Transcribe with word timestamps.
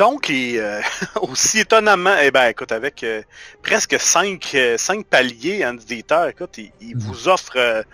Donc, 0.00 0.32
aussi 1.20 1.58
étonnamment, 1.60 2.16
eh 2.22 2.30
ben, 2.30 2.48
écoute, 2.48 2.72
avec 2.72 3.04
presque 3.62 4.00
cinq, 4.00 4.56
cinq 4.78 5.04
paliers 5.06 5.64
en 5.66 5.74
éditeur, 5.76 6.28
écoute, 6.28 6.56
il, 6.56 6.72
il 6.80 6.96
Mhm. 6.96 7.02
vous 7.02 7.28
offre 7.28 7.84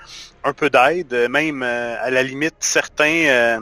un 0.45 0.53
peu 0.53 0.71
d'aide, 0.71 1.12
même 1.29 1.64
à 1.64 2.08
la 2.11 2.22
limite, 2.22 2.54
certains, 2.61 3.61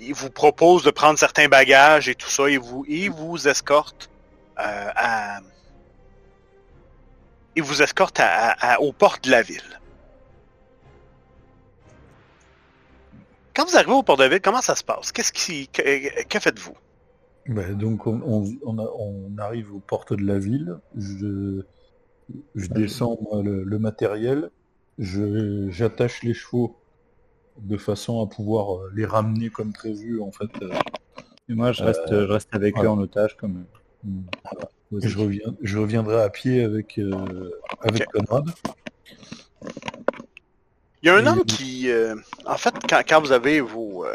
il 0.00 0.12
vous 0.12 0.30
propose 0.30 0.82
de 0.82 0.90
prendre 0.90 1.18
certains 1.20 1.46
bagages 1.46 2.08
et 2.08 2.16
tout 2.16 2.28
ça, 2.28 2.48
et 2.48 2.56
vous, 2.56 2.84
il 2.88 3.10
vous 3.10 3.46
escorte 3.46 4.10
à, 4.56 5.38
il 7.54 7.62
vous 7.62 7.80
escorte 7.80 8.18
à, 8.18 8.50
à- 8.60 8.80
aux 8.80 8.92
portes 8.92 9.24
de 9.26 9.30
la 9.30 9.42
ville. 9.42 9.80
Quand 13.54 13.66
vous 13.68 13.76
arrivez 13.76 13.92
aux 13.92 14.02
portes 14.02 14.18
de 14.18 14.24
la 14.24 14.30
ville, 14.30 14.40
comment 14.40 14.62
ça 14.62 14.74
se 14.74 14.82
passe? 14.82 15.12
Qu'est-ce 15.12 15.32
qui, 15.32 15.68
que, 15.68 16.24
que 16.24 16.40
faites-vous? 16.40 16.76
Ben, 17.46 17.76
donc 17.76 18.06
on, 18.06 18.20
on, 18.24 18.44
on 18.64 18.78
a- 18.78 18.92
on 18.98 19.36
arrive 19.38 19.74
aux 19.74 19.80
portes 19.80 20.12
de 20.12 20.24
la 20.24 20.38
ville, 20.38 20.78
je, 20.96 21.62
je 22.54 22.66
descends 22.68 23.18
moi, 23.22 23.42
le, 23.42 23.64
le 23.64 23.78
matériel, 23.80 24.50
je, 24.98 25.68
j'attache 25.70 26.22
les 26.22 26.34
chevaux 26.34 26.76
de 27.58 27.76
façon 27.76 28.22
à 28.22 28.26
pouvoir 28.28 28.76
euh, 28.76 28.90
les 28.94 29.04
ramener 29.04 29.50
comme 29.50 29.72
prévu 29.72 30.20
en 30.20 30.30
fait. 30.30 30.50
euh, 30.62 30.70
Et 31.48 31.54
moi, 31.54 31.72
je 31.72 31.82
reste, 31.82 32.08
je 32.08 32.14
reste 32.32 32.48
avec 32.52 32.74
voilà. 32.76 32.90
eux 32.90 32.92
en 32.92 32.98
otage 32.98 33.36
comme. 33.36 33.64
et 34.06 35.08
je, 35.08 35.18
reviens, 35.18 35.54
je 35.62 35.78
reviendrai 35.78 36.22
à 36.22 36.30
pied 36.30 36.62
avec, 36.62 36.96
euh, 36.98 37.50
avec 37.80 38.06
Conrad. 38.12 38.46
Il 41.02 41.06
y 41.06 41.08
a 41.08 41.16
un 41.16 41.24
Et- 41.24 41.28
homme 41.28 41.44
qui, 41.44 41.90
euh, 41.90 42.14
en 42.46 42.56
fait, 42.56 42.72
quand, 42.88 43.02
quand 43.06 43.20
vous 43.20 43.32
avez 43.32 43.60
vos, 43.60 44.04
euh, 44.06 44.14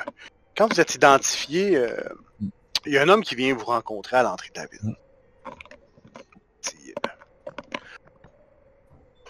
quand 0.55 0.71
vous 0.73 0.79
êtes 0.79 0.95
identifié, 0.95 1.75
euh, 1.75 1.91
il 2.87 2.93
y 2.93 2.97
a 2.97 3.03
un 3.03 3.09
homme 3.09 3.23
qui 3.23 3.35
vient 3.35 3.53
vous 3.53 3.65
rencontrer 3.65 4.17
à 4.17 4.23
l'entrée 4.23 4.49
de 4.55 4.59
la 4.59 4.67
ville. 4.67 4.79
Mm. 4.83 4.95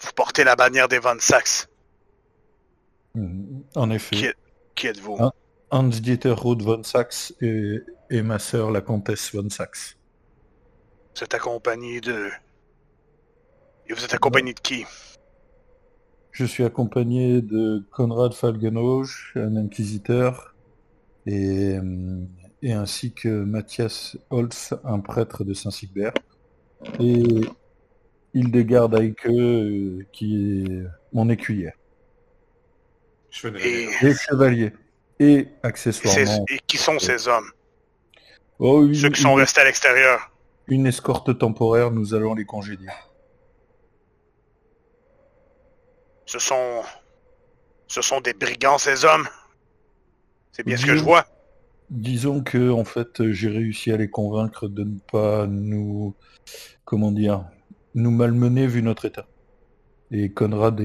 Vous 0.01 0.11
portez 0.15 0.43
la 0.43 0.55
bannière 0.55 0.87
des 0.87 0.99
Von 0.99 1.17
Sachs. 1.19 1.67
Mhm. 3.15 3.63
En 3.75 3.89
effet. 3.89 4.15
Qui, 4.15 4.27
qui 4.75 4.87
êtes-vous? 4.87 5.17
Hans-Dieter 5.69 6.31
Roth 6.31 6.61
von 6.61 6.83
Sachs 6.83 7.33
et, 7.41 7.81
et 8.09 8.21
ma 8.21 8.39
sœur 8.39 8.71
la 8.71 8.81
comtesse 8.81 9.35
von 9.35 9.49
Sachs. 9.49 9.97
Vous 11.15 11.23
êtes 11.23 11.33
accompagné 11.33 11.99
de... 11.99 12.29
Et 13.87 13.93
vous 13.93 14.03
êtes 14.03 14.13
accompagné 14.13 14.53
de 14.53 14.59
qui? 14.59 14.85
Je 16.31 16.45
suis 16.45 16.63
accompagné 16.63 17.41
de 17.41 17.83
Konrad 17.91 18.33
Falgenauge, 18.33 19.33
un 19.35 19.55
inquisiteur, 19.55 20.55
et, 21.25 21.77
euh, 21.77 22.21
et 22.61 22.73
ainsi 22.73 23.13
que 23.13 23.27
Matthias 23.29 24.17
Holz, 24.29 24.73
un 24.83 24.99
prêtre 24.99 25.43
de 25.43 25.53
Saint-Sigbert, 25.53 26.13
et 26.99 27.23
Hildegard 28.33 28.93
Eike, 28.95 29.25
euh, 29.27 30.03
qui 30.11 30.63
est 30.65 30.83
mon 31.13 31.29
écuyère, 31.29 31.73
Et, 33.43 33.47
révérence. 33.47 34.03
et 34.03 34.13
chevalier, 34.13 34.73
et 35.19 35.25
et 35.25 35.43
ces- 35.43 35.55
accessoirement 35.63 36.45
et 36.49 36.59
qui 36.67 36.77
sont 36.77 36.99
ces 36.99 37.27
hommes? 37.27 37.49
oh, 38.59 38.85
une, 38.85 38.93
Ceux 38.95 39.09
qui 39.09 39.21
sont 39.21 39.33
une- 39.33 39.39
restés 39.39 39.61
à 39.61 39.65
l'extérieur. 39.65 40.31
une 40.67 40.85
escorte 40.87 41.37
temporaire, 41.37 41.91
nous 41.91 42.13
allons 42.13 42.33
les 42.35 42.45
congédier. 42.45 42.89
Ce 46.25 46.39
sont... 46.39 46.83
Ce 47.89 48.01
sont 48.01 48.19
des 48.19 48.33
brigands, 48.33 48.77
ces 48.77 49.05
hommes. 49.05 49.27
C'est 50.51 50.63
bien 50.65 50.75
ce 50.75 50.85
que 50.85 50.97
je 50.97 51.03
vois. 51.03 51.25
Disons 51.89 52.43
que 52.43 52.69
en 52.69 52.83
fait 52.83 53.31
j'ai 53.31 53.49
réussi 53.49 53.91
à 53.91 53.97
les 53.97 54.09
convaincre 54.09 54.67
de 54.67 54.83
ne 54.83 54.99
pas 55.11 55.47
nous 55.47 56.15
comment 56.85 57.11
dire 57.11 57.45
nous 57.95 58.11
malmener 58.11 58.67
vu 58.67 58.81
notre 58.83 59.05
état. 59.05 59.27
Et 60.11 60.31
Conrad, 60.31 60.81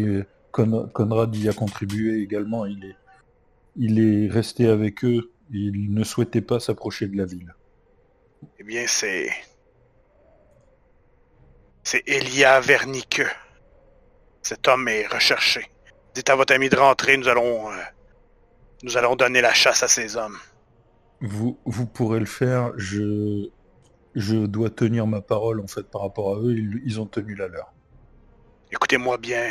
Conrad 0.50 1.36
y 1.36 1.48
a 1.48 1.52
contribué 1.52 2.20
également, 2.22 2.66
il 2.66 3.98
est 3.98 4.28
resté 4.28 4.68
avec 4.68 5.04
eux, 5.04 5.30
il 5.52 5.92
ne 5.92 6.04
souhaitait 6.04 6.40
pas 6.40 6.60
s'approcher 6.60 7.06
de 7.06 7.16
la 7.16 7.24
ville. 7.24 7.54
Eh 8.58 8.64
bien, 8.64 8.84
c'est... 8.86 9.30
C'est 11.84 12.02
Elia 12.06 12.60
Vernique. 12.60 13.22
Cet 14.42 14.66
homme 14.68 14.88
est 14.88 15.06
recherché. 15.06 15.68
Dites 16.14 16.30
à 16.30 16.36
votre 16.36 16.54
ami 16.54 16.68
de 16.68 16.76
rentrer, 16.76 17.16
nous 17.16 17.28
allons... 17.28 17.70
euh, 17.70 17.76
nous 18.82 18.96
allons 18.96 19.14
donner 19.14 19.40
la 19.40 19.52
chasse 19.52 19.82
à 19.82 19.88
ces 19.88 20.16
hommes. 20.16 20.38
Vous 21.22 21.56
vous 21.64 21.86
pourrez 21.86 22.18
le 22.20 22.26
faire, 22.26 22.72
je 22.76 23.48
je 24.14 24.36
dois 24.44 24.68
tenir 24.70 25.06
ma 25.06 25.22
parole 25.22 25.60
en 25.60 25.66
fait 25.66 25.84
par 25.84 26.02
rapport 26.02 26.34
à 26.36 26.38
eux, 26.40 26.52
ils, 26.52 26.82
ils 26.84 27.00
ont 27.00 27.06
tenu 27.06 27.34
la 27.34 27.48
leur. 27.48 27.72
Écoutez-moi 28.70 29.16
bien, 29.18 29.48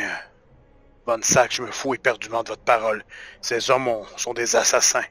Von 1.06 1.18
Sack, 1.22 1.52
je 1.52 1.62
me 1.62 1.70
fous 1.72 1.94
éperdument 1.94 2.42
de 2.44 2.48
votre 2.50 2.62
parole. 2.62 3.04
Ces 3.40 3.70
hommes 3.70 3.88
ont- 3.88 4.04
sont 4.16 4.34
des 4.34 4.54
assassins. 4.54 5.02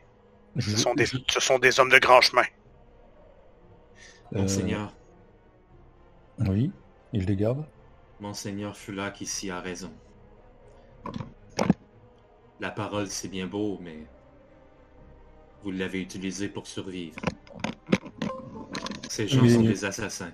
Je- 0.56 0.72
Ce 0.72 0.78
sont 0.78 0.94
des, 0.94 1.06
je- 1.06 1.18
ce 1.30 1.40
sont 1.40 1.60
des 1.60 1.80
hommes 1.80 1.90
de 1.90 2.00
grand 2.00 2.22
chemin. 2.22 2.44
euh, 4.34 4.42
Monseigneur, 4.42 4.94
oui, 6.40 6.72
il 7.14 7.26
les 7.26 7.36
garde. 7.36 7.66
Monseigneur 8.20 8.78
Fulac 8.78 9.20
ici 9.22 9.50
a 9.52 9.60
raison. 9.60 9.92
La 12.60 12.70
parole 12.72 13.08
c'est 13.08 13.28
bien 13.28 13.48
beau, 13.48 13.80
mais 13.82 14.06
vous 15.64 15.72
l'avez 15.72 16.02
utilisée 16.02 16.50
pour 16.50 16.68
survivre. 16.68 17.20
Ces 19.10 19.28
gens 19.28 19.48
sont 19.48 19.62
des 19.62 19.86
assassins. 19.86 20.32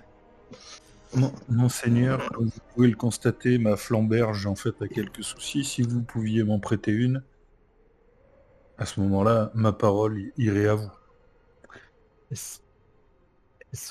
Mon- 1.14 1.32
Monseigneur, 1.48 2.28
comme 2.30 2.46
vous 2.46 2.60
pouvez 2.74 2.88
le 2.88 2.96
constater, 2.96 3.58
ma 3.58 3.76
flamberge 3.76 4.46
en 4.46 4.54
fait 4.54 4.80
a 4.82 4.88
quelques 4.88 5.24
soucis. 5.24 5.64
Si 5.64 5.82
vous 5.82 6.02
pouviez 6.02 6.44
m'en 6.44 6.58
prêter 6.58 6.92
une, 6.92 7.22
à 8.76 8.86
ce 8.86 9.00
moment-là, 9.00 9.50
ma 9.54 9.72
parole 9.72 10.32
irait 10.36 10.68
à 10.68 10.74
vous. 10.74 10.90
Est-ce 12.30 12.60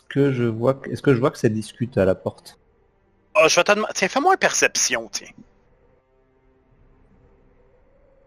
que 0.08 0.32
je 0.32 0.44
vois 0.44 0.76
que, 0.76 0.90
est-ce 0.90 1.02
que 1.02 1.14
je 1.14 1.20
vois 1.20 1.32
que 1.32 1.38
ça 1.38 1.50
discute 1.50 1.98
à 1.98 2.06
la 2.06 2.16
porte? 2.16 2.60
Ah, 3.36 3.48
je 3.48 3.56
vais 3.56 3.64
te 3.64 3.72
demander... 3.72 3.94
Tiens, 3.94 4.08
fais-moi 4.08 4.34
une 4.34 4.40
perception, 4.40 5.10
tiens. 5.12 5.28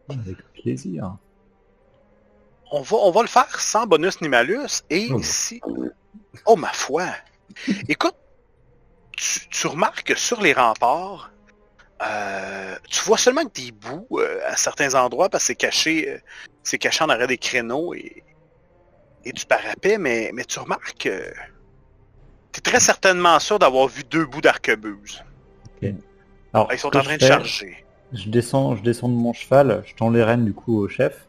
Avec 0.08 0.36
plaisir. 0.52 1.16
On 2.70 2.82
va, 2.82 2.96
on 2.98 3.10
va 3.10 3.22
le 3.22 3.28
faire 3.28 3.60
sans 3.60 3.86
bonus 3.86 4.20
ni 4.20 4.28
malus. 4.28 4.82
Et 4.90 5.08
Oh. 5.12 5.20
si... 5.22 5.60
Oh, 6.46 6.56
ma 6.56 6.72
foi. 6.72 7.06
Écoute, 7.88 8.14
tu, 9.16 9.48
tu 9.48 9.66
remarques 9.66 10.04
que 10.04 10.14
sur 10.14 10.40
les 10.40 10.52
remparts, 10.52 11.30
euh, 12.02 12.76
tu 12.88 13.04
vois 13.04 13.18
seulement 13.18 13.42
des 13.54 13.72
bouts 13.72 14.06
euh, 14.12 14.40
à 14.46 14.56
certains 14.56 14.94
endroits 14.94 15.28
parce 15.28 15.44
que 15.44 15.46
c'est 15.48 15.54
caché, 15.56 16.08
euh, 16.08 16.18
c'est 16.62 16.78
caché 16.78 17.04
en 17.04 17.08
arrière 17.08 17.26
des 17.26 17.36
créneaux 17.38 17.92
et, 17.92 18.22
et 19.24 19.32
du 19.32 19.44
parapet, 19.44 19.98
mais, 19.98 20.30
mais 20.32 20.44
tu 20.44 20.58
remarques 20.60 20.96
que 20.98 21.30
tu 22.52 22.58
es 22.58 22.62
très 22.62 22.80
certainement 22.80 23.38
sûr 23.38 23.58
d'avoir 23.58 23.86
vu 23.88 24.02
deux 24.04 24.24
bouts 24.24 24.40
d'arquebuse. 24.40 25.22
Alors, 26.52 26.72
Ils 26.72 26.78
sont 26.78 26.96
en 26.96 27.02
train 27.02 27.16
de 27.16 27.20
charger. 27.24 27.84
Je 28.12 28.28
descends, 28.28 28.74
je 28.76 28.82
descends 28.82 29.08
de 29.08 29.14
mon 29.14 29.32
cheval, 29.32 29.84
je 29.86 29.94
tends 29.94 30.10
les 30.10 30.24
rênes 30.24 30.44
du 30.44 30.52
coup 30.52 30.78
au 30.78 30.88
chef. 30.88 31.26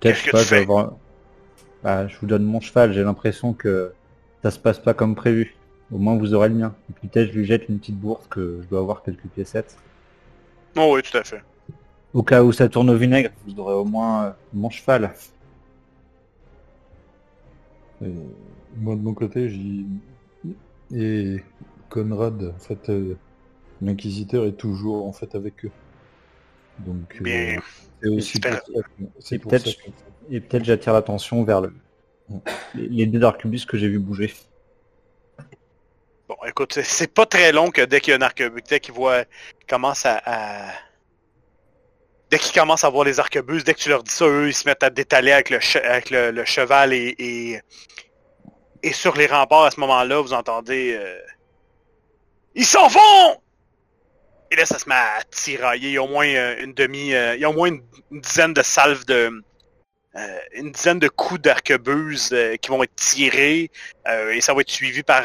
Peut-être 0.00 0.16
Qu'est-ce 0.16 0.20
je 0.20 0.24
sais 0.24 0.30
que 0.30 0.32
pas, 0.32 0.42
tu 0.42 0.44
je 0.44 0.50
vais 0.50 0.56
fais? 0.56 0.62
Avoir- 0.62 0.96
Bah, 1.82 2.06
je 2.08 2.18
vous 2.18 2.26
donne 2.26 2.44
mon 2.44 2.60
cheval, 2.60 2.92
j'ai 2.92 3.02
l'impression 3.04 3.52
que 3.54 3.92
ça 4.42 4.50
se 4.50 4.58
passe 4.58 4.78
pas 4.78 4.94
comme 4.94 5.14
prévu. 5.14 5.56
Au 5.92 5.98
moins 5.98 6.16
vous 6.16 6.34
aurez 6.34 6.48
le 6.48 6.54
mien. 6.56 6.74
Et 6.90 6.92
puis 6.94 7.08
peut-être 7.08 7.32
je 7.32 7.38
lui 7.38 7.44
jette 7.46 7.68
une 7.68 7.78
petite 7.78 7.98
bourse 7.98 8.26
que 8.28 8.60
je 8.62 8.68
dois 8.68 8.80
avoir 8.80 9.02
quelques 9.02 9.26
piécettes. 9.28 9.76
Oh 10.76 10.92
oui, 10.94 11.02
tout 11.02 11.16
à 11.16 11.24
fait. 11.24 11.42
Au 12.12 12.22
cas 12.22 12.42
où 12.42 12.52
ça 12.52 12.68
tourne 12.68 12.90
au 12.90 12.96
vinaigre, 12.96 13.30
vous 13.46 13.58
aurez 13.60 13.74
au 13.74 13.84
moins 13.84 14.24
euh, 14.26 14.30
mon 14.52 14.70
cheval. 14.70 15.14
Et 18.04 18.10
moi 18.76 18.94
de 18.96 19.00
mon 19.02 19.14
côté, 19.14 19.48
j'y 19.48 19.86
et 20.94 21.42
Conrad, 21.90 22.54
en 22.56 22.58
fait, 22.58 22.88
euh, 22.90 23.14
l'inquisiteur 23.82 24.44
est 24.46 24.52
toujours 24.56 25.06
en 25.06 25.12
fait 25.12 25.34
avec 25.34 25.64
eux. 25.66 25.70
Donc 26.80 27.18
euh, 27.26 27.56
c'est 28.02 28.08
aussi 28.08 28.36
Et 28.38 29.38
peut-être 29.38 29.70
Et 30.30 30.40
peut-être 30.40 30.64
j'attire 30.64 30.92
l'attention 30.92 31.42
vers 31.44 31.60
le... 31.62 31.72
les, 32.74 33.06
deux 33.06 33.18
d'arquebus 33.18 33.64
que 33.66 33.76
j'ai 33.76 33.88
vu 33.88 33.98
bouger. 33.98 34.32
Bon, 36.28 36.36
écoute, 36.46 36.74
c'est- 36.74 36.82
c'est 36.84 37.12
pas 37.12 37.24
très 37.26 37.52
long 37.52 37.70
que 37.70 37.80
dès 37.82 38.00
qu'il 38.00 38.10
y 38.10 38.14
a 38.14 38.18
un 38.18 38.22
arquebus, 38.22 38.62
dès 38.68 38.80
qu'il 38.80 38.92
voit, 38.94 39.24
commence 39.66 40.04
à, 40.04 40.20
à- 40.26 40.72
dès 42.30 42.38
qu'ils 42.38 42.58
commencent 42.60 42.84
à 42.84 42.90
voir 42.90 43.04
les 43.04 43.18
arquebuses, 43.18 43.64
dès 43.64 43.72
que 43.72 43.80
tu 43.80 43.88
leur 43.88 44.02
dis 44.02 44.10
ça, 44.10 44.26
eux, 44.26 44.48
ils 44.48 44.54
se 44.54 44.68
mettent 44.68 44.82
à 44.82 44.90
détaler 44.90 45.32
avec 45.32 45.48
le, 45.48 45.58
che- 45.58 45.82
avec 45.82 46.10
le, 46.10 46.30
le 46.30 46.44
cheval 46.44 46.92
et, 46.92 47.14
et, 47.18 47.60
et 48.82 48.92
sur 48.92 49.16
les 49.16 49.26
remparts 49.26 49.64
à 49.64 49.70
ce 49.70 49.80
moment-là, 49.80 50.20
vous 50.20 50.34
entendez, 50.34 50.94
euh, 51.00 51.18
ils 52.54 52.66
s'en 52.66 52.88
vont! 52.88 53.40
Et 54.50 54.56
là, 54.56 54.64
ça 54.64 54.78
se 54.78 54.88
met 54.88 54.94
à 54.94 55.22
tirailler. 55.30 55.88
Il 55.88 55.94
y 55.94 55.96
a 55.98 56.02
au 56.02 56.08
moins 56.08 56.26
euh, 56.26 56.62
une 56.62 56.72
demi, 56.72 57.14
euh, 57.14 57.34
il 57.34 57.40
y 57.40 57.44
a 57.44 57.50
au 57.50 57.52
moins 57.52 57.68
une, 57.68 57.82
une 58.10 58.20
dizaine 58.20 58.54
de 58.54 58.62
salves 58.62 59.04
de, 59.04 59.42
euh, 60.16 60.38
une 60.54 60.72
dizaine 60.72 60.98
de 60.98 61.08
coups 61.08 61.40
d'arquebuse 61.40 62.30
euh, 62.32 62.56
qui 62.56 62.70
vont 62.70 62.82
être 62.82 62.94
tirés 62.96 63.70
et 64.32 64.40
ça 64.40 64.54
va 64.54 64.62
être 64.62 64.70
suivi 64.70 65.02
par 65.02 65.24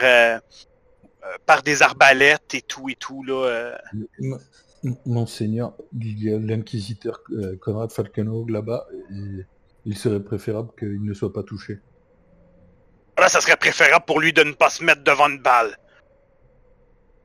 par 1.45 1.63
des 1.63 1.81
arbalètes 1.81 2.53
et 2.53 2.61
tout 2.61 2.89
et 2.89 2.95
tout 2.95 3.23
là. 3.23 3.77
Monseigneur, 5.05 5.73
il 5.97 6.21
y 6.21 6.33
a 6.33 6.37
l'inquisiteur 6.37 7.21
Conrad 7.61 7.93
Falkenhaug 7.93 8.49
là-bas, 8.49 8.85
il 9.85 9.97
serait 9.97 10.21
préférable 10.21 10.71
qu'il 10.77 11.01
ne 11.01 11.13
soit 11.13 11.31
pas 11.31 11.43
touché. 11.43 11.79
Là, 13.17 13.29
ça 13.29 13.41
serait 13.41 13.55
préférable 13.55 14.05
pour 14.05 14.19
lui 14.19 14.33
de 14.33 14.43
ne 14.43 14.53
pas 14.53 14.69
se 14.69 14.83
mettre 14.83 15.03
devant 15.03 15.29
une 15.29 15.39
balle. 15.39 15.77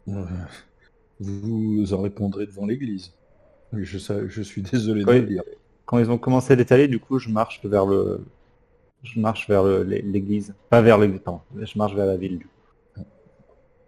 Euh, 0.08 0.24
Vous 1.20 1.92
en 1.92 2.02
répondrez 2.02 2.46
devant 2.46 2.66
l'église. 2.66 3.12
Je, 3.72 4.42
suis 4.42 4.62
désolé 4.62 5.04
de 5.04 5.10
Oui. 5.10 5.20
le 5.20 5.26
dire. 5.26 5.42
Quand 5.84 5.98
ils 5.98 6.10
ont 6.10 6.18
commencé 6.18 6.52
à 6.52 6.56
l'étaler, 6.56 6.88
du 6.88 6.98
coup, 7.00 7.18
je 7.18 7.28
marche 7.28 7.60
vers 7.64 7.86
le, 7.86 8.20
je 9.02 9.18
marche 9.20 9.48
vers 9.48 9.64
l'église, 9.64 10.54
pas 10.70 10.80
vers 10.80 10.98
l'église. 10.98 11.20
Je 11.56 11.78
marche 11.78 11.94
vers 11.94 12.06
la 12.06 12.16
ville. 12.16 12.38
Du 12.38 12.46
coup. 12.46 13.02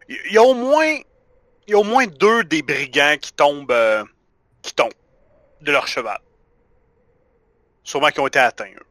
Il 0.08 0.16
il 0.28 0.34
y 0.34 0.38
a 0.38 0.42
au 0.42 0.54
moins 0.54 0.96
il 1.66 1.72
y 1.72 1.74
a 1.74 1.78
au 1.78 1.84
moins 1.84 2.06
deux 2.06 2.42
des 2.44 2.62
brigands 2.62 3.16
qui 3.20 3.32
tombent 3.32 3.70
euh, 3.70 4.02
qui 4.62 4.74
tombent 4.74 4.92
de 5.60 5.70
leur 5.70 5.86
cheval. 5.86 6.18
Sûrement 7.84 8.08
qui 8.08 8.20
ont 8.20 8.26
été 8.26 8.38
atteints. 8.38 8.64
eux. 8.76 8.89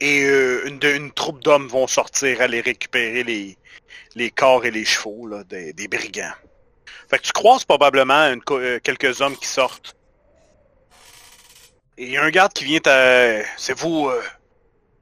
Et 0.00 0.24
euh, 0.24 0.66
une, 0.66 0.80
une 0.82 1.12
troupe 1.12 1.42
d'hommes 1.44 1.68
vont 1.68 1.86
sortir 1.86 2.40
aller 2.40 2.62
récupérer 2.62 3.22
les, 3.22 3.58
les 4.14 4.30
corps 4.30 4.64
et 4.64 4.70
les 4.70 4.86
chevaux 4.86 5.26
là, 5.26 5.44
des, 5.44 5.74
des 5.74 5.88
brigands. 5.88 6.32
Fait 7.08 7.18
que 7.18 7.24
tu 7.24 7.32
croises 7.32 7.64
probablement 7.64 8.32
une 8.32 8.40
euh, 8.50 8.78
quelques 8.80 9.20
hommes 9.20 9.36
qui 9.36 9.46
sortent. 9.46 9.94
Et 11.98 12.04
il 12.04 12.12
y 12.12 12.16
a 12.16 12.24
un 12.24 12.30
garde 12.30 12.52
qui 12.54 12.64
vient 12.64 12.80
à... 12.86 13.42
C'est 13.58 13.78
vous... 13.78 14.08
euh, 14.08 14.22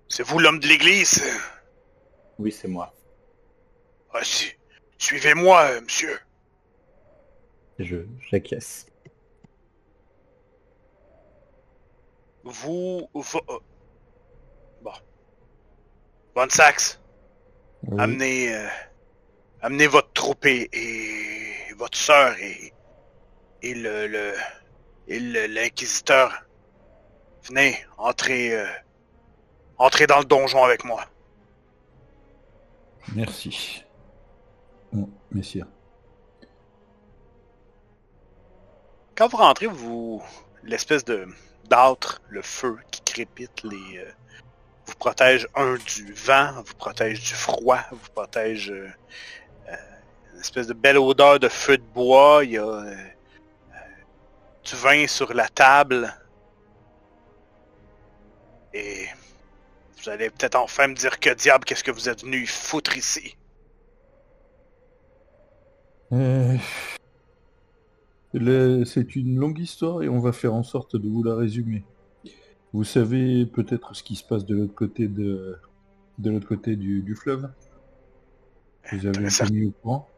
c'est 0.08 0.24
vous 0.24 0.40
l'homme 0.40 0.58
de 0.58 0.66
l'église? 0.66 1.22
Oui, 2.40 2.50
c'est 2.50 2.66
moi. 2.66 2.92
Ah, 4.12 4.24
si. 4.24 4.52
Suivez-moi, 4.96 5.62
euh, 5.62 5.80
monsieur. 5.80 6.18
Je, 7.78 7.98
j'acquiesce. 8.30 8.86
Vous... 12.42 13.08
vo- 13.14 13.42
Bon. 13.46 13.60
Von 16.38 16.50
Sax, 16.50 17.00
Oui. 17.82 18.00
amenez... 18.00 18.55
euh, 18.55 18.69
amenez 19.61 19.88
votre 19.88 20.12
troupe 20.12 20.46
et, 20.46 20.69
et 20.73 21.75
votre 21.75 21.99
sœur 21.99 22.38
et... 22.38 22.73
Et 23.62 23.75
le... 23.75 24.06
le 24.06 24.35
et 25.08 25.19
l'inquisiteur. 25.19 26.44
Venez, 27.43 27.85
entrez... 27.96 28.55
euh, 28.55 28.69
entrez 29.79 30.06
dans 30.06 30.20
le 30.20 30.26
donjon 30.26 30.62
avec 30.62 30.85
moi. 30.85 31.06
Merci. 33.17 33.84
Bon, 34.93 35.11
messieurs. 35.32 35.67
Quand 39.17 39.26
vous 39.26 39.38
rentrez, 39.38 39.67
vous 39.67 40.23
l'espèce 40.62 41.05
de 41.05 41.26
d'âtre, 41.64 42.23
le 42.29 42.43
feu 42.43 42.79
qui 42.93 43.00
crépite, 43.00 43.64
les 43.64 43.99
euh, 43.99 44.12
vous 44.88 44.94
protège 44.94 45.46
un 45.55 45.75
du 45.75 46.12
vent, 46.14 46.62
vous 46.62 46.75
protège 46.75 47.20
du 47.20 47.35
froid, 47.35 47.81
vous 47.93 48.08
protège 48.14 48.70
euh, 48.70 48.88
euh, 49.69 49.76
une 50.32 50.40
espèce 50.40 50.67
de 50.67 50.73
belle 50.73 50.96
odeur 50.96 51.38
de 51.38 51.49
feu 51.49 51.76
de 51.76 51.82
bois. 51.82 52.43
Il 52.44 52.52
y 52.52 52.58
a 52.58 52.67
euh, 52.67 52.94
du 54.64 54.75
vin 54.76 55.06
sur 55.06 55.35
la 55.35 55.49
table 55.49 56.12
et 58.73 59.06
vous 59.99 60.08
allez 60.08 60.31
peut-être 60.31 60.56
enfin 60.56 60.88
me 60.88 60.94
dire 60.94 61.20
que 61.20 61.34
diable 61.34 61.64
qu'est-ce 61.64 61.84
que 61.84 61.91
vous 61.91 62.08
êtes 62.08 62.23
venu 62.23 62.46
foutre 62.46 62.96
ici? 62.96 63.37
Le- 68.32 68.84
C'est 68.84 69.17
une 69.17 69.37
longue 69.37 69.58
histoire 69.58 70.02
et 70.02 70.08
on 70.08 70.20
va 70.20 70.32
faire 70.32 70.55
en 70.55 70.62
sorte 70.62 70.96
de 70.96 71.08
vous 71.08 71.23
la 71.23 71.34
résumer. 71.34 71.84
Vous 72.78 72.84
savez 72.84 73.44
peut-être 73.44 73.96
ce 73.96 74.04
qui 74.04 74.14
se 74.14 74.22
passe 74.22 74.46
de 74.46 74.54
l'autre 74.54 74.72
côté 74.76 75.08
de, 75.08 75.58
de 76.19 76.30
l'autre 76.30 76.46
côté 76.46 76.76
du, 76.76 77.02
du 77.02 77.16
fleuve? 77.16 77.50
Vous 78.92 79.04
avez 79.04 79.50
mis 79.50 79.66
au 79.66 79.72
courant? 79.82 80.08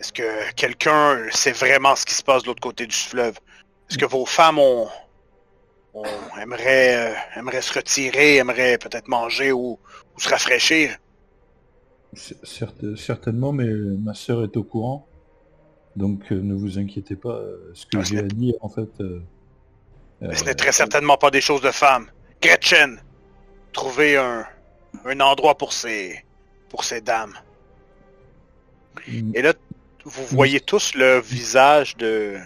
Est-ce 0.00 0.12
que 0.12 0.52
quelqu'un 0.54 1.24
sait 1.30 1.52
vraiment 1.52 1.94
ce 1.94 2.04
qui 2.04 2.14
se 2.14 2.24
passe 2.24 2.42
de 2.42 2.48
l'autre 2.48 2.60
côté 2.60 2.88
du 2.88 2.96
fleuve? 2.96 3.38
Est-ce 3.88 3.96
que 3.96 4.06
vos 4.06 4.26
femmes 4.26 4.58
ont, 4.58 4.88
ont- 5.94 6.02
aimeraient, 6.42 7.12
euh, 7.12 7.14
aimeraient 7.36 7.62
se 7.62 7.74
retirer, 7.74 8.38
aimeraient 8.38 8.76
peut-être 8.76 9.06
manger 9.06 9.52
ou, 9.52 9.78
ou 10.16 10.20
se 10.20 10.28
rafraîchir? 10.28 10.98
Certainement, 12.96 13.52
mais 13.52 13.72
ma 13.72 14.14
sœur 14.14 14.42
est 14.42 14.56
au 14.56 14.64
courant. 14.64 15.06
Donc 15.94 16.32
euh, 16.32 16.40
ne 16.40 16.54
vous 16.54 16.80
inquiétez 16.80 17.14
pas. 17.14 17.38
euh, 17.38 17.70
Ce 17.72 17.86
que 17.86 17.98
Ah, 17.98 18.02
j'ai 18.02 18.18
à 18.18 18.22
dire, 18.22 18.54
en 18.62 18.68
fait... 18.68 18.90
euh, 19.00 19.20
Mais 20.20 20.34
ce 20.34 20.42
euh, 20.42 20.46
n'est 20.46 20.54
très 20.54 20.72
certainement 20.72 21.16
pas 21.16 21.30
des 21.30 21.40
choses 21.40 21.60
de 21.62 21.70
femmes. 21.70 22.10
Gretchen, 22.42 23.00
trouvez 23.72 24.16
un, 24.16 24.46
un 25.04 25.20
endroit 25.20 25.56
pour 25.56 25.72
ces, 25.72 26.24
pour 26.68 26.84
ces 26.84 27.00
dames. 27.00 27.34
mm, 29.08 29.32
Et 29.34 29.42
là, 29.42 29.52
vous 30.04 30.24
voyez 30.26 30.60
tous 30.60 30.94
le 30.94 31.20
visage 31.20 31.96
de 31.96 32.38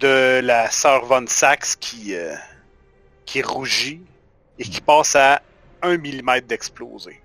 de 0.00 0.40
la 0.44 0.70
sœur 0.70 1.04
Von 1.06 1.24
qui 1.80 2.14
euh, 2.14 2.34
qui 3.24 3.42
rougit 3.42 4.00
et 4.58 4.64
qui 4.64 4.80
passe 4.80 5.16
à 5.16 5.42
un 5.82 5.96
millimètre 5.96 6.46
d'exploser. 6.46 7.20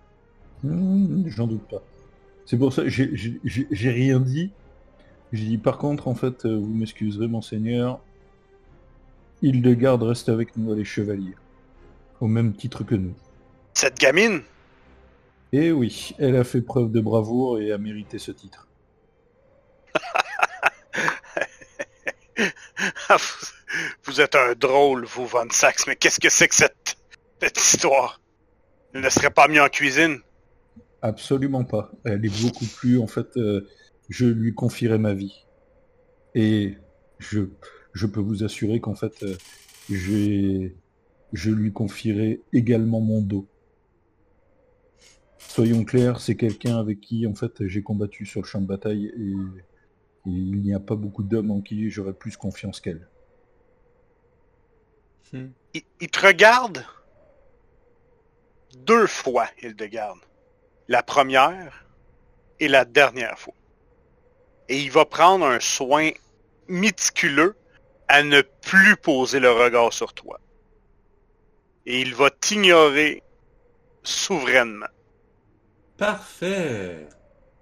Hmm, 0.64 1.28
J'en 1.28 1.48
doute 1.48 1.68
pas. 1.70 1.82
C'est 2.46 2.58
pour 2.58 2.74
ça, 2.74 2.88
j'ai- 2.88 3.12
j'ai 3.72 3.90
rien 3.92 4.20
dit. 4.20 4.52
J'ai 5.34 5.46
dit 5.46 5.58
par 5.58 5.80
contre, 5.80 6.08
en 6.08 6.14
fait, 6.14 6.46
euh, 6.46 6.56
vous 6.56 6.74
m'excuserez, 6.74 7.28
monseigneur. 7.28 8.00
Hildegarde 9.42 10.04
reste 10.04 10.30
avec 10.30 10.56
nous, 10.56 10.72
elle 10.72 10.80
est 10.80 10.86
chevalier. 10.86 11.34
Au 12.22 12.28
même 12.28 12.54
titre 12.54 12.84
que 12.84 12.94
nous. 12.94 13.16
Cette 13.74 14.00
gamine, 14.00 14.44
Et 15.52 15.72
oui, 15.72 16.14
elle 16.20 16.36
a 16.36 16.44
fait 16.44 16.62
preuve 16.62 16.92
de 16.92 17.02
bravoure 17.02 17.60
et 17.60 17.72
a 17.72 17.80
mérité 17.80 18.20
ce 18.20 18.32
titre. 18.32 18.68
vous, 23.10 23.18
vous 24.04 24.22
êtes 24.22 24.36
un 24.36 24.54
drôle, 24.54 25.04
vous, 25.06 25.26
Von 25.26 25.48
Sax, 25.50 25.88
mais 25.88 25.96
qu'est-ce 25.96 26.20
que 26.20 26.30
c'est 26.30 26.48
que 26.48 26.56
cette, 26.56 26.96
cette 27.42 27.58
histoire? 27.58 28.22
Elle 28.94 29.02
ne 29.02 29.10
serait 29.10 29.32
pas 29.32 29.48
mieux 29.48 29.64
en 29.64 29.70
cuisine? 29.70 30.20
Absolument 31.02 31.64
pas. 31.64 31.90
Elle 32.06 32.24
est 32.24 32.42
beaucoup 32.44 32.68
plus, 32.68 33.00
en 33.00 33.08
fait, 33.08 33.36
euh, 33.38 33.68
je 34.10 34.26
lui 34.26 34.54
confierai 34.54 34.98
ma 34.98 35.14
vie. 35.14 35.46
Et 36.36 36.78
je, 37.20 38.06
peux 38.06 38.20
vous 38.20 38.44
assurer 38.44 38.80
qu'en 38.80 38.96
fait, 38.96 39.24
euh, 39.24 39.38
je 39.90 41.52
lui 41.52 41.72
confierai 41.72 42.42
également 42.52 43.00
mon 43.00 43.22
dos. 43.22 43.48
Soyons 45.38 45.84
clairs, 45.84 46.20
c'est 46.20 46.36
quelqu'un 46.36 46.80
avec 46.80 47.00
qui, 47.00 47.28
en 47.28 47.36
fait, 47.36 47.68
j'ai 47.68 47.84
combattu 47.84 48.26
sur 48.26 48.42
le 48.42 48.48
champ 48.48 48.62
de 48.62 48.68
bataille 48.68 49.12
et, 49.18 49.34
il 50.26 50.62
n'y 50.62 50.74
a 50.74 50.80
pas 50.80 50.96
beaucoup 50.96 51.22
d'hommes 51.22 51.52
en 51.52 51.60
qui 51.60 51.90
j'aurais 51.90 52.14
plus 52.14 52.38
confiance 52.38 52.80
qu'elle. 52.80 53.10
Hmm. 55.34 55.48
Il, 55.74 55.82
il 56.00 56.08
te 56.08 56.26
regarde 56.26 56.86
deux 58.78 59.06
fois, 59.06 59.48
Hildegarde. 59.62 60.20
La 60.88 61.04
première 61.04 61.86
et 62.60 62.70
la 62.70 62.86
dernière 62.86 63.38
fois. 63.38 63.54
Et 64.70 64.82
il 64.82 64.92
va 64.92 65.06
prendre 65.06 65.46
un 65.46 65.60
soin 65.60 66.12
méticuleux 66.68 67.56
à 68.08 68.24
ne 68.24 68.42
plus 68.42 68.96
poser 68.98 69.40
le 69.40 69.52
regard 69.52 69.94
sur 69.94 70.14
toi. 70.14 70.40
Et 71.86 72.02
il 72.02 72.16
va 72.16 72.30
t'ignorer 72.30 73.24
souverainement. 74.04 74.86
Parfait. 75.98 77.08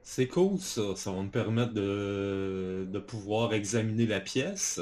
C'est 0.03 0.27
cool 0.27 0.59
ça. 0.59 0.81
Ça 0.95 1.11
va 1.11 1.21
me 1.21 1.29
permettre 1.29 1.73
de, 1.73 2.87
de 2.87 2.99
pouvoir 2.99 3.53
examiner 3.53 4.05
la 4.05 4.19
pièce 4.19 4.79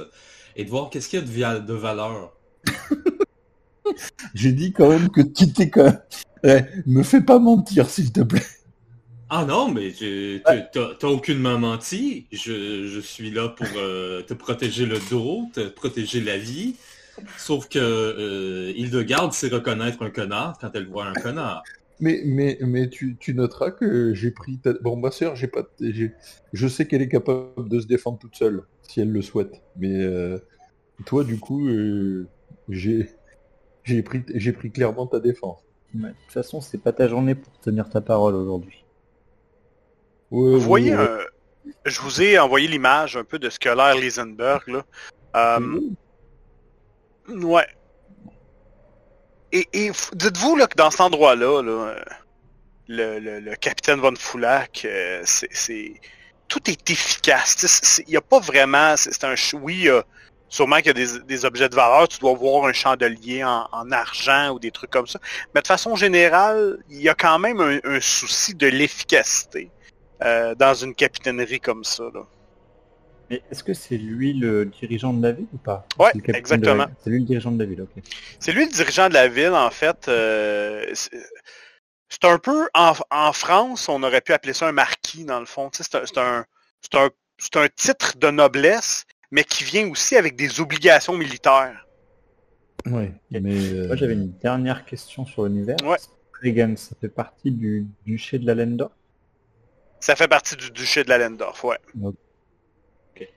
et 0.55 0.65
de 0.65 0.69
voir 0.69 0.89
qu'est-ce 0.89 1.09
qu'il 1.09 1.19
y 1.19 1.43
a 1.43 1.59
de, 1.59 1.65
de 1.65 1.73
valeur. 1.73 2.33
J'ai 4.33 4.51
dit 4.51 4.73
quand 4.73 4.89
même 4.89 5.09
que 5.09 5.21
tu 5.21 5.51
t'es 5.51 5.69
quand 5.69 5.85
même... 5.85 6.01
Eh, 6.43 6.61
me 6.85 7.03
fais 7.03 7.21
pas 7.21 7.37
mentir, 7.37 7.89
s'il 7.89 8.11
te 8.11 8.21
plaît. 8.21 8.41
Ah 9.29 9.45
non, 9.45 9.69
mais 9.71 9.91
t'as 10.73 11.07
aucunement 11.07 11.57
menti. 11.59 12.27
Je, 12.31 12.87
je 12.87 12.99
suis 12.99 13.29
là 13.31 13.49
pour 13.49 13.67
euh, 13.77 14.23
te 14.23 14.33
protéger 14.33 14.85
le 14.85 14.99
dos, 15.09 15.49
te 15.53 15.67
protéger 15.69 16.21
la 16.21 16.37
vie. 16.37 16.75
Sauf 17.35 17.69
que 17.69 17.79
euh, 17.79 18.73
Hildegarde 18.75 19.33
sait 19.33 19.49
reconnaître 19.49 20.03
un 20.03 20.09
connard 20.11 20.57
quand 20.59 20.71
elle 20.73 20.87
voit 20.87 21.05
un 21.05 21.17
connard. 21.17 21.63
Mais, 21.99 22.21
mais, 22.25 22.57
mais 22.61 22.89
tu, 22.89 23.17
tu 23.19 23.33
noteras 23.33 23.71
que 23.71 24.13
j'ai 24.13 24.31
pris 24.31 24.57
ta... 24.59 24.73
Bon, 24.73 24.95
ma 24.95 25.11
sœur, 25.11 25.35
j'ai 25.35 25.47
pas... 25.47 25.63
j'ai- 25.81 26.13
je 26.53 26.67
sais 26.67 26.87
qu'elle 26.87 27.01
est 27.01 27.09
capable 27.09 27.67
de 27.67 27.79
se 27.81 27.87
défendre 27.87 28.17
toute 28.19 28.35
seule, 28.37 28.63
si 28.83 29.01
elle 29.01 29.11
le 29.11 29.21
souhaite. 29.21 29.61
Mais 29.75 30.01
euh, 30.03 30.39
toi, 31.05 31.23
du 31.25 31.39
coup, 31.39 31.67
euh, 31.69 32.29
j'ai 32.69 33.09
j'ai 33.83 34.03
pris, 34.03 34.23
j'ai 34.35 34.53
pris 34.53 34.71
clairement 34.71 35.07
ta 35.07 35.19
défense. 35.19 35.59
Ouais, 35.93 36.13
De 36.25 36.25
toute 36.25 36.33
façon, 36.33 36.61
c'est 36.61 36.79
pas 36.79 36.93
ta 36.93 37.07
journée 37.07 37.35
pour 37.35 37.59
tenir 37.59 37.89
ta 37.89 38.01
parole 38.01 38.35
aujourd'hui. 38.35 38.78
Vous 40.31 40.59
voyez, 40.59 40.95
je 41.85 42.01
vous 42.01 42.21
ai 42.21 42.37
envoyé 42.39 42.67
l'image 42.67 43.17
un 43.17 43.23
peu 43.23 43.39
de 43.39 43.49
ce 43.49 43.59
que 43.59 43.69
l'air 43.69 43.95
Lisenberg, 43.95 44.67
là. 44.67 44.85
Euh, 45.35 45.79
Ouais. 47.27 47.67
Et, 49.51 49.91
dites-vous 50.13 50.55
là, 50.55 50.67
que 50.67 50.75
dans 50.75 50.89
cet 50.91 51.01
endroit-là, 51.01 51.61
là, 51.61 51.95
le, 52.87 53.19
le- 53.19 53.39
le 53.39 53.55
capitaine 53.55 53.99
Von 53.99 54.15
Foulac, 54.17 54.81
euh, 54.85 55.21
c'est, 55.25 55.93
tout 56.47 56.69
est 56.69 56.89
efficace. 56.89 58.01
Il 58.07 58.11
n'y 58.11 58.17
a 58.17 58.21
pas 58.21 58.39
vraiment... 58.39 58.95
C'est 58.97 59.23
un... 59.23 59.35
Oui, 59.53 59.87
sûrement 60.49 60.77
qu'il 60.77 60.87
y 60.87 60.89
a 60.89 60.93
des, 60.93 61.19
des 61.19 61.45
objets 61.45 61.69
de 61.69 61.75
valeur. 61.75 62.07
Tu 62.07 62.17
dois 62.19 62.33
voir 62.33 62.65
un 62.65 62.73
chandelier 62.73 63.43
en, 63.43 63.67
en 63.71 63.91
argent 63.91 64.49
ou 64.51 64.59
des 64.59 64.71
trucs 64.71 64.89
comme 64.89 65.07
ça. 65.07 65.19
Mais 65.53 65.61
de 65.61 65.67
façon 65.67 65.95
générale, 65.95 66.79
il 66.89 67.01
y 67.01 67.09
a 67.09 67.13
quand 67.15 67.37
même 67.37 67.59
un, 67.61 67.79
un 67.83 67.99
souci 67.99 68.55
de 68.55 68.67
l'efficacité 68.67 69.69
euh, 70.21 70.55
dans 70.55 70.73
une 70.73 70.93
capitainerie 70.95 71.59
comme 71.59 71.83
ça. 71.83 72.03
Là. 72.13 72.25
Mais 73.29 73.43
est-ce 73.51 73.63
que 73.63 73.73
c'est 73.73 73.97
lui 73.97 74.33
le 74.33 74.65
dirigeant 74.65 75.13
de 75.13 75.21
la 75.21 75.31
ville 75.33 75.47
ou 75.53 75.57
pas? 75.57 75.85
Capitaine 75.97 76.35
exactement. 76.35 76.75
la- 76.85 76.91
C'est 77.03 77.09
lui 77.11 77.19
le 77.19 77.25
dirigeant 77.25 77.51
de 77.51 77.59
la 77.59 77.65
ville, 77.69 77.81
ok. 77.81 78.03
C'est 78.39 78.51
lui 78.51 78.65
le 78.65 78.71
dirigeant 78.71 79.07
de 79.07 79.13
la 79.13 79.27
ville, 79.27 79.53
en 79.53 79.69
fait. 79.69 80.07
euh, 80.07 80.83
c'est 82.11 82.25
un 82.25 82.39
peu, 82.39 82.67
en, 82.73 82.93
en 83.11 83.33
France, 83.33 83.87
on 83.87 84.01
aurait 84.01 84.21
pu 84.21 84.33
appeler 84.33 84.53
ça 84.53 84.67
un 84.67 84.71
marquis, 84.71 85.25
dans 85.25 85.39
le 85.39 85.45
fond. 85.45 85.69
C'est 85.73 85.93
un, 85.93 86.01
c'est 86.05 86.17
un, 86.17 86.45
c'est 86.81 86.95
un, 86.95 87.09
c'est 87.37 87.55
un 87.57 87.67
titre 87.75 88.17
de 88.17 88.31
noblesse, 88.31 89.05
mais 89.29 89.43
qui 89.43 89.63
vient 89.63 89.87
aussi 89.91 90.15
avec 90.15 90.35
des 90.35 90.59
obligations 90.59 91.15
militaires. 91.15 91.85
Ouais, 92.87 93.13
mais... 93.29 93.55
euh, 93.73 93.87
Moi, 93.87 93.95
j'avais 93.95 94.13
une 94.13 94.31
dernière 94.39 94.85
question 94.85 95.25
sur 95.25 95.43
l'univers. 95.45 95.77
Ouais. 95.83 95.97
Reagan, 96.41 96.75
ça 96.77 96.95
fait 96.99 97.09
partie 97.09 97.51
du 97.51 97.85
duché 98.05 98.39
de 98.39 98.47
la 98.47 98.55
Lenda 98.55 98.89
Ça 99.99 100.15
fait 100.15 100.27
partie 100.27 100.55
du 100.55 100.71
duché 100.71 101.03
de 101.03 101.09
la 101.09 101.17
Lendorf, 101.17 101.63
ouais. 101.65 101.77
Ok. 102.03 103.27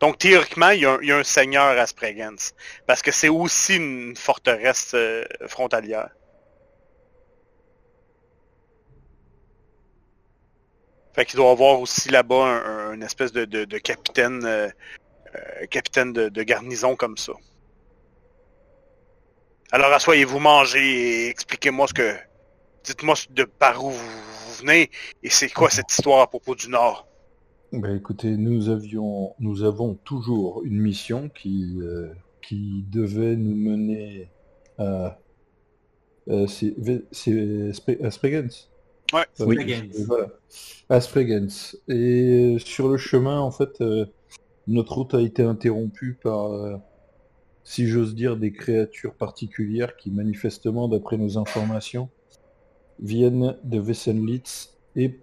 Donc, 0.00 0.18
théoriquement, 0.18 0.70
il 0.70 0.80
y, 0.80 0.86
a 0.86 0.92
un, 0.92 0.98
il 1.02 1.08
y 1.08 1.12
a 1.12 1.16
un 1.18 1.24
seigneur 1.24 1.78
à 1.78 1.86
Spregenz. 1.86 2.54
Parce 2.86 3.02
que 3.02 3.10
c'est 3.10 3.28
aussi 3.28 3.76
une 3.76 4.16
forteresse 4.16 4.92
euh, 4.94 5.24
frontalière. 5.46 6.10
Fait 11.14 11.24
qu'il 11.24 11.36
doit 11.36 11.48
y 11.48 11.52
avoir 11.52 11.80
aussi 11.80 12.08
là-bas 12.10 12.44
un, 12.44 12.64
un- 12.64 12.92
une 12.94 13.02
espèce 13.02 13.32
de, 13.32 13.44
de- 13.44 13.64
de 13.64 13.78
capitaine, 13.78 14.44
euh, 14.44 14.68
euh, 15.34 15.66
capitaine 15.66 16.12
de, 16.12 16.28
de 16.28 16.42
garnison 16.42 16.96
comme 16.96 17.16
ça. 17.16 17.32
Alors, 19.72 19.92
assoyez-vous, 19.92 20.38
mangez 20.38 21.24
et 21.26 21.28
expliquez-moi 21.28 21.86
ce 21.88 21.94
que... 21.94 22.16
Dites-moi 22.84 23.14
de 23.30 23.44
par 23.44 23.84
où 23.84 23.90
vous, 23.90 24.10
et 24.68 25.30
c'est 25.30 25.48
quoi 25.48 25.70
cette 25.70 25.90
histoire 25.90 26.20
à 26.20 26.26
propos 26.26 26.54
du 26.54 26.68
Nord? 26.68 27.06
Bah, 27.72 27.92
écoutez, 27.92 28.36
nous 28.36 28.68
avions, 28.68 29.34
nous 29.38 29.62
avons 29.62 29.94
toujours 29.94 30.62
une 30.64 30.80
mission 30.80 31.28
qui, 31.28 31.78
euh, 31.80 32.08
qui 32.42 32.84
devait 32.90 33.36
nous 33.36 33.54
mener 33.54 34.28
à, 34.76 35.18
euh, 36.28 36.46
c'est, 36.48 36.74
à 38.02 38.10
Spregenz. 38.10 38.68
Ouais. 39.12 39.24
Oui. 39.40 39.56
Voilà. 40.06 40.28
À 40.88 41.00
Spregenz. 41.00 41.80
Et 41.88 42.54
euh, 42.54 42.58
sur 42.58 42.88
le 42.88 42.96
chemin, 42.96 43.40
en 43.40 43.50
fait, 43.50 43.80
euh, 43.80 44.06
notre 44.66 44.94
route 44.94 45.14
a 45.14 45.20
été 45.20 45.42
interrompue 45.42 46.18
par, 46.20 46.52
euh, 46.52 46.76
si 47.62 47.86
j'ose 47.86 48.14
dire, 48.14 48.36
des 48.36 48.52
créatures 48.52 49.14
particulières 49.14 49.96
qui, 49.96 50.10
manifestement, 50.10 50.88
d'après 50.88 51.16
nos 51.18 51.38
informations, 51.38 52.08
viennent 53.00 53.56
de 53.64 53.78
Wessenlitz 53.78 54.76
et 54.96 55.18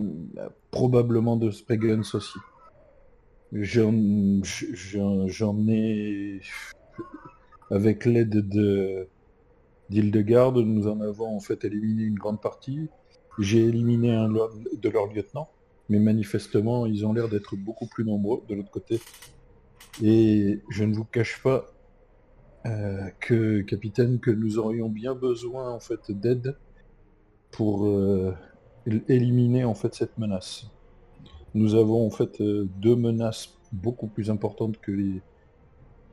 euh, 0.00 0.48
probablement 0.70 1.36
de 1.36 1.50
Spregenz 1.50 2.14
aussi. 2.14 2.38
J'en 3.52 4.42
ai, 5.68 6.40
avec 7.70 8.04
l'aide 8.04 8.48
de 8.48 9.08
nous 9.90 10.88
en 10.88 11.00
avons 11.00 11.36
en 11.36 11.40
fait 11.40 11.64
éliminé 11.64 12.02
une 12.02 12.18
grande 12.18 12.40
partie. 12.40 12.88
J'ai 13.38 13.64
éliminé 13.64 14.12
un 14.12 14.28
de 14.28 14.88
leurs 14.88 15.06
lieutenants, 15.12 15.48
mais 15.88 15.98
manifestement, 15.98 16.86
ils 16.86 17.06
ont 17.06 17.12
l'air 17.12 17.28
d'être 17.28 17.56
beaucoup 17.56 17.86
plus 17.86 18.04
nombreux 18.04 18.42
de 18.48 18.54
l'autre 18.54 18.70
côté. 18.70 19.00
Et 20.02 20.60
je 20.70 20.84
ne 20.84 20.94
vous 20.94 21.04
cache 21.04 21.40
pas 21.42 21.66
euh, 22.66 23.08
que, 23.20 23.60
capitaine, 23.60 24.18
que 24.18 24.30
nous 24.30 24.58
aurions 24.58 24.88
bien 24.88 25.14
besoin 25.14 25.70
en 25.70 25.80
fait 25.80 26.10
d'aide 26.10 26.56
pour 27.56 27.86
euh, 27.86 28.34
él- 28.86 29.04
éliminer 29.08 29.64
en 29.64 29.74
fait 29.74 29.94
cette 29.94 30.18
menace. 30.18 30.66
Nous 31.54 31.74
avons 31.76 32.06
en 32.06 32.10
fait 32.10 32.40
euh, 32.40 32.68
deux 32.80 32.96
menaces 32.96 33.54
beaucoup 33.72 34.08
plus 34.08 34.28
importantes 34.28 34.78
que 34.80 34.92
les 34.92 35.22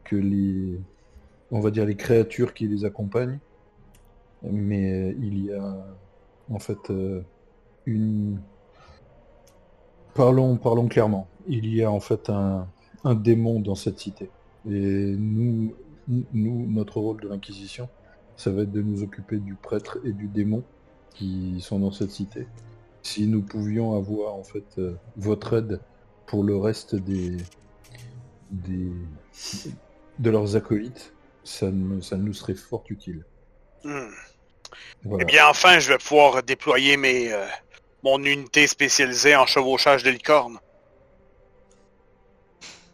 que 0.04 0.16
les 0.16 0.80
on 1.52 1.60
va 1.60 1.72
dire 1.72 1.86
les 1.86 1.96
créatures 1.98 2.54
qui 2.54 2.68
les 2.68 2.86
accompagnent. 2.86 3.40
Mais 4.44 5.12
euh, 5.12 5.16
il 5.20 5.46
y 5.46 5.52
a 5.54 5.86
en 6.50 6.60
fait 6.60 6.92
une 7.86 8.40
parlons 10.14 10.58
parlons 10.58 10.88
clairement. 10.88 11.28
Il 11.48 11.66
y 11.74 11.84
a 11.84 11.92
en 11.92 12.00
fait 12.00 12.30
un, 12.30 12.68
un 13.04 13.16
démon 13.16 13.60
dans 13.60 13.76
cette 13.76 14.00
cité. 14.00 14.30
Et 14.70 15.16
nous 15.18 15.74
nous 16.08 16.68
notre 16.70 17.00
rôle 17.00 17.20
de 17.22 17.30
l'inquisition, 17.30 17.90
ça 18.36 18.52
va 18.52 18.62
être 18.64 18.72
de 18.72 18.82
nous 18.82 19.02
occuper 19.04 19.38
du 19.40 19.56
prêtre 19.56 19.98
et 20.04 20.12
du 20.14 20.28
démon 20.28 20.64
qui 21.14 21.60
sont 21.62 21.80
dans 21.80 21.92
cette 21.92 22.12
cité. 22.12 22.48
Si 23.04 23.28
nous 23.28 23.42
pouvions 23.42 23.96
avoir 23.96 24.36
en 24.36 24.44
fait 24.44 24.66
euh, 24.78 24.94
votre 25.18 25.58
aide 25.58 25.80
pour 26.28 26.44
le 26.44 26.56
reste 26.58 26.96
des, 26.96 27.38
des 28.52 28.92
de 30.20 30.30
leurs 30.30 30.56
acolytes, 30.56 31.14
ça, 31.44 31.72
me- 31.72 32.02
ça 32.02 32.18
nous 32.18 32.34
serait 32.34 32.54
fort 32.56 32.84
utile. 32.90 33.26
Hmm. 33.84 34.12
Voilà. 35.04 35.24
Eh 35.24 35.26
bien, 35.26 35.48
enfin, 35.50 35.80
je 35.80 35.90
vais 35.90 35.98
pouvoir 35.98 36.44
déployer 36.44 36.96
mes, 36.96 37.34
euh, 37.34 37.46
mon 38.04 38.24
unité 38.24 38.68
spécialisée 38.68 39.36
en 39.36 39.46
chevauchage 39.46 40.04
de 40.04 40.12
licorne. 40.12 40.60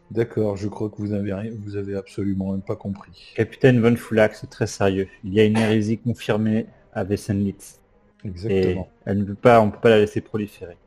D'accord, 0.10 0.56
je 0.56 0.70
crois 0.70 0.90
que 0.90 0.96
vous 1.00 1.12
avez 1.12 1.34
rien, 1.34 1.52
vous 1.66 1.76
avez 1.76 1.96
absolument 1.96 2.54
même 2.54 2.62
pas 2.62 2.78
compris. 2.78 3.34
Capitaine 3.36 3.82
Von 3.82 3.98
Foulac, 3.98 4.36
c'est 4.36 4.50
très 4.50 4.66
sérieux. 4.68 5.10
Il 5.26 5.34
y 5.34 5.42
a 5.42 5.44
une 5.44 5.58
hérésie 5.58 5.98
confirmée 5.98 6.66
à 6.94 7.04
Wessenlitz. 7.04 7.82
Et 8.24 8.28
Exactement. 8.30 8.90
elle 9.06 9.20
ne 9.20 9.24
peut 9.26 9.36
pas, 9.36 9.62
on 9.62 9.70
peut 9.72 9.80
pas 9.80 9.90
la 9.90 10.00
laisser 10.00 10.22
proliférer. 10.22 10.78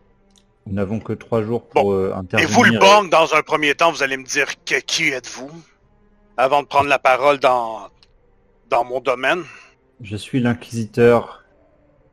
Nous 0.66 0.74
n'avons 0.74 1.00
que 1.00 1.12
trois 1.12 1.42
jours 1.42 1.62
pour 1.68 1.92
euh, 1.92 2.10
Et 2.10 2.18
intervenir. 2.18 2.50
vous, 2.54 2.64
le 2.64 2.78
bang, 2.78 3.08
dans 3.10 3.34
un 3.34 3.42
premier 3.42 3.74
temps, 3.74 3.90
vous 3.92 4.02
allez 4.02 4.16
me 4.16 4.24
dire 4.24 4.46
que 4.64 4.80
qui 4.80 5.08
êtes-vous 5.08 5.50
avant 6.36 6.62
de 6.62 6.66
prendre 6.66 6.88
la 6.88 6.98
parole 6.98 7.38
dans, 7.38 7.88
dans 8.68 8.84
mon 8.84 9.00
domaine? 9.00 9.42
Je 10.02 10.16
suis 10.16 10.40
l'inquisiteur 10.40 11.44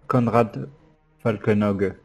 Konrad 0.07 0.69
Falkenhog. 1.19 1.95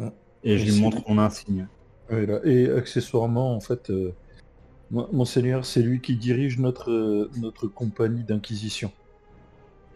Ah. 0.00 0.10
Et 0.44 0.58
je 0.58 0.64
lui 0.72 0.80
montre 0.80 1.02
mon 1.08 1.18
insigne. 1.18 1.66
Voilà. 2.08 2.40
Et 2.44 2.70
accessoirement, 2.70 3.54
en 3.56 3.60
fait, 3.60 3.90
euh, 3.90 4.12
mon- 4.90 5.08
monseigneur, 5.12 5.64
c'est 5.64 5.82
lui 5.82 6.00
qui 6.00 6.14
dirige 6.16 6.58
notre 6.58 6.90
euh, 6.90 7.30
notre 7.38 7.66
compagnie 7.66 8.22
d'inquisition. 8.22 8.92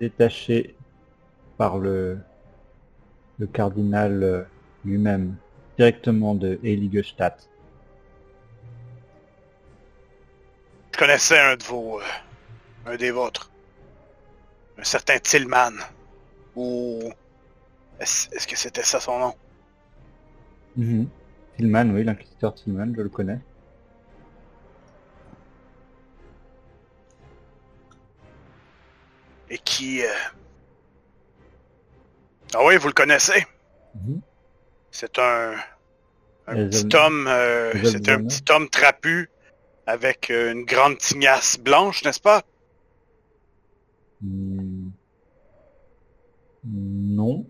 Détaché 0.00 0.74
par 1.56 1.78
le, 1.78 2.18
le 3.38 3.46
cardinal 3.46 4.22
euh, 4.22 4.42
lui-même, 4.84 5.36
directement 5.76 6.34
de 6.34 6.58
Heiligestadt. 6.62 7.48
Je 10.92 10.98
connaissais 10.98 11.38
un 11.38 11.56
de 11.56 11.62
vos... 11.64 12.00
euh, 12.00 12.04
un 12.86 12.96
des 12.96 13.10
vôtres. 13.10 13.50
Un 14.78 14.84
certain 14.84 15.18
Tillman. 15.18 15.72
Ou... 16.54 17.10
Est-ce 17.98 18.46
que 18.46 18.56
c'était 18.56 18.82
ça 18.82 19.00
son 19.00 19.18
nom? 19.18 19.34
Mhm. 20.76 21.08
Tillman, 21.56 21.90
oui, 21.94 22.04
l'inquisiteur 22.04 22.54
Tillman, 22.54 22.92
je 22.94 23.02
le 23.02 23.08
connais. 23.08 23.40
Et 29.48 29.58
qui... 29.58 30.02
euh, 30.02 30.08
Ah 32.54 32.64
oui, 32.64 32.76
vous 32.76 32.88
le 32.88 32.92
connaissez? 32.94 33.46
Mhm. 33.94 34.20
C'est 34.90 35.18
un, 35.18 35.54
un 36.46 36.54
petit 36.68 36.96
homme, 36.96 37.26
euh, 37.28 37.72
c'est 37.84 38.08
un 38.08 38.22
petit 38.22 38.42
homme 38.50 38.68
trapu 38.68 39.30
avec 39.86 40.28
une 40.30 40.64
grande 40.64 40.98
tignasse 40.98 41.58
blanche, 41.58 42.04
n'est-ce 42.04 42.20
pas? 42.20 42.42
Hmm. 44.22 44.88
Non. 46.64 47.46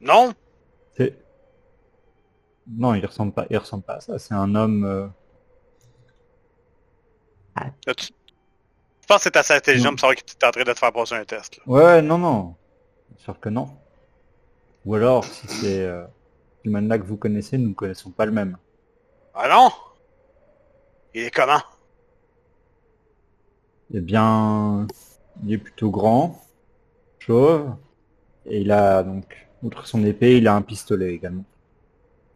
Non? 0.00 0.34
Non, 2.66 2.94
il 2.94 3.04
ressemble 3.06 3.32
pas, 3.32 3.46
il 3.50 3.58
ressemble 3.58 3.84
pas 3.84 3.94
à 3.94 4.00
ça. 4.00 4.18
C'est 4.18 4.34
un 4.34 4.54
homme. 4.54 4.84
euh, 4.84 5.06
Je 9.04 9.06
pense 9.06 9.18
que 9.18 9.24
c'est 9.24 9.36
assez 9.36 9.52
intelligent 9.52 9.90
pour 9.90 10.00
savoir 10.00 10.16
que 10.16 10.22
tu 10.22 10.32
es 10.32 10.46
en 10.46 10.50
train 10.50 10.64
de 10.64 10.72
te 10.72 10.78
faire 10.78 10.90
passer 10.90 11.14
un 11.14 11.26
test. 11.26 11.58
là. 11.58 11.62
Ouais, 11.66 12.00
non, 12.00 12.16
non. 12.16 12.54
Sûr 13.18 13.38
que 13.38 13.50
non. 13.50 13.68
Ou 14.86 14.94
alors, 14.94 15.26
si 15.26 15.46
c'est 15.46 15.82
euh, 15.82 16.06
le 16.64 16.96
que 16.96 17.04
vous 17.04 17.18
connaissez, 17.18 17.58
nous 17.58 17.68
ne 17.68 17.74
connaissons 17.74 18.10
pas 18.12 18.24
le 18.24 18.32
même. 18.32 18.56
Ah 19.34 19.46
non? 19.46 19.70
Il 21.12 21.24
est 21.24 21.30
comment? 21.30 21.60
Eh 23.92 24.00
bien, 24.00 24.86
il 25.44 25.52
est 25.52 25.58
plutôt 25.58 25.90
grand, 25.90 26.42
chauve, 27.18 27.76
et 28.46 28.62
il 28.62 28.72
a 28.72 29.02
donc, 29.02 29.46
outre 29.62 29.86
son 29.86 30.02
épée, 30.02 30.38
il 30.38 30.48
a 30.48 30.54
un 30.54 30.62
pistolet 30.62 31.12
également. 31.12 31.44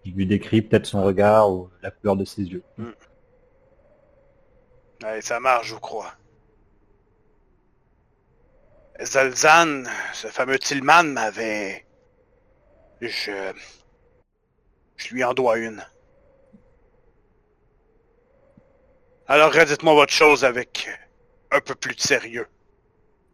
Je 0.04 0.10
lui 0.10 0.26
décris 0.26 0.60
peut-être 0.60 0.84
son 0.84 1.02
regard 1.02 1.50
ou 1.50 1.70
la 1.80 1.90
couleur 1.90 2.16
de 2.16 2.26
ses 2.26 2.42
yeux. 2.42 2.62
Ouais, 5.02 5.22
ça 5.22 5.40
marche, 5.40 5.68
je 5.68 5.74
vous 5.74 5.80
crois. 5.80 6.12
Zalzan, 9.02 9.84
ce 10.12 10.26
fameux 10.28 10.58
Tillman 10.58 11.04
m'avait... 11.04 11.84
Je... 13.00 13.52
Je 14.96 15.14
lui 15.14 15.22
en 15.22 15.32
dois 15.34 15.58
une. 15.58 15.80
Alors 19.28 19.52
redites-moi 19.52 19.94
votre 19.94 20.12
chose 20.12 20.44
avec 20.44 20.88
un 21.52 21.60
peu 21.60 21.74
plus 21.74 21.94
de 21.94 22.00
sérieux. 22.00 22.46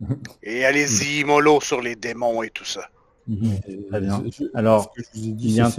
Et 0.42 0.64
allez-y, 0.66 1.24
mollo 1.24 1.60
sur 1.60 1.80
les 1.80 1.96
démons 1.96 2.42
et 2.42 2.50
tout 2.50 2.64
ça. 2.64 2.88
Très 3.90 4.00
bien. 4.00 4.22
Alors, 4.52 4.92
il 5.14 5.50
y 5.50 5.60
a 5.60 5.66
un- 5.66 5.70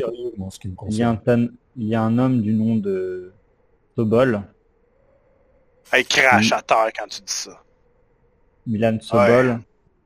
Il 1.75 1.85
il 1.93 1.93
homme 2.17 2.41
du 2.41 2.53
nom 2.53 2.77
de 2.77 3.31
Sobol, 3.95 4.41
Elle 5.91 6.05
crache 6.07 6.49
Mm. 6.49 6.53
à 6.53 6.61
terre 6.63 6.89
quand 6.97 7.07
tu 7.07 7.21
dis 7.21 7.31
ça. 7.31 7.61
Milan 8.65 8.97
Sobol, 8.99 9.59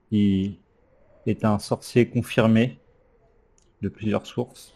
qui 0.10 0.60
est 1.26 1.46
un 1.46 1.60
sorcier 1.60 2.10
confirmé 2.10 2.80
de 3.82 3.90
plusieurs 3.90 4.26
sources. 4.26 4.74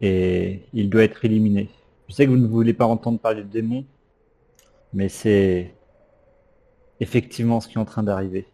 Et 0.00 0.62
il 0.72 0.90
doit 0.90 1.04
être 1.04 1.24
éliminé. 1.24 1.70
Je 2.08 2.14
sais 2.14 2.26
que 2.26 2.30
vous 2.30 2.36
ne 2.36 2.46
voulez 2.46 2.74
pas 2.74 2.86
entendre 2.86 3.18
parler 3.18 3.42
de 3.42 3.48
démons, 3.48 3.86
mais 4.92 5.08
c'est 5.08 5.74
effectivement 7.00 7.60
ce 7.60 7.68
qui 7.68 7.74
est 7.74 7.80
en 7.80 7.84
train 7.84 8.02
d'arriver. 8.02 8.46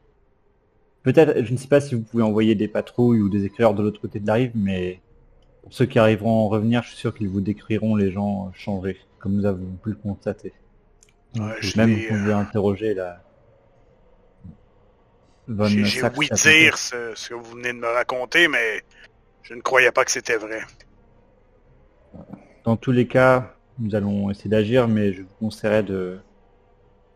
Peut-être, 1.03 1.43
je 1.45 1.53
ne 1.53 1.57
sais 1.57 1.69
pas 1.69 1.81
si 1.81 1.95
vous 1.95 2.03
pouvez 2.03 2.23
envoyer 2.23 2.55
des 2.55 2.69
patrouilles 2.69 3.21
ou 3.21 3.29
des 3.29 3.45
éclaireurs 3.45 3.75
de 3.75 3.83
l'autre 3.83 4.01
côté 4.01 4.21
de 4.21 4.27
la 4.27 4.35
rive, 4.35 4.53
mais 4.55 5.01
pour 5.63 5.73
ceux 5.73 5.87
qui 5.87 5.99
arriveront 5.99 6.47
à 6.47 6.49
revenir, 6.51 6.83
je 6.83 6.89
suis 6.89 6.99
sûr 6.99 7.15
qu'ils 7.15 7.29
vous 7.29 7.41
décriront 7.41 7.97
les 7.97 8.11
gens 8.11 8.53
changés, 8.53 8.99
comme 9.19 9.35
nous 9.35 9.47
avons 9.47 9.67
pu 9.83 9.91
le 9.91 9.97
constater. 9.97 10.53
Ouais, 11.37 11.55
je 11.61 11.77
Même 11.77 11.95
vous 11.95 12.09
pouvez 12.09 12.33
interroger 12.33 12.95
la... 12.95 13.23
J'ai 15.49 16.05
à 16.05 16.11
dire 16.11 16.77
ce, 16.77 17.15
ce 17.15 17.31
que 17.31 17.35
vous 17.35 17.53
venez 17.53 17.73
de 17.73 17.79
me 17.79 17.87
raconter, 17.87 18.49
mais 18.49 18.83
je 19.43 19.55
ne 19.55 19.63
croyais 19.63 19.91
pas 19.91 20.05
que 20.05 20.11
c'était 20.11 20.37
vrai. 20.37 20.61
Dans 22.65 22.77
tous 22.77 22.93
les 22.93 23.07
cas, 23.07 23.55
nous 23.79 23.95
allons 23.95 24.31
essayer 24.31 24.51
d'agir, 24.51 24.89
mais 24.89 25.15
je 25.15 25.23
vous 25.23 25.35
conseillerais 25.41 25.83
de 25.83 26.19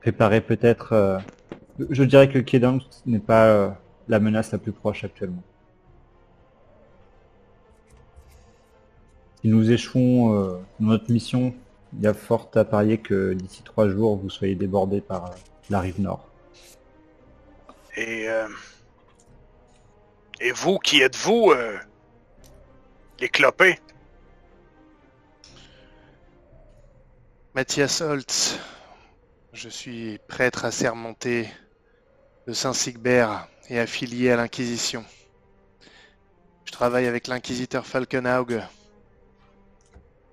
préparer 0.00 0.40
peut-être... 0.40 0.94
euh, 0.94 1.18
Je 1.90 2.04
dirais 2.04 2.30
que 2.30 2.38
Kedang 2.38 2.78
n'est 3.04 3.18
pas 3.18 3.48
euh, 3.48 3.70
la 4.08 4.18
menace 4.18 4.52
la 4.52 4.58
plus 4.58 4.72
proche 4.72 5.04
actuellement. 5.04 5.42
Si 9.42 9.48
nous 9.48 9.70
échouons 9.70 10.34
euh, 10.34 10.58
dans 10.80 10.86
notre 10.86 11.10
mission, 11.10 11.54
il 11.92 12.00
y 12.02 12.06
a 12.06 12.14
fort 12.14 12.50
à 12.54 12.64
parier 12.64 12.96
que 12.96 13.34
d'ici 13.34 13.62
trois 13.62 13.90
jours, 13.90 14.16
vous 14.16 14.30
soyez 14.30 14.54
débordés 14.54 15.02
par 15.02 15.34
la 15.68 15.80
rive 15.80 16.00
nord. 16.00 16.31
Et, 17.94 18.28
euh, 18.28 18.48
et 20.40 20.52
vous, 20.52 20.78
qui 20.78 21.02
êtes-vous, 21.02 21.50
euh, 21.50 21.78
les 23.20 23.28
clopés? 23.28 23.78
Mathias 27.54 28.00
Holtz, 28.00 28.58
je 29.52 29.68
suis 29.68 30.18
prêtre 30.26 30.64
assermenté 30.64 31.50
de 32.46 32.54
Saint-Sigbert 32.54 33.46
et 33.68 33.78
affilié 33.78 34.30
à 34.30 34.36
l'Inquisition. 34.36 35.04
Je 36.64 36.72
travaille 36.72 37.06
avec 37.06 37.26
l'inquisiteur 37.26 37.86
Falkenhaug 37.86 38.62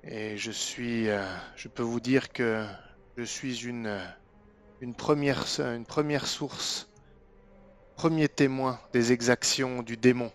et 0.05 0.37
je 0.37 0.51
suis, 0.51 1.09
euh, 1.09 1.25
je 1.57 1.67
peux 1.67 1.83
vous 1.83 1.99
dire 1.99 2.31
que 2.31 2.65
je 3.17 3.23
suis 3.23 3.65
une, 3.65 4.01
une, 4.79 4.95
première, 4.95 5.45
une 5.59 5.85
première 5.85 6.25
source, 6.25 6.88
premier 7.99 8.29
témoin 8.29 8.79
des 8.93 9.11
exactions 9.11 9.83
du 9.83 9.97
démon 9.97 10.31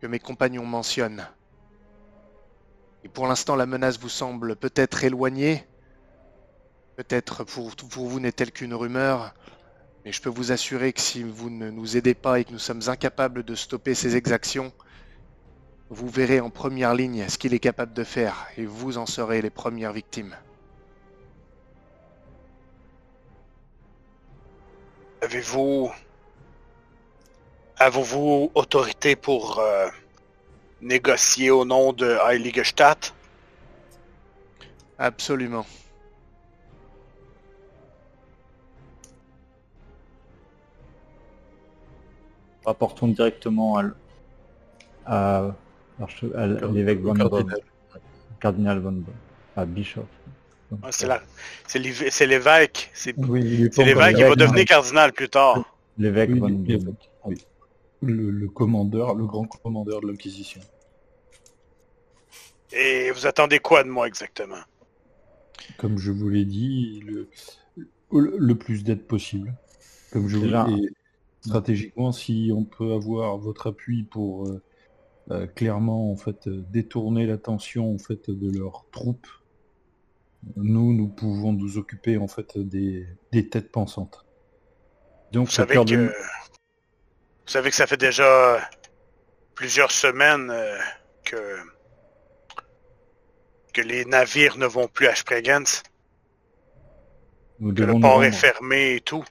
que 0.00 0.06
mes 0.06 0.18
compagnons 0.18 0.64
mentionnent. 0.64 1.28
Et 3.04 3.10
pour 3.10 3.26
l'instant, 3.26 3.56
la 3.56 3.66
menace 3.66 4.00
vous 4.00 4.08
semble 4.08 4.56
peut-être 4.56 5.04
éloignée. 5.04 5.66
Peut-être 6.96 7.44
pour, 7.44 7.70
vous 7.90 8.20
n'est-elle 8.20 8.52
qu'une 8.52 8.72
rumeur. 8.72 9.34
Mais 10.06 10.12
je 10.12 10.22
peux 10.22 10.30
vous 10.30 10.50
assurer 10.50 10.94
que 10.94 11.02
si 11.02 11.22
vous 11.22 11.50
ne 11.50 11.68
nous 11.68 11.98
aidez 11.98 12.14
pas 12.14 12.40
et 12.40 12.44
que 12.46 12.52
nous 12.52 12.58
sommes 12.58 12.88
incapables 12.88 13.42
de 13.42 13.54
stopper 13.54 13.94
ces 13.94 14.16
exactions, 14.16 14.72
vous 15.90 16.08
verrez 16.08 16.40
en 16.40 16.48
première 16.48 16.94
ligne 16.94 17.28
ce 17.28 17.36
qu'il 17.36 17.52
est 17.52 17.58
capable 17.58 17.92
de 17.92 18.02
faire 18.02 18.46
et 18.56 18.64
vous 18.64 18.96
en 18.96 19.04
serez 19.04 19.42
les 19.42 19.50
premières 19.50 19.92
victimes. 19.92 20.34
Avez-vous... 25.20 25.90
Avez-vous 27.80 28.52
autorité 28.54 29.16
pour 29.16 29.58
euh, 29.58 29.88
négocier 30.82 31.50
au 31.50 31.64
nom 31.64 31.94
de 31.94 32.14
Heiligestadt? 32.28 33.14
Absolument. 34.98 35.64
Rapportons 42.64 43.08
directement 43.08 43.76
à, 43.78 43.82
l- 43.82 43.92
à, 45.06 45.50
l'arche- 45.98 46.24
à 46.36 46.46
l'évêque 46.46 47.00
Von 47.00 47.14
Cardinal. 47.14 47.58
Cardinal 48.40 48.78
Von 48.80 48.92
Bob, 48.92 49.14
à 49.56 49.64
Bishop. 49.64 50.06
Ouais, 50.70 50.78
C'est 50.90 51.06
la- 51.06 51.22
l'évêque. 52.26 52.90
C'est 52.92 53.14
Oui, 53.16 53.42
l'évêque 53.42 54.16
qui 54.16 54.22
va 54.22 54.34
devenir 54.36 54.64
cardinal 54.66 55.12
plus 55.12 55.28
tard. 55.28 55.58
L'évêque 55.98 56.30
Oui, 56.34 56.40
Von 56.40 56.48
Bob. 56.50 56.94
oui. 57.26 57.44
Le, 58.02 58.30
le 58.30 58.48
commandeur, 58.48 59.14
le 59.14 59.26
grand 59.26 59.46
commandeur 59.46 60.00
de 60.00 60.08
l'Inquisition. 60.08 60.60
Et 62.72 63.10
vous 63.10 63.26
attendez 63.26 63.58
quoi 63.58 63.82
de 63.82 63.88
moi 63.88 64.06
exactement? 64.06 64.62
Comme 65.76 65.98
je 65.98 66.12
vous 66.12 66.28
l'ai 66.28 66.44
dit, 66.44 67.00
le, 67.04 67.28
le, 68.12 68.36
le 68.38 68.54
plus 68.54 68.84
d'aide 68.84 69.06
possible. 69.06 69.54
Comme 70.12 70.28
je 70.28 70.36
vous 70.36 70.46
l'ai 70.46 70.64
dit, 70.66 70.88
stratégiquement, 71.40 72.12
si 72.12 72.52
on 72.54 72.64
peut 72.64 72.92
avoir 72.92 73.38
votre 73.38 73.66
appui 73.66 74.02
pour 74.02 74.46
euh, 74.46 74.62
euh, 75.30 75.46
clairement 75.46 76.10
en 76.10 76.16
fait 76.16 76.46
euh, 76.46 76.64
détourner 76.70 77.26
l'attention 77.26 77.94
en 77.94 77.98
fait 77.98 78.30
de 78.30 78.50
leurs 78.58 78.86
troupes, 78.90 79.28
nous 80.56 80.94
nous 80.94 81.08
pouvons 81.08 81.52
nous 81.52 81.76
occuper 81.76 82.16
en 82.16 82.28
fait 82.28 82.58
des, 82.58 83.06
des 83.32 83.48
têtes 83.48 83.70
pensantes. 83.70 84.24
Donc, 85.32 85.46
Vous 85.46 85.52
à 85.52 85.66
savez 85.66 85.74
que... 85.74 85.90
de... 85.90 86.12
Vous 87.50 87.54
savez 87.54 87.70
que 87.70 87.74
ça 87.76 87.88
fait 87.88 87.96
déjà 87.96 88.60
plusieurs 89.56 89.90
semaines 89.90 90.50
euh, 90.52 90.78
que... 91.24 91.56
que 93.72 93.80
les 93.80 94.04
navires 94.04 94.56
ne 94.56 94.66
vont 94.66 94.86
plus 94.86 95.08
à 95.08 95.16
Spregenz, 95.16 95.82
nous, 97.58 97.74
que 97.74 97.82
le 97.82 97.98
port 97.98 98.22
est 98.22 98.30
fermé 98.30 98.94
et 98.94 99.00
tout. 99.00 99.24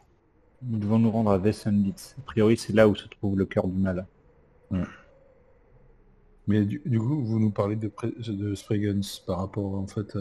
nous 0.61 0.79
devons 0.79 0.99
nous 0.99 1.11
rendre 1.11 1.31
à 1.31 1.37
Wessenlitz. 1.37 2.17
A 2.19 2.21
priori, 2.23 2.57
c'est 2.57 2.73
là 2.73 2.89
où 2.89 2.95
se 2.97 3.07
trouve 3.07 3.37
le 3.37 3.45
cœur 3.45 3.69
du 3.69 3.77
mal. 3.77 4.05
Mais 6.45 6.65
du, 6.65 6.81
du 6.85 6.99
coup, 6.99 7.23
vous 7.23 7.39
nous 7.39 7.51
parlez 7.51 7.77
de, 7.77 7.89
de 8.27 8.53
Spregens 8.53 9.21
par 9.25 9.37
rapport 9.39 9.75
en 9.75 9.87
fait 9.87 10.17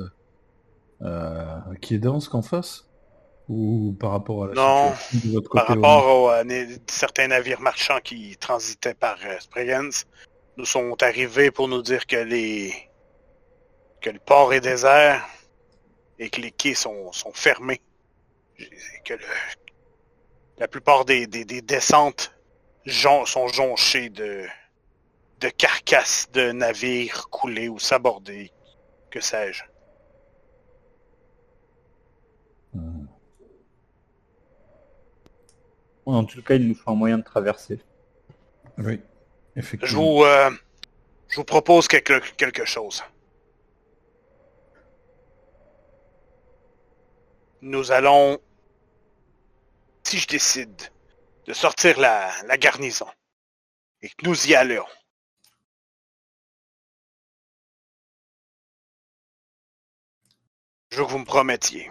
à, 1.01 1.69
à 1.69 1.75
Kiedansk 1.81 2.33
en 2.33 2.43
face? 2.43 2.88
Ou 3.49 3.97
par 3.99 4.11
rapport 4.11 4.45
à 4.45 4.49
la 4.49 4.55
Non, 4.55 4.95
situation 4.95 5.29
de 5.29 5.35
votre 5.35 5.51
Par 5.51 5.67
côté 5.67 5.79
rapport 5.81 6.31
à 6.33 6.43
certains 6.87 7.29
navires 7.29 7.61
marchands 7.61 8.01
qui 8.01 8.37
transitaient 8.37 8.95
par 8.95 9.17
euh, 9.25 9.39
Spregenz, 9.41 10.07
nous 10.57 10.65
sont 10.67 11.03
arrivés 11.03 11.51
pour 11.51 11.69
nous 11.69 11.83
dire 11.83 12.07
que 12.07 12.17
les 12.17 12.75
que 14.01 14.11
le 14.11 14.19
port 14.21 14.53
est 14.53 14.61
désert 14.61 15.27
et 16.19 16.31
que 16.31 16.41
les 16.41 16.51
quais 16.53 16.75
sont, 16.75 17.11
sont 17.13 17.33
fermés. 17.33 17.81
Que 19.05 19.15
le, 19.15 19.25
La 20.59 20.69
plupart 20.69 21.05
des, 21.05 21.27
des, 21.27 21.45
des 21.45 21.63
descentes 21.63 22.33
jon- 22.85 23.25
sont 23.25 23.49
jonchées 23.49 24.09
de, 24.11 24.45
de 25.41 25.49
carcasses 25.49 26.29
de 26.33 26.53
navires 26.53 27.29
coulés 27.31 27.69
ou 27.69 27.79
sabordés, 27.79 28.53
que 29.11 29.21
sais-je. 29.21 29.63
Hmm. 32.75 33.07
En 36.15 36.25
tout 36.25 36.43
cas, 36.43 36.55
il 36.55 36.67
nous 36.69 36.75
faut 36.75 36.91
un 36.91 36.95
moyen 36.95 37.19
de 37.19 37.23
traverser. 37.23 37.81
Oui, 38.79 39.01
Je 39.55 39.61
effectivement. 39.61 40.03
vous, 40.03 40.25
euh, 40.25 40.51
je 41.29 41.37
vous 41.37 41.45
propose 41.45 41.87
quelque, 41.89 42.19
quelque 42.37 42.65
chose. 42.65 43.03
Nous 47.61 47.93
allons, 47.93 48.39
si 50.05 50.19
je 50.19 50.27
décide 50.29 50.81
de 51.47 51.53
sortir 51.53 51.99
la, 51.99 52.31
la 52.47 52.57
garnison 52.57 53.09
et 54.01 54.09
que 54.09 54.25
nous 54.27 54.47
y 54.47 54.55
allons, 54.55 54.87
je 60.91 60.99
veux 60.99 61.05
que 61.05 61.11
vous 61.11 61.19
me 61.19 61.25
promettiez, 61.25 61.91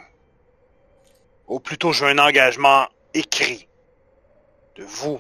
ou 1.48 1.60
plutôt 1.60 1.94
je 1.94 2.06
veux 2.06 2.12
un 2.12 2.18
engagement 2.20 2.88
écrit 3.14 3.67
de 4.78 4.84
vous 4.84 5.20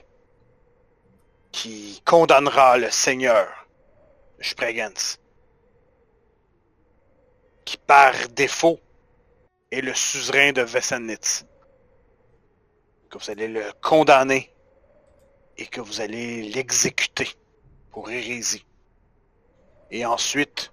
qui 1.51 2.01
condamnera 2.05 2.77
le 2.77 2.91
seigneur 2.91 3.67
Spregens, 4.39 5.17
qui 7.65 7.77
par 7.77 8.13
défaut 8.29 8.79
est 9.71 9.81
le 9.81 9.95
suzerain 9.95 10.51
de 10.51 10.61
Vessenitz. 10.61 11.45
Que 13.09 13.17
vous 13.17 13.31
allez 13.31 13.47
le 13.47 13.71
condamner 13.81 14.53
et 15.57 15.65
que 15.65 15.81
vous 15.81 16.01
allez 16.01 16.43
l'exécuter 16.43 17.29
pour 17.89 18.11
hérésie. 18.11 18.65
Et 19.89 20.05
ensuite, 20.05 20.71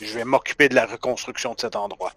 je 0.00 0.12
vais 0.12 0.24
m'occuper 0.24 0.68
de 0.68 0.74
la 0.74 0.84
reconstruction 0.84 1.54
de 1.54 1.60
cet 1.60 1.76
endroit. 1.76 2.12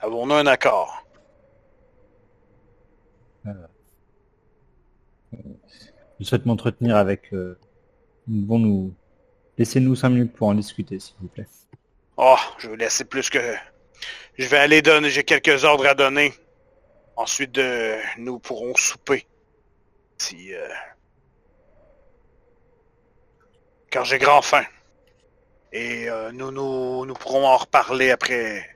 Avons-nous 0.00 0.34
un 0.34 0.46
accord? 0.46 1.04
Je 6.18 6.24
souhaite 6.24 6.46
m'entretenir 6.46 6.96
avec... 6.96 7.32
euh, 7.32 7.58
Nous 8.26 8.42
devons 8.42 8.58
nous... 8.58 8.94
Laissez-nous 9.58 9.94
cinq 9.94 10.10
minutes 10.10 10.32
pour 10.32 10.48
en 10.48 10.54
discuter, 10.54 10.98
s'il 10.98 11.16
vous 11.20 11.28
plaît. 11.28 11.46
Oh, 12.16 12.36
je 12.58 12.68
vais 12.68 12.76
laisser 12.76 13.04
plus 13.04 13.28
que... 13.28 13.38
Je 14.38 14.46
vais 14.48 14.56
aller 14.58 14.80
donner, 14.80 15.10
j'ai 15.10 15.24
quelques 15.24 15.64
ordres 15.64 15.86
à 15.86 15.94
donner. 15.94 16.32
Ensuite, 17.16 17.60
nous 18.16 18.38
pourrons 18.38 18.74
souper. 18.76 19.26
Si... 20.16 20.54
euh, 20.54 20.66
Car 23.90 24.04
j'ai 24.04 24.18
grand 24.18 24.40
faim. 24.40 24.64
Et 25.72 26.08
euh, 26.08 26.32
nous, 26.32 26.50
nous, 26.50 27.04
nous 27.04 27.14
pourrons 27.14 27.46
en 27.46 27.56
reparler 27.58 28.10
après... 28.10 28.72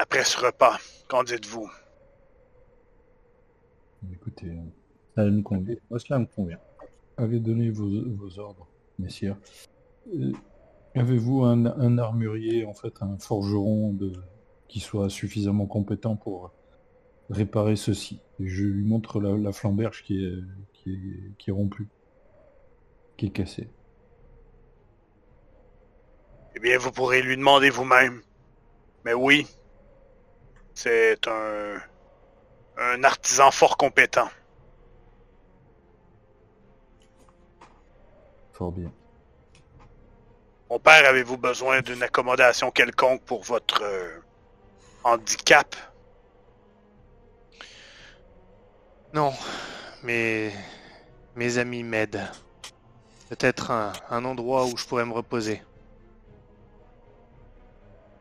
Après 0.00 0.24
ce 0.24 0.38
repas. 0.38 0.78
Qu'en 1.08 1.22
dites-vous? 1.22 1.70
Écoutez, 4.14 4.46
euh, 4.46 4.62
Ça 5.14 5.24
nous 5.26 5.42
convient. 5.42 5.76
Moi, 5.90 5.98
cela 6.00 6.18
me 6.20 6.24
convient. 6.24 6.58
avez 7.18 7.38
donné 7.38 7.68
vos, 7.68 7.90
vos 8.16 8.38
ordres, 8.38 8.66
messieurs. 8.98 9.36
Euh, 10.14 10.32
Avez-vous 10.94 11.44
un, 11.44 11.66
un 11.66 11.98
armurier, 11.98 12.64
en 12.64 12.72
fait, 12.72 12.94
un 13.02 13.18
forgeron 13.18 13.92
de, 13.92 14.12
qui 14.68 14.80
soit 14.80 15.10
suffisamment 15.10 15.66
compétent 15.66 16.16
pour 16.16 16.50
réparer 17.28 17.76
ceci? 17.76 18.20
Et 18.40 18.48
Je 18.48 18.64
lui 18.64 18.84
montre 18.84 19.20
la, 19.20 19.36
la 19.36 19.52
flamberge 19.52 20.02
qui 20.02 20.24
est, 20.24 20.38
qui, 20.72 20.92
est, 20.94 21.36
qui 21.36 21.50
est 21.50 21.52
rompue, 21.52 21.88
qui 23.18 23.26
est 23.26 23.30
cassée. 23.30 23.68
Eh 26.56 26.58
bien, 26.58 26.78
vous 26.78 26.90
pourrez 26.90 27.20
lui 27.20 27.36
demander 27.36 27.68
vous-même. 27.68 28.22
Mais 29.04 29.14
oui, 29.14 29.46
c'est 30.74 31.26
un, 31.28 31.80
un 32.76 33.04
artisan 33.04 33.50
fort 33.50 33.76
compétent. 33.76 34.28
Fort 38.52 38.72
bien. 38.72 38.92
Mon 40.70 40.78
père, 40.78 41.08
avez-vous 41.08 41.36
besoin 41.36 41.80
d'une 41.80 42.02
accommodation 42.02 42.70
quelconque 42.70 43.22
pour 43.24 43.42
votre 43.42 43.82
euh, 43.82 44.20
handicap? 45.02 45.74
Non, 49.12 49.32
mais 50.04 50.52
mes 51.34 51.58
amis 51.58 51.82
m'aident. 51.82 52.30
Peut-être 53.28 53.70
un, 53.72 53.92
un 54.10 54.24
endroit 54.24 54.64
où 54.66 54.76
je 54.76 54.86
pourrais 54.86 55.04
me 55.04 55.12
reposer. 55.12 55.62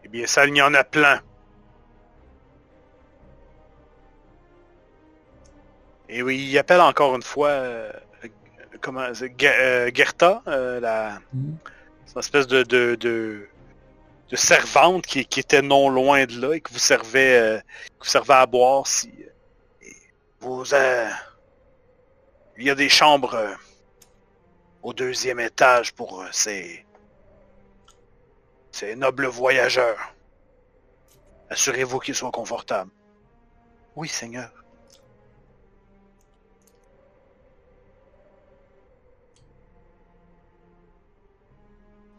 Eh 0.03 0.07
bien, 0.07 0.25
ça, 0.25 0.45
il 0.45 0.55
y 0.55 0.61
en 0.61 0.73
a 0.73 0.83
plein. 0.83 1.21
Et 6.11 6.23
oui, 6.23 6.47
il 6.49 6.57
appelle 6.57 6.81
encore 6.81 7.15
une 7.15 7.21
fois, 7.21 7.49
euh, 7.49 7.91
comment, 8.81 9.11
Ge- 9.13 9.29
euh, 9.43 9.91
Gerta, 9.93 10.41
euh, 10.47 10.79
la, 10.79 11.19
une 11.33 11.57
espèce 12.19 12.47
de, 12.47 12.63
de, 12.63 12.95
de, 12.95 13.47
de 14.29 14.35
servante 14.35 15.05
qui, 15.05 15.23
qui 15.25 15.39
était 15.39 15.61
non 15.61 15.87
loin 15.89 16.25
de 16.25 16.41
là 16.41 16.53
et 16.55 16.61
qui 16.61 16.73
vous 16.73 16.79
servait, 16.79 17.37
euh, 17.37 17.59
vous 17.99 18.05
servait 18.05 18.33
à 18.33 18.45
boire 18.47 18.87
si 18.87 19.13
euh, 19.21 19.87
vous, 20.39 20.73
euh, 20.73 21.09
il 22.57 22.65
y 22.65 22.69
a 22.71 22.75
des 22.75 22.89
chambres 22.89 23.35
euh, 23.35 23.53
au 24.81 24.93
deuxième 24.93 25.39
étage 25.39 25.93
pour 25.93 26.21
euh, 26.21 26.27
ces, 26.31 26.85
ces 28.71 28.95
nobles 28.95 29.27
voyageurs. 29.27 30.15
Assurez-vous 31.51 31.99
qu'ils 31.99 32.15
soient 32.15 32.31
confortables. 32.31 32.91
Oui, 33.95 34.07
Seigneur. 34.07 34.51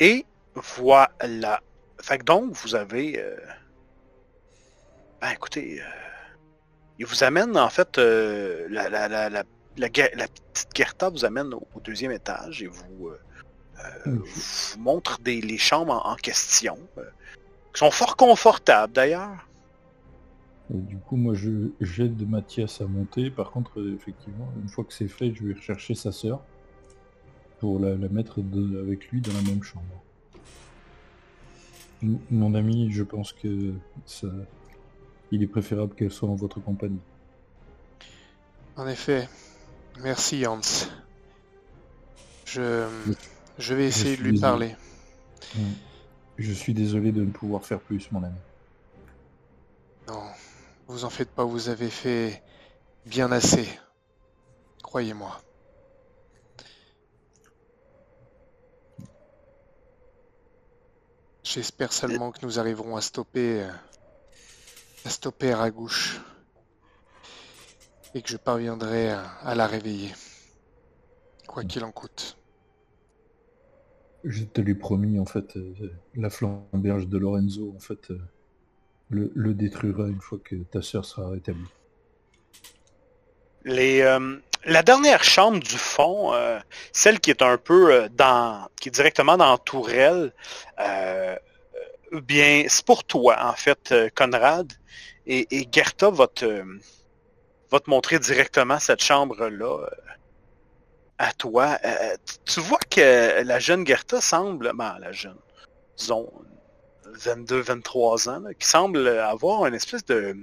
Et 0.00 0.24
voilà. 0.54 1.60
Fait 2.00 2.18
que 2.18 2.24
donc, 2.24 2.52
vous 2.54 2.74
avez... 2.74 3.18
euh, 3.20 3.36
Ben, 5.20 5.30
écoutez, 5.30 5.80
euh, 5.80 5.84
il 6.98 7.06
vous 7.06 7.22
amène, 7.22 7.56
en 7.56 7.68
fait, 7.68 7.98
euh, 7.98 8.66
la, 8.70 8.88
la, 8.88 9.08
la, 9.08 9.28
la, 9.28 9.88
petite 9.90 10.68
Gerta 10.74 11.10
vous 11.10 11.24
amène 11.24 11.52
au, 11.54 11.66
au 11.74 11.80
deuxième 11.80 12.12
étage 12.12 12.62
et 12.62 12.66
vous, 12.66 13.10
Mhm. 14.04 14.18
vous 14.18 14.78
montre 14.78 15.20
des, 15.20 15.40
les 15.40 15.56
chambres 15.56 15.94
en, 16.04 16.12
en 16.12 16.16
question, 16.16 16.76
qui 17.72 17.78
sont 17.78 17.90
fort 17.90 18.14
confortables 18.16 18.92
d'ailleurs. 18.92 19.46
Et 20.72 20.76
du 20.76 20.98
coup, 20.98 21.16
moi, 21.16 21.32
je 21.34 21.70
j'aide 21.80 22.28
Mathias 22.28 22.80
à 22.82 22.84
monter. 22.84 23.30
Par 23.30 23.50
contre, 23.50 23.82
effectivement, 23.98 24.52
une 24.62 24.68
fois 24.68 24.84
que 24.84 24.92
c'est 24.92 25.08
fait, 25.08 25.34
je 25.34 25.44
vais 25.44 25.54
rechercher 25.54 25.94
sa 25.94 26.12
sœur 26.12 26.42
pour 27.60 27.78
la, 27.78 27.94
la 27.94 28.08
mettre 28.08 28.40
de- 28.40 28.80
avec 28.80 29.08
lui 29.08 29.20
dans 29.20 29.32
la 29.32 29.42
même 29.42 29.62
chambre. 29.62 29.84
M- 32.02 32.18
Mon 32.30 32.54
ami, 32.54 32.90
je 32.90 33.02
pense 33.02 33.32
que 33.32 33.74
ça, 34.06 34.28
il 35.30 35.42
est 35.42 35.46
préférable 35.46 35.94
qu'elle 35.94 36.10
soit 36.10 36.28
en 36.28 36.34
votre 36.34 36.58
compagnie. 36.60 37.00
En 38.76 38.88
effet, 38.88 39.28
merci 40.02 40.46
Hans. 40.46 40.60
Je, 42.46 42.88
je 43.58 43.74
vais 43.74 43.86
essayer 43.86 44.16
de 44.16 44.22
lui 44.22 44.32
désolé. 44.32 44.40
parler. 44.40 44.76
Je 46.38 46.52
suis 46.52 46.72
désolé 46.72 47.12
de 47.12 47.20
ne 47.20 47.30
pouvoir 47.30 47.64
faire 47.64 47.80
plus, 47.80 48.10
mon 48.10 48.24
ami. 48.24 48.34
Non, 50.08 50.22
vous 50.88 51.04
en 51.04 51.10
faites 51.10 51.30
pas, 51.30 51.44
vous 51.44 51.68
avez 51.68 51.90
fait 51.90 52.42
bien 53.06 53.30
assez. 53.30 53.68
Croyez-moi. 54.82 55.40
J'espère 61.52 61.92
seulement 61.92 62.30
que 62.30 62.46
nous 62.46 62.60
arriverons 62.60 62.94
à 62.94 63.00
stopper, 63.00 63.64
euh, 63.64 63.70
à 65.04 65.10
stopper 65.10 65.52
Ragouche 65.52 66.20
et 68.14 68.22
que 68.22 68.28
je 68.28 68.36
parviendrai 68.36 69.10
à, 69.10 69.24
à 69.42 69.56
la 69.56 69.66
réveiller, 69.66 70.12
quoi 71.48 71.64
qu'il 71.64 71.82
en 71.82 71.90
coûte. 71.90 72.36
Je 74.22 74.44
te 74.44 74.60
l'ai 74.60 74.76
promis, 74.76 75.18
en 75.18 75.26
fait, 75.26 75.56
euh, 75.56 75.74
la 76.14 76.30
flamberge 76.30 77.08
de 77.08 77.18
Lorenzo, 77.18 77.74
en 77.74 77.80
fait, 77.80 78.12
euh, 78.12 78.20
le, 79.08 79.32
le 79.34 79.52
détruira 79.52 80.06
une 80.06 80.20
fois 80.20 80.38
que 80.38 80.54
ta 80.54 80.82
sœur 80.82 81.04
sera 81.04 81.30
rétablie. 81.30 81.66
Les, 83.64 84.02
euh, 84.02 84.36
la 84.64 84.82
dernière 84.82 85.24
chambre 85.24 85.58
du 85.60 85.76
fond, 85.76 86.34
euh, 86.34 86.58
celle 86.92 87.20
qui 87.20 87.30
est 87.30 87.42
un 87.42 87.56
peu 87.56 87.92
euh, 87.92 88.08
dans, 88.10 88.68
qui 88.80 88.88
est 88.88 88.92
directement 88.92 89.36
dans 89.36 89.56
tourelle, 89.58 90.32
euh, 90.78 91.36
bien, 92.12 92.64
c'est 92.68 92.84
pour 92.84 93.04
toi, 93.04 93.38
en 93.40 93.54
fait, 93.54 93.94
Conrad. 94.14 94.72
Et, 95.26 95.46
et 95.50 95.68
Gerta 95.70 96.10
va 96.10 96.26
te, 96.26 96.64
va 97.70 97.80
te 97.80 97.88
montrer 97.88 98.18
directement 98.18 98.78
cette 98.78 99.02
chambre-là 99.02 99.86
à 101.18 101.32
toi. 101.34 101.78
Tu 102.46 102.60
vois 102.60 102.80
que 102.90 103.42
la 103.42 103.58
jeune 103.58 103.86
Gerta 103.86 104.20
semble, 104.20 104.72
ben, 104.74 104.96
la 104.98 105.12
jeune, 105.12 105.36
disons, 105.96 106.32
22, 107.04 107.60
23 107.60 108.28
ans, 108.28 108.42
qui 108.58 108.66
semble 108.66 109.06
avoir 109.06 109.66
une 109.66 109.74
espèce 109.74 110.04
de... 110.06 110.36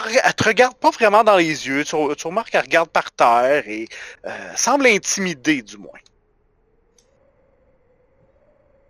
te, 0.00 0.18
elle 0.24 0.34
te 0.34 0.44
regarde 0.44 0.76
pas 0.76 0.90
vraiment 0.90 1.24
dans 1.24 1.36
les 1.36 1.66
yeux. 1.66 1.84
Tu, 1.84 1.96
tu 2.16 2.26
remarques 2.26 2.50
qu'elle 2.50 2.62
regarde 2.62 2.90
par 2.90 3.10
terre 3.12 3.66
et 3.68 3.88
euh, 4.26 4.30
semble 4.56 4.86
intimidée, 4.86 5.62
du 5.62 5.76
moins. 5.78 5.98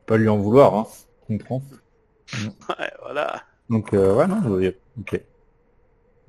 Pas 0.07 0.17
lui 0.17 0.29
en 0.29 0.39
vouloir, 0.39 0.75
hein. 0.75 0.87
Je 1.29 1.37
comprends. 1.37 1.63
Ouais, 2.79 2.91
voilà. 3.03 3.43
Donc, 3.69 3.93
euh, 3.93 4.15
ouais, 4.15 4.27
non, 4.27 4.41
ok. 5.01 5.21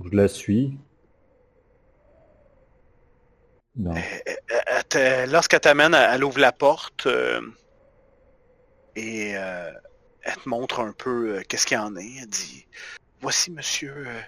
Je 0.04 0.16
la 0.18 0.28
suis. 0.28 0.78
Non. 3.76 3.94
Elle 3.96 4.84
te- 4.90 5.32
Lorsqu'elle 5.32 5.62
t'amène, 5.62 5.94
elle 5.94 6.24
ouvre 6.24 6.40
la 6.40 6.52
porte 6.52 7.06
euh, 7.08 7.42
et 8.96 9.36
euh, 9.38 9.72
elle 10.24 10.36
te 10.36 10.50
montre 10.50 10.80
un 10.82 10.92
peu 10.94 11.38
euh, 11.38 11.42
qu'est-ce 11.48 11.66
qu'il 11.66 11.78
y 11.78 11.80
en 11.80 11.96
est. 11.96 12.18
Elle 12.22 12.28
dit 12.30 12.68
Voici, 13.22 13.52
monsieur, 13.52 13.94
euh, 14.08 14.20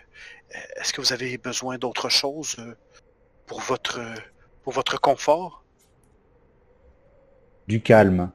est-ce 0.77 0.93
que 0.93 1.01
vous 1.01 1.13
avez 1.13 1.37
besoin 1.37 1.77
d'autre 1.77 2.09
chose 2.09 2.55
euh, 2.59 2.75
pour 3.45 3.61
votre 3.61 3.99
pour 4.63 4.73
votre 4.73 4.99
confort? 4.99 5.63
Du 7.67 7.81
calme. 7.81 8.31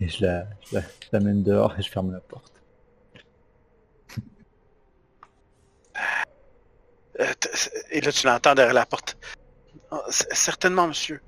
Et 0.00 0.08
je 0.08 0.24
la, 0.24 0.46
je 0.68 0.76
la, 0.76 0.80
je 0.82 1.08
l'amène 1.12 1.42
dehors 1.42 1.78
et 1.78 1.82
je 1.82 1.90
ferme 1.90 2.12
la 2.12 2.20
porte. 2.20 2.62
Euh, 7.20 7.32
Et 7.92 8.00
là, 8.00 8.10
tu 8.10 8.26
l'entends 8.26 8.56
derrière 8.56 8.74
la 8.74 8.86
porte. 8.86 9.16
Ah, 9.92 10.02
certainement, 10.10 10.88
monsieur. 10.88 11.20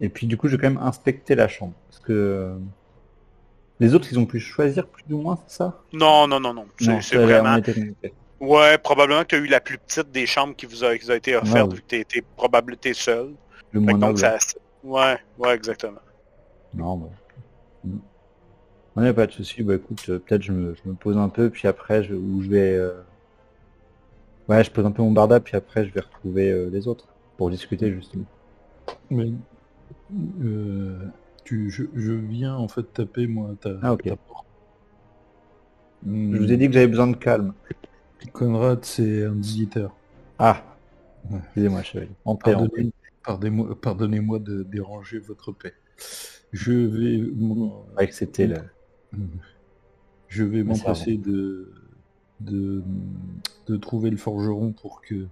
Et 0.00 0.08
puis 0.08 0.26
du 0.26 0.36
coup, 0.36 0.48
je 0.48 0.56
vais 0.56 0.62
quand 0.62 0.70
même 0.74 0.82
inspecter 0.82 1.34
la 1.34 1.48
chambre. 1.48 1.74
Parce 1.88 2.00
que 2.00 2.12
euh, 2.12 2.58
les 3.80 3.94
autres, 3.94 4.08
ils 4.10 4.18
ont 4.18 4.26
pu 4.26 4.40
choisir 4.40 4.86
plus 4.86 5.04
ou 5.10 5.18
moins, 5.20 5.38
c'est 5.46 5.56
ça? 5.58 5.80
Non, 5.92 6.26
non, 6.26 6.40
non, 6.40 6.54
non. 6.54 6.66
C'est 7.00 7.16
vraiment. 7.16 7.56
était. 7.56 7.74
Ouais, 8.40 8.78
probablement 8.78 9.22
que 9.22 9.28
tu 9.28 9.34
as 9.34 9.38
eu 9.38 9.46
la 9.46 9.60
plus 9.60 9.78
petite 9.78 10.12
des 10.12 10.24
chambres 10.26 10.54
qui 10.54 10.66
vous 10.66 10.84
a, 10.84 10.96
qui 10.96 11.04
vous 11.04 11.10
a 11.10 11.16
été 11.16 11.34
offerte, 11.34 11.54
Ouais, 11.54 11.62
ouais. 11.62 11.74
vu 11.74 11.80
que 11.82 11.86
t'es, 11.88 12.04
t'es 12.04 12.22
probable 12.36 12.76
t'es 12.76 12.94
seul. 12.94 13.30
Le 13.72 13.80
moins 13.80 13.94
que 13.94 13.98
donc 13.98 14.18
ça, 14.18 14.38
ouais, 14.84 15.18
ouais, 15.38 15.54
exactement. 15.54 15.98
Non, 16.74 16.96
bah. 16.96 17.08
mm. 17.84 17.98
Non, 18.96 19.04
y 19.04 19.08
a 19.08 19.14
pas 19.14 19.26
de 19.26 19.32
souci. 19.32 19.62
Bah 19.62 19.74
écoute, 19.74 20.04
euh, 20.08 20.18
peut-être 20.20 20.42
je 20.42 20.52
me, 20.52 20.74
je 20.74 20.88
me 20.88 20.94
pose 20.94 21.16
un 21.16 21.28
peu, 21.28 21.50
puis 21.50 21.66
après, 21.68 22.02
je, 22.04 22.14
ou 22.14 22.42
je 22.42 22.48
vais... 22.48 22.74
euh, 22.74 22.92
Ouais, 24.48 24.64
je 24.64 24.70
pose 24.70 24.86
un 24.86 24.92
peu 24.92 25.02
mon 25.02 25.10
barda, 25.12 25.40
puis 25.40 25.56
après, 25.56 25.84
je 25.84 25.92
vais 25.92 26.00
retrouver 26.00 26.50
euh, 26.50 26.70
les 26.70 26.88
autres 26.88 27.06
pour 27.36 27.50
discuter 27.50 27.92
justement. 27.92 28.24
Mais 29.10 29.30
euh, 30.42 30.96
tu, 31.48 31.70
je, 31.70 31.84
je 31.94 32.12
viens 32.12 32.54
en 32.54 32.68
fait 32.68 32.92
taper 32.92 33.26
moi 33.26 33.54
ta, 33.60 33.70
Ah, 33.82 33.96
ta 33.96 34.16
porte. 34.16 34.46
Je 36.06 36.36
vous 36.36 36.52
ai 36.52 36.56
dit 36.58 36.66
que 36.66 36.72
j'avais 36.74 36.86
besoin 36.86 37.06
de 37.08 37.16
calme. 37.16 37.54
Conrad, 38.32 38.84
c'est 38.84 39.24
un 39.24 39.32
visiteur. 39.34 39.94
Ah 40.38 40.62
Ouais. 41.30 41.38
Excusez-moi, 41.46 41.82
chevalier. 41.82 42.10
Entrez. 42.24 42.52
Pardonnez- 42.52 42.92
Pardonnez-moi 43.24 43.80
pardonnez-moi 43.80 44.38
de 44.38 44.62
déranger 44.62 45.18
votre 45.18 45.52
paix. 45.52 45.74
Je 46.52 46.72
vais 46.72 47.20
Ouais, 47.96 48.10
c'était 48.12 48.46
le... 48.46 48.56
je 50.28 50.44
vais 50.44 50.62
m'empresser 50.62 51.16
de, 51.16 51.72
de 52.40 52.82
de 53.66 53.76
trouver 53.76 54.10
le 54.10 54.16
forgeron 54.16 54.72
pour 54.72 55.00
que 55.02 55.26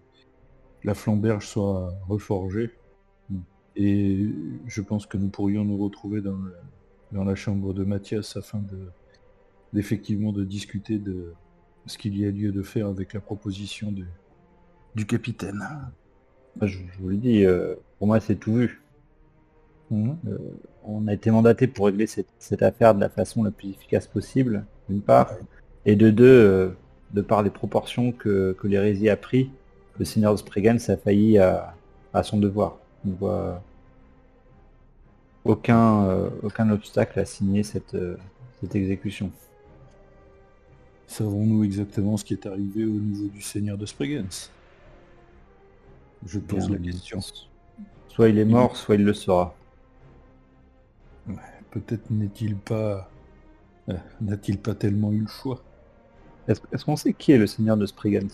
la 0.84 0.94
flamberge 0.94 1.46
soit 1.46 1.94
reforgée. 2.08 2.70
Et 3.76 4.28
je 4.66 4.80
pense 4.82 5.06
que 5.06 5.16
nous 5.18 5.28
pourrions 5.28 5.64
nous 5.64 5.76
retrouver 5.76 6.20
dans, 6.22 6.36
le- 6.36 6.54
dans 7.12 7.24
la 7.24 7.34
chambre 7.34 7.74
de 7.74 7.84
Mathias 7.84 8.36
afin 8.36 8.58
de 8.60 8.78
d'effectivement 9.72 10.32
de 10.32 10.44
discuter 10.44 10.98
de 10.98 11.32
ce 11.86 11.98
qu'il 11.98 12.16
y 12.18 12.24
a 12.24 12.30
lieu 12.30 12.52
de 12.52 12.62
faire 12.62 12.86
avec 12.86 13.12
la 13.12 13.20
proposition 13.20 13.92
de, 13.92 14.04
du 14.94 15.06
capitaine. 15.06 15.62
Je, 16.62 16.78
je 16.78 16.98
vous 17.00 17.08
le 17.08 17.16
dis, 17.16 17.44
euh, 17.44 17.74
pour 17.98 18.06
moi, 18.06 18.20
c'est 18.20 18.36
tout 18.36 18.54
vu. 18.54 18.82
Mhm. 19.90 20.16
On 20.84 21.06
a 21.08 21.14
été 21.14 21.30
mandaté 21.30 21.66
pour 21.66 21.86
régler 21.86 22.06
cette, 22.06 22.28
cette 22.38 22.62
affaire 22.62 22.94
de 22.94 23.00
la 23.00 23.08
façon 23.08 23.42
la 23.42 23.50
plus 23.50 23.70
efficace 23.70 24.06
possible, 24.06 24.64
d'une 24.88 25.02
part, 25.02 25.32
et 25.84 25.96
de 25.96 26.10
deux, 26.10 26.24
euh, 26.26 26.70
de 27.12 27.20
par 27.22 27.42
les 27.42 27.50
proportions 27.50 28.12
que, 28.12 28.56
que 28.58 28.66
l'hérésie 28.68 29.08
a 29.08 29.16
pris, 29.16 29.50
le 29.98 30.04
seigneur 30.04 30.32
de 30.32 30.38
Spriggan 30.38 30.76
a 30.88 30.96
failli 30.96 31.38
à, 31.38 31.74
à 32.14 32.22
son 32.22 32.38
devoir. 32.38 32.78
Ne 33.06 33.14
voit 33.14 33.62
aucun, 35.44 36.04
euh, 36.06 36.28
aucun 36.42 36.68
obstacle 36.70 37.18
à 37.20 37.24
signer 37.24 37.62
cette, 37.62 37.94
euh, 37.94 38.16
cette 38.60 38.74
exécution. 38.74 39.30
Savons-nous 41.06 41.62
exactement 41.62 42.16
ce 42.16 42.24
qui 42.24 42.34
est 42.34 42.46
arrivé 42.46 42.84
au 42.84 42.88
niveau 42.88 43.28
du 43.28 43.40
seigneur 43.40 43.78
de 43.78 43.86
Spriggans 43.86 44.50
Je 46.26 46.40
pose 46.40 46.66
Bien. 46.68 46.78
la 46.78 46.84
question. 46.92 47.20
Soit 48.08 48.28
il 48.28 48.38
est 48.38 48.44
mort, 48.44 48.76
soit 48.76 48.96
il 48.96 49.04
le 49.04 49.14
sera. 49.14 49.54
Peut-être 51.70 52.10
n'est-il 52.10 52.56
pas... 52.56 53.08
euh, 53.88 53.94
n'a-t-il 54.20 54.58
pas 54.58 54.74
tellement 54.74 55.12
eu 55.12 55.20
le 55.20 55.28
choix? 55.28 55.62
Est-ce 56.48 56.60
est-ce 56.72 56.84
qu'on 56.84 56.96
sait 56.96 57.12
qui 57.12 57.32
est 57.32 57.38
le 57.38 57.46
seigneur 57.46 57.76
de 57.76 57.86
Spriggan 57.86 58.26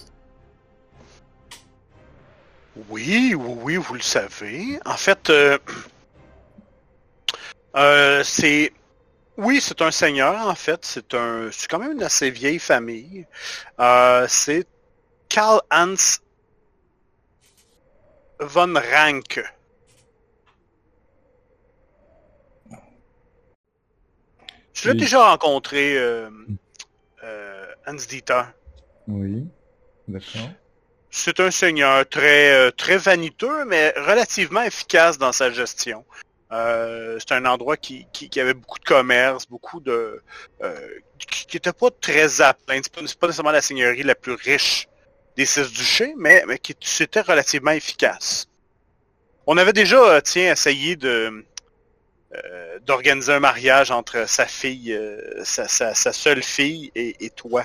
Oui, 2.88 3.34
oui, 3.34 3.56
oui, 3.62 3.76
vous 3.76 3.94
le 3.94 4.00
savez. 4.00 4.78
En 4.84 4.96
fait, 4.96 5.30
euh, 5.30 5.58
euh, 7.76 8.24
c'est... 8.24 8.72
Oui, 9.36 9.60
c'est 9.60 9.80
un 9.82 9.90
seigneur, 9.90 10.46
en 10.46 10.54
fait. 10.54 10.84
C'est 10.84 11.14
un, 11.14 11.50
c'est 11.52 11.68
quand 11.68 11.78
même 11.78 11.92
une 11.92 12.02
assez 12.02 12.30
vieille 12.30 12.58
famille. 12.58 13.26
Euh, 13.80 14.26
c'est 14.28 14.66
Karl 15.28 15.60
Hans 15.70 16.18
von 18.40 18.74
Ranke. 18.74 19.40
Tu 24.74 24.88
l'as 24.88 24.94
Oui. 24.94 25.00
déjà 25.00 25.30
rencontré, 25.30 25.96
euh, 25.96 26.30
euh, 27.22 27.66
Hans 27.86 27.94
Dieter. 27.94 28.42
Oui, 29.06 29.46
d'accord. 30.08 30.50
C'est 31.14 31.40
un 31.40 31.50
seigneur 31.50 32.08
très 32.08 32.52
euh, 32.52 32.70
très 32.70 32.96
vaniteux, 32.96 33.66
mais 33.66 33.90
relativement 33.96 34.62
efficace 34.62 35.18
dans 35.18 35.30
sa 35.30 35.50
gestion. 35.50 36.06
Euh, 36.52 37.18
c'est 37.20 37.34
un 37.34 37.44
endroit 37.44 37.76
qui, 37.76 38.06
qui, 38.14 38.30
qui 38.30 38.40
avait 38.40 38.54
beaucoup 38.54 38.78
de 38.78 38.84
commerce, 38.84 39.46
beaucoup 39.46 39.80
de 39.80 40.22
euh, 40.62 40.88
qui, 41.18 41.46
qui 41.46 41.56
était 41.58 41.74
pas 41.74 41.90
très 42.00 42.40
à 42.40 42.54
plaindre. 42.54 42.86
C'est 42.86 43.18
pas, 43.18 43.26
nécessairement 43.26 43.50
la 43.50 43.60
seigneurie 43.60 44.02
la 44.04 44.14
plus 44.14 44.32
riche 44.32 44.88
des 45.36 45.44
six 45.44 45.70
duchés, 45.70 46.14
mais, 46.16 46.44
mais 46.48 46.58
qui 46.58 46.74
c'était 46.80 47.20
relativement 47.20 47.72
efficace. 47.72 48.48
On 49.46 49.58
avait 49.58 49.74
déjà, 49.74 49.98
euh, 49.98 50.20
tiens, 50.22 50.52
essayé 50.52 50.96
de 50.96 51.44
euh, 52.34 52.78
d'organiser 52.86 53.34
un 53.34 53.40
mariage 53.40 53.90
entre 53.90 54.26
sa 54.26 54.46
fille, 54.46 54.94
euh, 54.94 55.44
sa, 55.44 55.68
sa, 55.68 55.94
sa 55.94 56.12
seule 56.14 56.42
fille 56.42 56.90
et, 56.94 57.16
et 57.20 57.28
toi. 57.28 57.64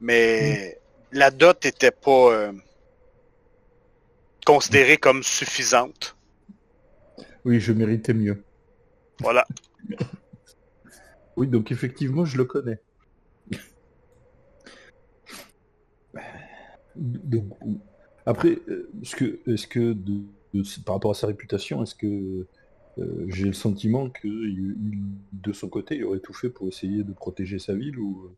Mais 0.00 0.80
la 1.12 1.30
dot 1.30 1.64
était 1.64 1.92
pas 1.92 2.32
euh, 2.32 2.52
considérée 4.44 4.96
comme 4.96 5.22
suffisante. 5.22 6.16
Oui, 7.44 7.60
je 7.60 7.72
méritais 7.72 8.14
mieux. 8.14 8.42
Voilà. 9.20 9.46
Oui, 11.36 11.48
donc 11.48 11.72
effectivement, 11.72 12.24
je 12.24 12.36
le 12.36 12.44
connais. 12.44 12.78
Donc, 16.94 17.44
après, 18.24 18.58
est-ce 19.02 19.16
que, 19.16 19.40
est-ce 19.50 19.66
que 19.66 19.92
de, 19.92 20.20
de- 20.54 20.62
par 20.84 20.94
rapport 20.94 21.10
à 21.10 21.14
sa 21.14 21.26
réputation, 21.26 21.82
est-ce 21.82 21.96
que 21.96 22.46
euh, 22.98 23.24
j'ai 23.26 23.46
le 23.46 23.52
sentiment 23.52 24.08
que 24.10 24.28
il- 24.28 24.76
il- 24.92 25.02
de 25.42 25.52
son 25.52 25.68
côté, 25.68 25.96
il 25.96 26.04
aurait 26.04 26.20
tout 26.20 26.32
fait 26.32 26.50
pour 26.50 26.68
essayer 26.68 27.02
de 27.02 27.12
protéger 27.12 27.58
sa 27.58 27.74
ville 27.74 27.98
ou 27.98 28.30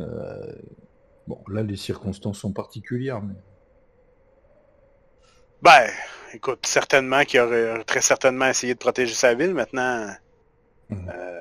euh, 0.00 0.52
bon, 1.26 1.38
là, 1.48 1.62
les 1.62 1.76
circonstances 1.76 2.40
sont 2.40 2.52
particulières, 2.52 3.22
mais 3.22 3.34
Ben, 5.62 5.88
écoute, 6.34 6.66
certainement 6.66 7.24
qu'il 7.24 7.40
aurait 7.40 7.84
très 7.84 8.00
certainement 8.00 8.46
essayé 8.46 8.74
de 8.74 8.78
protéger 8.78 9.14
sa 9.14 9.34
ville. 9.34 9.54
Maintenant, 9.54 10.12
Mhm. 10.90 11.08
euh, 11.14 11.40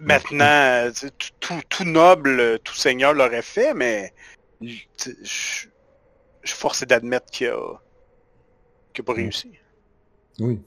maintenant, 0.00 0.90
tout, 1.68 1.84
noble, 1.84 2.58
tout 2.64 2.74
seigneur 2.74 3.14
l'aurait 3.14 3.42
fait, 3.42 3.74
mais 3.74 4.12
je 4.60 4.76
suis 5.22 5.68
forcé 6.44 6.84
d'admettre 6.86 7.26
qu'il 7.30 7.46
a, 7.48 7.80
n'a 8.98 9.04
pas 9.04 9.12
Ouais. 9.12 9.22
réussi. 9.22 9.52
Oui. 10.40 10.60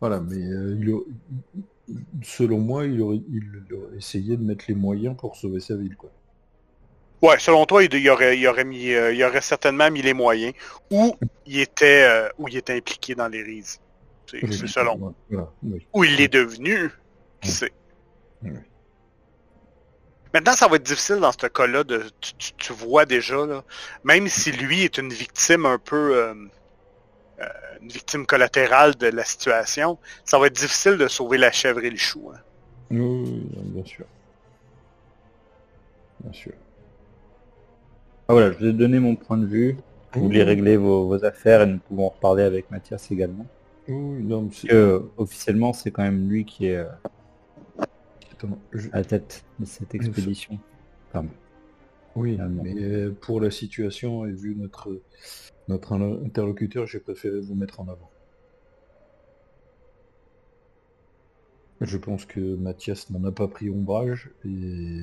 Voilà, 0.00 0.20
mais 0.20 0.36
euh, 0.42 0.76
il 0.78 0.90
a- 0.92 1.94
selon 2.22 2.58
moi, 2.58 2.84
il 2.86 3.00
aurait, 3.00 3.20
il 3.30 3.72
aurait 3.72 3.96
essayé 3.96 4.36
de 4.36 4.42
mettre 4.42 4.64
les 4.68 4.74
moyens 4.74 5.16
pour 5.16 5.36
sauver 5.36 5.60
sa 5.60 5.76
ville, 5.76 5.96
quoi. 5.96 6.10
Ouais, 7.24 7.38
selon 7.38 7.64
toi, 7.64 7.82
il, 7.82 7.94
il 7.94 8.10
aurait, 8.10 8.38
il 8.38 8.46
aurait 8.46 8.64
mis, 8.64 8.92
euh, 8.92 9.14
il 9.14 9.24
aurait 9.24 9.40
certainement 9.40 9.90
mis 9.90 10.02
les 10.02 10.12
moyens, 10.12 10.52
ou 10.90 11.16
il 11.46 11.60
était, 11.60 12.02
euh, 12.04 12.28
ou 12.38 12.48
il 12.48 12.56
était 12.58 12.76
impliqué 12.76 13.14
dans 13.14 13.28
les 13.28 13.42
rises. 13.42 13.80
C'est 14.30 14.66
selon. 14.66 15.14
Oui. 15.62 15.86
Ou 15.94 16.04
il 16.04 16.16
l'est 16.16 16.28
devenu, 16.28 16.90
qui 17.40 17.50
sait. 17.50 17.72
Maintenant, 20.34 20.52
ça 20.52 20.68
va 20.68 20.76
être 20.76 20.82
difficile 20.82 21.16
dans 21.16 21.32
ce 21.32 21.46
cas-là 21.46 21.84
de, 21.84 22.10
tu, 22.20 22.34
tu- 22.34 22.52
tu 22.58 22.72
vois 22.74 23.06
déjà 23.06 23.46
là, 23.46 23.62
même 24.02 24.28
si 24.28 24.50
lui 24.52 24.82
est 24.82 24.98
une 24.98 25.12
victime 25.12 25.64
un 25.64 25.78
peu, 25.78 26.16
euh, 26.16 26.34
une 27.80 27.88
victime 27.88 28.26
collatérale 28.26 28.96
de 28.96 29.06
la 29.06 29.24
situation, 29.24 29.98
ça 30.24 30.38
va 30.38 30.48
être 30.48 30.56
difficile 30.56 30.98
de 30.98 31.06
sauver 31.08 31.38
la 31.38 31.52
chèvre 31.52 31.84
et 31.84 31.90
le 31.90 31.96
chou. 31.96 32.32
hein. 32.34 32.40
Oui, 32.90 32.98
oui, 33.00 33.46
oui, 33.56 33.62
bien 33.76 33.84
sûr. 33.84 34.04
Bien 36.20 36.32
sûr. 36.32 36.52
Ah, 38.28 38.32
voilà, 38.32 38.52
je 38.52 38.58
vous 38.58 38.66
ai 38.66 38.72
donné 38.72 38.98
mon 39.00 39.16
point 39.16 39.36
de 39.36 39.46
vue. 39.46 39.76
Vous 40.14 40.22
voulez 40.24 40.42
régler 40.42 40.76
vos, 40.76 41.06
vos 41.06 41.24
affaires 41.24 41.62
et 41.62 41.66
nous 41.66 41.78
pouvons 41.78 42.06
en 42.06 42.10
reparler 42.10 42.44
avec 42.44 42.70
Mathias 42.70 43.10
également. 43.10 43.46
Oui, 43.88 43.94
oui, 43.94 44.22
non, 44.22 44.46
Parce 44.46 44.62
que, 44.62 45.02
officiellement, 45.16 45.72
c'est 45.72 45.90
quand 45.90 46.02
même 46.04 46.28
lui 46.28 46.44
qui 46.44 46.66
est 46.66 46.76
euh, 46.76 46.86
Attends, 48.32 48.58
je- 48.72 48.88
à 48.92 48.98
la 48.98 49.04
tête 49.04 49.44
de 49.58 49.64
cette 49.66 49.94
expédition. 49.94 50.58
Oui, 52.16 52.32
Finalement. 52.32 52.62
mais 52.62 52.74
euh, 52.80 53.10
pour 53.20 53.40
la 53.40 53.50
situation 53.50 54.24
et 54.24 54.32
vu 54.32 54.54
notre, 54.56 55.02
notre 55.68 55.92
interlocuteur, 55.94 56.86
j'ai 56.86 57.00
préféré 57.00 57.40
vous 57.40 57.54
mettre 57.56 57.80
en 57.80 57.88
avant. 57.88 58.08
Je 61.80 61.98
pense 61.98 62.24
que 62.24 62.40
Mathias 62.40 63.10
n'en 63.10 63.24
a 63.24 63.32
pas 63.32 63.48
pris 63.48 63.68
ombrage 63.68 64.30
et 64.46 65.00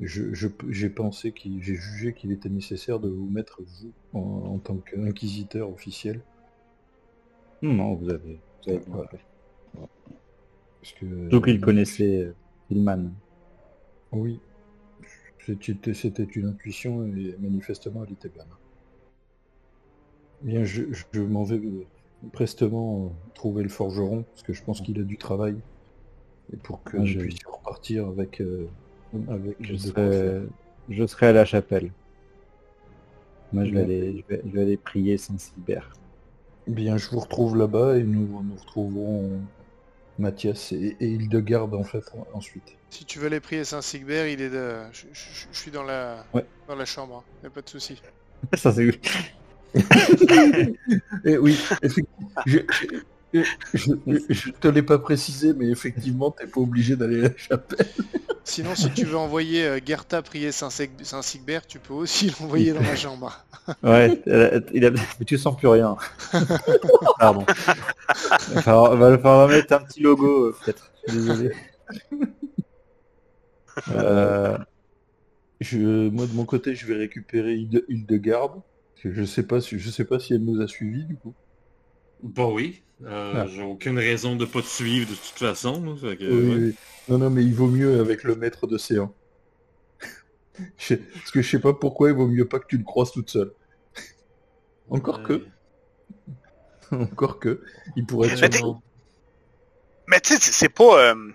je, 0.00 0.34
je- 0.34 0.48
j'ai 0.68 0.90
pensé 0.90 1.32
qu'il, 1.32 1.62
j'ai 1.62 1.76
jugé 1.76 2.12
qu'il 2.14 2.30
était 2.32 2.50
nécessaire 2.50 3.00
de 3.00 3.08
vous 3.08 3.30
mettre 3.30 3.62
vous 3.62 3.94
en, 4.12 4.20
en 4.20 4.58
tant 4.58 4.78
qu'inquisiteur 4.78 5.70
officiel. 5.70 6.26
non, 7.62 7.72
non, 7.74 7.94
vous 7.96 8.10
avez, 8.10 8.44
vous 8.66 8.70
avez 8.72 8.80
bien 8.80 9.00
Voilà. 9.00 9.08
fait. 9.10 9.26
Parce 10.80 10.92
que, 10.94 11.06
Surtout 11.30 11.40
qu'il 11.42 11.60
connaissait 11.60 12.18
euh, 12.22 12.36
Hillman. 12.70 13.16
Oui, 14.12 14.42
c'était 15.38 15.92
c'était 15.92 16.24
une 16.24 16.46
intuition 16.46 17.04
et 17.04 17.36
manifestement 17.38 18.02
elle 18.04 18.14
était 18.14 18.30
bonne. 18.30 18.56
Bien, 20.42 20.64
je, 20.64 20.82
je 21.12 21.20
m'en 21.20 21.44
vais 21.44 21.56
euh, 21.56 21.88
prestement 22.32 23.06
euh, 23.06 23.30
trouver 23.34 23.62
le 23.62 23.68
forgeron 23.70 24.24
parce 24.24 24.42
que 24.42 24.52
je 24.52 24.62
pense 24.62 24.80
qu'il 24.82 25.00
a 25.00 25.04
du 25.04 25.16
travail 25.18 25.62
et 26.52 26.58
pour 26.58 26.84
que 26.84 26.98
Ah, 26.98 27.04
je 27.04 27.16
je- 27.18 27.18
puisse 27.18 27.38
repartir 27.46 28.08
avec 28.08 28.40
euh, 28.42 28.70
avec 29.28 29.56
Je 29.60 29.76
serai, 29.76 29.92
faire. 30.10 30.42
je 30.88 31.06
serai 31.06 31.26
à 31.28 31.32
la 31.32 31.44
chapelle. 31.44 31.90
Moi, 33.52 33.64
je 33.66 33.70
vais 33.72 33.82
aller, 33.82 34.24
je 34.28 34.34
vais, 34.34 34.42
je 34.46 34.50
vais 34.50 34.62
aller 34.62 34.76
prier 34.76 35.18
Saint-Sylbert. 35.18 35.92
Bien, 36.66 36.96
je 36.96 37.10
vous 37.10 37.18
retrouve 37.20 37.56
là-bas 37.56 37.96
et 37.98 38.02
nous 38.02 38.42
nous 38.42 38.54
retrouverons 38.56 39.40
Mathias 40.18 40.72
et, 40.72 40.96
et 41.00 41.06
Hildegarde 41.08 41.74
en 41.74 41.84
fait 41.84 42.04
en- 42.14 42.26
ensuite. 42.38 42.76
Si 42.90 43.04
tu 43.04 43.18
veux 43.18 43.26
aller 43.26 43.40
prier 43.40 43.64
Saint-Sigbert, 43.64 44.26
il 44.28 44.40
est 44.40 44.50
de... 44.50 44.76
je, 44.92 45.06
je- 45.12 45.46
je 45.50 45.58
suis 45.58 45.70
dans 45.70 45.82
la, 45.82 46.24
Ouais. 46.34 46.44
dans 46.68 46.74
la 46.76 46.84
chambre, 46.84 47.24
y 47.42 47.46
a 47.46 47.50
pas 47.50 47.62
de 47.62 47.68
souci. 47.68 48.00
Ça, 48.54 48.72
c'est 48.72 48.90
Et 51.24 51.38
oui, 51.38 51.58
effectivement, 51.82 52.30
je, 52.46 52.58
je, 53.32 53.92
je- 54.28 54.50
te 54.50 54.68
l'ai 54.68 54.82
pas 54.82 54.98
précisé, 54.98 55.52
mais 55.54 55.68
effectivement, 55.70 56.30
t'es 56.30 56.46
pas 56.46 56.60
obligé 56.60 56.96
d'aller 56.96 57.20
à 57.20 57.28
la 57.28 57.36
chapelle. 57.36 57.86
Sinon, 58.44 58.74
si 58.74 58.90
tu 58.90 59.04
veux 59.04 59.16
envoyer 59.16 59.64
euh, 59.64 59.80
Gerta 59.84 60.20
prier 60.22 60.52
Saint-Sigbert, 60.52 61.66
tu 61.66 61.78
peux 61.78 61.94
aussi 61.94 62.30
l'envoyer 62.40 62.72
dans 62.72 62.82
ma 62.82 62.96
chambre. 62.96 63.44
Ouais, 63.82 64.20
il 64.74 64.84
a... 64.84 64.90
mais 64.90 65.24
tu 65.26 65.38
sens 65.38 65.56
plus 65.56 65.68
rien. 65.68 65.96
Pardon. 67.18 67.44
Il 68.48 68.54
va 68.54 68.62
falloir, 68.62 68.96
va 68.96 69.46
mettre 69.48 69.72
un 69.74 69.80
petit 69.80 70.00
logo, 70.00 70.46
euh, 70.48 70.56
peut-être. 70.64 70.90
Je 71.06 71.12
suis 71.12 71.20
Désolé. 71.20 71.52
Euh, 73.88 74.58
Je, 75.60 76.08
moi 76.10 76.26
de 76.26 76.32
mon 76.32 76.44
côté, 76.44 76.74
je 76.74 76.86
vais 76.86 76.96
récupérer 76.96 77.54
Hilde- 77.56 77.84
Hildegarde. 77.88 78.60
parce 78.94 79.02
que 79.04 79.12
Je 79.12 79.24
sais 79.24 79.44
pas 79.46 79.60
si 79.60 79.78
je 79.78 79.90
sais 79.90 80.04
pas 80.04 80.18
si 80.18 80.34
elle 80.34 80.44
nous 80.44 80.60
a 80.60 80.66
suivis 80.68 81.04
du 81.04 81.16
coup. 81.16 81.34
Bon 82.22 82.54
oui, 82.54 82.82
euh, 83.04 83.32
Ah. 83.36 83.46
j'ai 83.48 83.62
aucune 83.62 83.98
raison 83.98 84.36
de 84.36 84.44
pas 84.44 84.62
te 84.62 84.66
suivre 84.66 85.10
de 85.10 85.14
toute 85.14 85.38
façon. 85.38 85.82
là, 85.84 85.96
fait 85.96 86.16
que, 86.16 86.24
Oui, 86.24 86.48
ouais. 86.50 86.56
oui. 86.68 86.74
Non, 87.08 87.18
non, 87.18 87.30
mais 87.30 87.42
il 87.44 87.54
vaut 87.54 87.66
mieux 87.66 87.98
avec 88.00 88.22
le 88.22 88.36
maître 88.36 88.66
d'océan. 88.66 89.12
Je- 90.78 90.94
Parce 90.94 91.30
que 91.32 91.42
je 91.42 91.50
sais 91.50 91.58
pas 91.60 91.72
pourquoi 91.72 92.10
il 92.10 92.14
vaut 92.16 92.28
mieux 92.28 92.46
pas 92.46 92.58
que 92.60 92.66
tu 92.68 92.76
le 92.78 92.84
croises 92.84 93.10
toute 93.10 93.30
seule. 93.30 93.52
Encore 94.90 95.22
que, 95.22 95.46
encore 96.92 97.38
que, 97.40 97.62
il 97.96 98.04
pourrait 98.06 98.28
être 98.30 98.80
Mais 100.06 100.20
tu 100.20 100.34
sais, 100.34 100.38
c'est- 100.40 100.52
c'est 100.52 100.68
pas. 100.68 101.10
euh, 101.10 101.32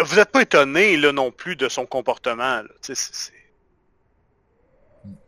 Vous 0.00 0.18
êtes 0.18 0.30
pas 0.32 0.42
étonné 0.42 0.96
là 0.96 1.12
non 1.12 1.30
plus 1.30 1.54
de 1.54 1.68
son 1.68 1.84
comportement. 1.86 2.62
là. 2.62 2.64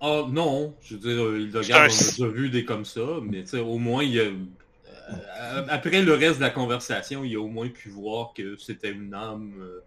Ah 0.00 0.24
non, 0.30 0.74
je 0.82 0.94
veux 0.96 1.00
dire, 1.00 1.24
euh, 1.24 1.40
il 1.40 1.56
regarde, 1.56 1.90
on 1.90 1.94
a 1.94 2.10
déjà 2.10 2.28
vu 2.28 2.50
des 2.50 2.64
comme 2.64 2.84
ça, 2.84 3.00
mais 3.22 3.42
tu 3.42 3.50
sais, 3.50 3.58
au 3.60 3.78
moins, 3.78 4.04
il 4.04 4.20
a, 4.20 4.24
euh, 4.24 5.66
après 5.68 6.02
le 6.02 6.14
reste 6.14 6.36
de 6.36 6.42
la 6.42 6.50
conversation, 6.50 7.24
il 7.24 7.34
a 7.36 7.40
au 7.40 7.48
moins 7.48 7.68
pu 7.68 7.88
voir 7.90 8.32
que 8.34 8.56
c'était 8.56 8.90
une 8.92 9.14
âme 9.14 9.54
euh, 9.60 9.80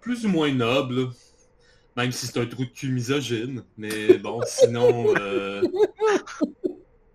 plus 0.00 0.26
ou 0.26 0.28
moins 0.28 0.52
noble, 0.52 1.08
même 1.96 2.10
si 2.12 2.26
c'est 2.26 2.38
un 2.40 2.46
trou 2.46 2.64
de 2.64 2.70
cul 2.70 2.90
misogyne, 2.90 3.62
mais 3.76 4.18
bon, 4.18 4.40
sinon... 4.46 5.14
euh, 5.20 5.62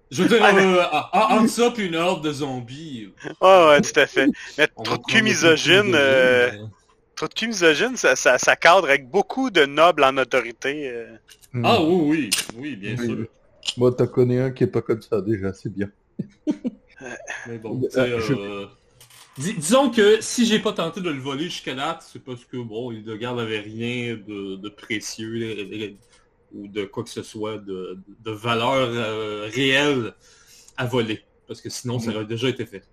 Je 0.09 0.23
veux 0.23 0.29
dire, 0.29 0.39
Ah, 0.41 0.55
euh, 0.55 0.83
ah, 0.83 1.09
ah, 1.11 1.27
entre 1.35 1.49
ça 1.49 1.69
puis 1.71 1.87
une 1.87 1.95
horde 1.95 2.23
de 2.23 2.31
zombies, 2.31 3.09
Ouais, 3.41 3.67
ouais, 3.67 3.81
tout 3.81 3.99
à 3.99 4.07
fait. 4.07 4.27
Mais 4.57 4.69
va 4.77 4.97
de 4.97 5.03
cul 5.03 5.21
misogyne, 5.21 5.93
cul 7.25 7.47
misogyne, 7.47 7.97
ça, 7.97 8.15
ça, 8.15 8.37
ça 8.37 8.55
cadre 8.55 8.87
avec 8.87 9.09
beaucoup 9.09 9.49
de 9.49 9.65
nobles 9.65 10.03
en 10.03 10.17
autorité. 10.17 10.89
euh. 10.89 11.17
Ah 11.63 11.81
oui, 11.81 11.95
oui, 12.09 12.29
oui, 12.57 12.75
bien 12.75 12.95
Oui, 12.97 13.05
sûr. 13.05 13.27
Moi, 13.77 13.91
t'en 13.93 14.07
connais 14.07 14.39
un 14.39 14.51
qui 14.51 14.63
est 14.63 14.67
pas 14.67 14.81
comme 14.81 15.01
ça 15.01 15.21
déjà, 15.21 15.53
c'est 15.53 15.69
bien. 15.73 15.89
Mais 17.47 17.57
bon, 17.57 17.81
Euh, 17.83 17.87
tu 17.87 17.91
sais, 17.91 18.19
je- 18.19 18.33
euh, 18.33 18.65
dis- 19.37 19.53
disons 19.55 19.91
que 19.91 20.21
si 20.21 20.45
j'ai 20.45 20.59
pas 20.59 20.73
tenté 20.73 21.01
de 21.01 21.09
le 21.09 21.19
voler 21.19 21.45
jusqu'à 21.45 21.75
date, 21.75 22.05
c'est 22.11 22.23
parce 22.23 22.45
que 22.45 22.57
bon, 22.57 22.91
il 22.91 23.03
de 23.03 23.15
garde 23.15 23.39
avait 23.39 23.59
rien 23.59 24.15
de, 24.15 24.55
de 24.57 24.69
précieux 24.69 25.67
ou 26.53 26.67
de 26.67 26.85
quoi 26.85 27.03
que 27.03 27.09
ce 27.09 27.23
soit 27.23 27.57
de, 27.57 27.99
de 28.23 28.31
valeur 28.31 28.89
euh, 28.89 29.49
réelle 29.53 30.13
à 30.77 30.85
voler. 30.85 31.23
Parce 31.47 31.61
que 31.61 31.69
sinon, 31.69 31.99
ça 31.99 32.11
aurait 32.11 32.25
déjà 32.25 32.49
été 32.49 32.65
fait. 32.65 32.83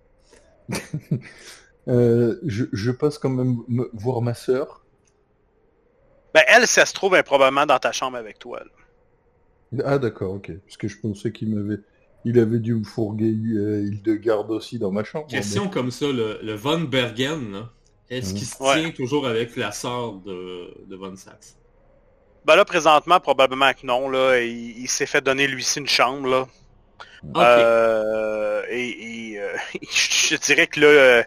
Euh, 1.87 2.39
je, 2.45 2.65
je 2.73 2.91
passe 2.91 3.17
quand 3.17 3.29
même 3.29 3.57
me- 3.67 3.89
voir 3.93 4.21
ma 4.21 4.33
sœur. 4.33 4.83
Ben, 6.33 6.43
elle, 6.47 6.67
ça 6.67 6.85
se 6.85 6.93
trouve, 6.93 7.13
elle 7.13 7.21
est 7.21 7.23
probablement 7.23 7.65
dans 7.65 7.79
ta 7.79 7.91
chambre 7.91 8.17
avec 8.17 8.39
toi. 8.39 8.59
là. 8.59 9.81
Ah 9.85 9.97
d'accord, 9.97 10.33
ok. 10.33 10.51
Parce 10.65 10.77
que 10.77 10.87
je 10.87 10.97
pensais 10.99 11.31
qu'il 11.31 11.53
m'avait, 11.55 11.81
il 12.23 12.39
avait 12.39 12.59
dû 12.59 12.75
me 12.75 12.83
fourguer 12.83 13.33
euh, 13.55 13.81
Hildegarde 13.87 14.51
aussi 14.51 14.79
dans 14.79 14.91
ma 14.91 15.03
chambre. 15.03 15.27
Question 15.27 15.69
comme 15.69 15.91
ça, 15.91 16.07
le, 16.07 16.39
le 16.41 16.53
Von 16.53 16.81
Bergen, 16.81 17.67
est-ce 18.09 18.31
Mhm. 18.31 18.37
qu'il 18.37 18.47
se 18.47 18.63
Ouais. 18.63 18.81
tient 18.81 18.91
toujours 18.91 19.27
avec 19.27 19.55
la 19.55 19.71
sœur 19.71 20.13
de, 20.13 20.85
de 20.87 20.95
Von 20.95 21.15
Sax? 21.15 21.55
Ben 22.45 22.55
là, 22.55 22.63
présentement, 22.65 23.19
probablement 23.19 23.71
que 23.73 23.85
non. 23.85 24.07
Là, 24.09 24.39
il, 24.39 24.77
il 24.79 24.87
s'est 24.87 25.07
fait 25.07 25.21
donner 25.21 25.47
lui-ci 25.47 25.79
une 25.79 25.87
chambre. 25.87 26.27
Là. 26.27 26.47
Ok. 27.23 27.37
Euh, 27.37 28.61
et 28.69 29.31
et, 29.31 29.39
euh, 29.39 29.55
je 29.81 30.35
dirais 30.37 30.67
que 30.67 30.79
là, 30.79 30.87
euh, 30.87 31.23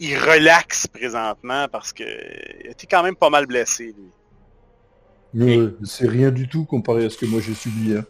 il 0.00 0.16
relaxe 0.18 0.86
présentement 0.86 1.66
parce 1.70 1.92
que 1.92 2.02
il 2.64 2.70
était 2.70 2.86
quand 2.86 3.02
même 3.02 3.16
pas 3.16 3.30
mal 3.30 3.46
blessé, 3.46 3.94
lui. 5.34 5.76
C'est 5.84 6.08
rien 6.08 6.30
du 6.30 6.48
tout 6.48 6.64
comparé 6.64 7.04
à 7.06 7.10
ce 7.10 7.16
que 7.16 7.26
moi 7.26 7.40
j'ai 7.40 7.54
subi. 7.54 7.94
hein. 7.96 8.04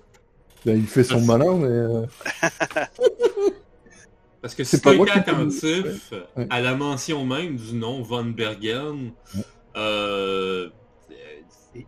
Ben, 0.64 0.76
il 0.78 0.86
fait 0.86 1.04
son 1.04 1.20
malin, 1.20 1.56
mais 1.56 1.66
euh, 1.66 2.06
Parce 4.40 4.54
que 4.54 4.64
C'est 4.64 4.78
si 4.78 4.82
pas 4.82 4.90
tu 4.92 4.96
moi 4.98 5.06
attentif 5.12 6.12
Ouais. 6.36 6.46
à 6.50 6.60
la 6.60 6.74
mention 6.74 7.24
même 7.24 7.56
du 7.56 7.74
nom 7.74 8.02
Von 8.02 8.24
Bergen, 8.24 9.12
euh, 9.76 10.68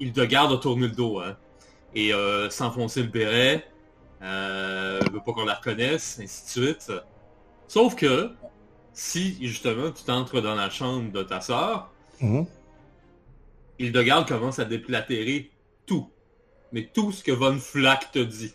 Hildegarde 0.00 0.52
a 0.52 0.56
tourné 0.58 0.86
le 0.86 0.92
dos, 0.94 1.18
hein, 1.20 1.36
et 1.94 2.14
euh, 2.14 2.48
s'enfoncer 2.50 3.02
le 3.02 3.08
béret, 3.08 3.66
euh, 4.22 5.00
veut 5.12 5.20
pas 5.24 5.32
qu'on 5.32 5.44
la 5.44 5.54
reconnaisse, 5.54 6.20
ainsi 6.22 6.44
de 6.60 6.64
suite. 6.66 6.92
Sauf 7.66 7.96
que, 7.96 8.30
si 8.94 9.36
justement 9.46 9.90
tu 9.90 10.04
t'entres 10.04 10.40
dans 10.40 10.54
la 10.54 10.70
chambre 10.70 11.12
de 11.12 11.22
ta 11.22 11.40
sœur, 11.40 11.90
Mhm. 12.20 12.46
Hildegarde 13.78 14.28
commence 14.28 14.60
à 14.60 14.64
déplatérer 14.64 15.50
tout. 15.84 16.08
Mais 16.72 16.88
tout 16.94 17.10
ce 17.12 17.22
que 17.24 17.32
Von 17.32 17.58
Flack 17.58 18.12
te 18.12 18.20
dit. 18.20 18.54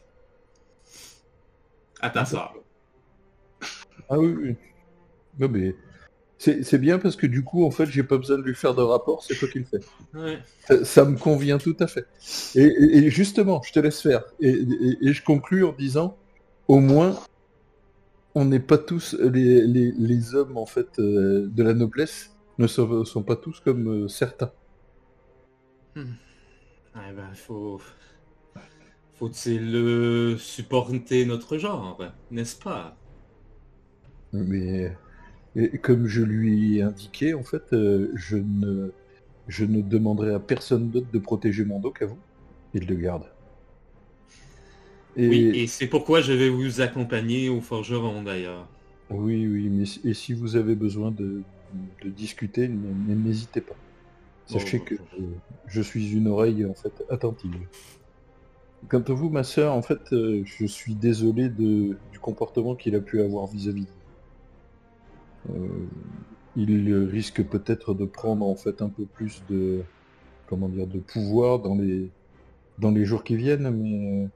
À 2.02 2.10
ta 2.10 2.24
soeur. 2.26 2.54
Ah 4.10 4.18
oui, 4.18 4.34
oui. 4.42 4.56
Non, 5.38 5.50
mais 5.50 5.76
c'est 6.38 6.78
bien 6.78 7.00
parce 7.00 7.18
que 7.18 7.28
du 7.28 7.44
coup, 7.44 7.66
en 7.66 7.72
fait, 7.72 7.86
j'ai 7.88 8.04
pas 8.04 8.18
besoin 8.18 8.38
de 8.38 8.44
lui 8.44 8.56
faire 8.56 8.74
de 8.74 8.82
rapport, 8.82 9.24
c'est 9.24 9.36
toi 9.36 9.50
qui 9.50 9.60
le 9.60 9.66
fais. 9.66 9.80
Ouais. 10.18 10.40
Ça, 10.66 10.86
ça 10.86 11.06
me 11.06 11.18
convient 11.18 11.58
tout 11.58 11.76
à 11.82 11.88
fait. 11.88 12.06
Et, 12.56 12.64
et- 12.64 12.98
et 13.00 13.10
justement, 13.10 13.62
je 13.62 13.74
te 13.74 13.80
laisse 13.80 14.02
faire. 14.02 14.24
Et, 14.40 14.50
et- 14.52 14.98
et 15.02 15.14
je 15.14 15.22
conclus 15.22 15.66
en 15.66 15.74
disant, 15.74 16.18
au 16.70 16.80
moins, 16.80 17.20
on 18.36 18.46
n'est 18.46 18.60
pas 18.60 18.78
tous 18.80 19.16
les, 19.20 19.66
les- 19.68 19.92
les 19.92 20.36
hommes 20.36 20.58
en 20.58 20.66
fait 20.66 21.00
euh, 21.00 21.48
de 21.48 21.64
la 21.64 21.74
noblesse 21.74 22.36
ne 22.58 22.68
sont, 22.68 23.06
sont 23.06 23.24
pas 23.24 23.36
tous 23.36 23.60
comme 23.60 23.88
euh, 24.06 24.08
certains. 24.08 24.52
Eh 26.96 27.14
ben, 27.14 27.34
faut... 27.34 27.82
Faut-il 29.14 29.76
euh, 29.76 30.36
supporter 30.40 31.24
notre 31.26 31.60
genre, 31.60 32.02
n'est-ce 32.32 32.56
pas? 32.56 32.98
Mais 34.34 34.98
et 35.56 35.80
comme 35.80 36.08
je 36.08 36.24
lui 36.24 36.78
ai 36.78 36.84
indiqué, 36.84 37.34
en 37.36 37.44
fait, 37.44 37.74
euh, 37.74 38.12
je 38.16 38.38
ne 38.38 38.92
je 39.48 39.66
ne 39.66 39.82
demanderai 39.82 40.34
à 40.34 40.40
personne 40.40 40.92
d'autre 40.92 41.12
de 41.12 41.20
protéger 41.20 41.66
mon 41.66 41.80
dos 41.80 41.92
qu'à 41.92 42.06
vous. 42.08 42.20
Il 42.74 42.88
le 42.88 42.96
garde. 42.96 43.26
Et, 45.28 45.28
Oui, 45.28 45.50
et 45.54 45.68
c'est 45.68 45.88
pourquoi 45.88 46.20
je 46.22 46.34
vais 46.34 46.50
vous 46.50 46.82
accompagner 46.82 47.48
au 47.48 47.62
forgeron, 47.62 48.22
d'ailleurs. 48.24 48.70
oui, 49.10 49.48
oui, 49.48 49.70
mais 49.70 49.86
si- 49.86 50.02
et 50.08 50.14
si 50.14 50.34
vous 50.34 50.56
avez 50.56 50.76
besoin 50.76 51.12
de, 51.12 51.46
de 52.02 52.10
discuter, 52.10 52.68
n'hésitez 52.70 53.62
pas. 53.62 53.80
Sachez 54.46 54.80
Bon, 54.80 54.86
que 54.86 54.96
je, 55.18 55.24
je 55.66 55.82
suis 55.84 56.12
une 56.14 56.28
oreille 56.28 56.66
en 56.66 56.76
fait 56.76 57.04
attentive. 57.10 57.70
Quant 58.90 59.00
à 59.04 59.14
vous, 59.14 59.30
ma 59.30 59.46
sœur, 59.46 59.74
en 59.74 59.82
fait, 59.82 60.12
euh, 60.12 60.42
je 60.44 60.66
suis 60.66 60.98
désolé 60.98 61.48
de, 61.50 62.02
du 62.12 62.20
comportement 62.20 62.76
qu'il 62.76 62.94
a 62.96 63.00
pu 63.00 63.22
avoir 63.22 63.48
vis-à-vis 63.48 63.86
de 63.86 63.92
vous. 63.94 64.04
Euh, 65.50 65.90
il 66.56 66.94
risque 67.06 67.44
peut-être 67.50 67.94
de 67.94 68.06
prendre 68.06 68.46
en 68.46 68.56
fait 68.56 68.82
un 68.82 68.90
peu 68.90 69.08
plus 69.08 69.46
de 69.46 69.88
comment 70.46 70.70
dire 70.70 70.88
de 70.88 71.00
pouvoir 71.00 71.62
dans 71.62 71.76
les 71.76 72.14
dans 72.78 72.92
les 72.92 73.06
jours 73.06 73.24
qui 73.26 73.38
viennent, 73.38 73.72
mais 73.72 74.26
euh, 74.26 74.30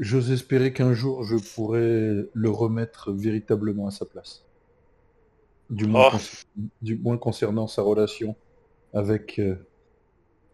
j'ose 0.00 0.32
espérer 0.32 0.72
qu'un 0.72 0.92
jour 0.94 1.22
je 1.24 1.36
pourrai 1.36 2.28
le 2.32 2.50
remettre 2.50 3.12
véritablement 3.12 3.86
à 3.86 3.90
sa 3.92 4.04
place. 4.06 4.44
Du 5.68 5.86
moins, 5.86 6.08
Oh. 6.08 6.16
concer- 6.16 6.46
du 6.82 6.96
moins 6.98 7.16
concernant 7.18 7.68
sa 7.68 7.82
relation 7.82 8.34
avec 8.92 9.38
euh, 9.38 9.54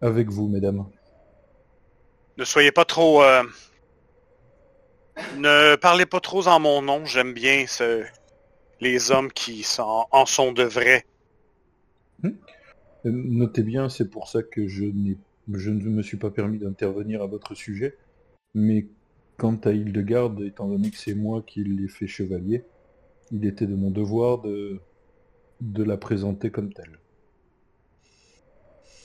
avec 0.03 0.29
vous, 0.29 0.47
mesdames. 0.49 0.85
Ne 2.37 2.45
soyez 2.45 2.71
pas 2.71 2.85
trop... 2.85 3.23
euh, 3.23 3.43
Ne 5.39 5.77
parlez 5.77 6.05
pas 6.05 6.21
trop 6.21 6.47
en 6.49 6.61
mon 6.61 6.83
nom. 6.83 7.07
J'aime 7.07 7.33
bien 7.33 7.65
ce... 7.67 8.05
les 8.81 9.11
hommes 9.11 9.33
qui 9.33 9.63
sont... 9.63 10.05
en 10.11 10.27
sont 10.27 10.53
de 10.53 10.65
vrais. 10.65 11.07
Euh, 12.25 12.31
Notez 13.05 13.63
bien, 13.63 13.89
c'est 13.89 14.11
pour 14.11 14.29
ça 14.29 14.43
que 14.43 14.69
je, 14.69 14.85
n'ai, 14.85 15.17
je 15.51 15.71
ne 15.71 15.89
me 15.89 16.03
suis 16.03 16.19
pas 16.19 16.31
permis 16.31 16.59
d'intervenir 16.59 17.23
à 17.23 17.27
votre 17.27 17.55
sujet. 17.55 17.97
Mais 18.55 18.87
quant 19.37 19.57
à 19.65 19.71
Hildegarde, 19.71 20.41
étant 20.43 20.69
donné 20.69 20.91
que 20.91 20.97
c'est 20.97 21.15
moi 21.15 21.43
qui 21.47 21.63
l'ai 21.65 21.89
fait 21.89 22.07
chevalier, 22.07 22.65
il 23.33 23.45
était 23.45 23.67
de 23.67 23.75
mon 23.75 23.91
devoir 23.91 24.39
de, 24.39 24.81
la 25.61 25.97
présenter 25.97 26.51
comme 26.51 26.73
telle. 26.73 26.99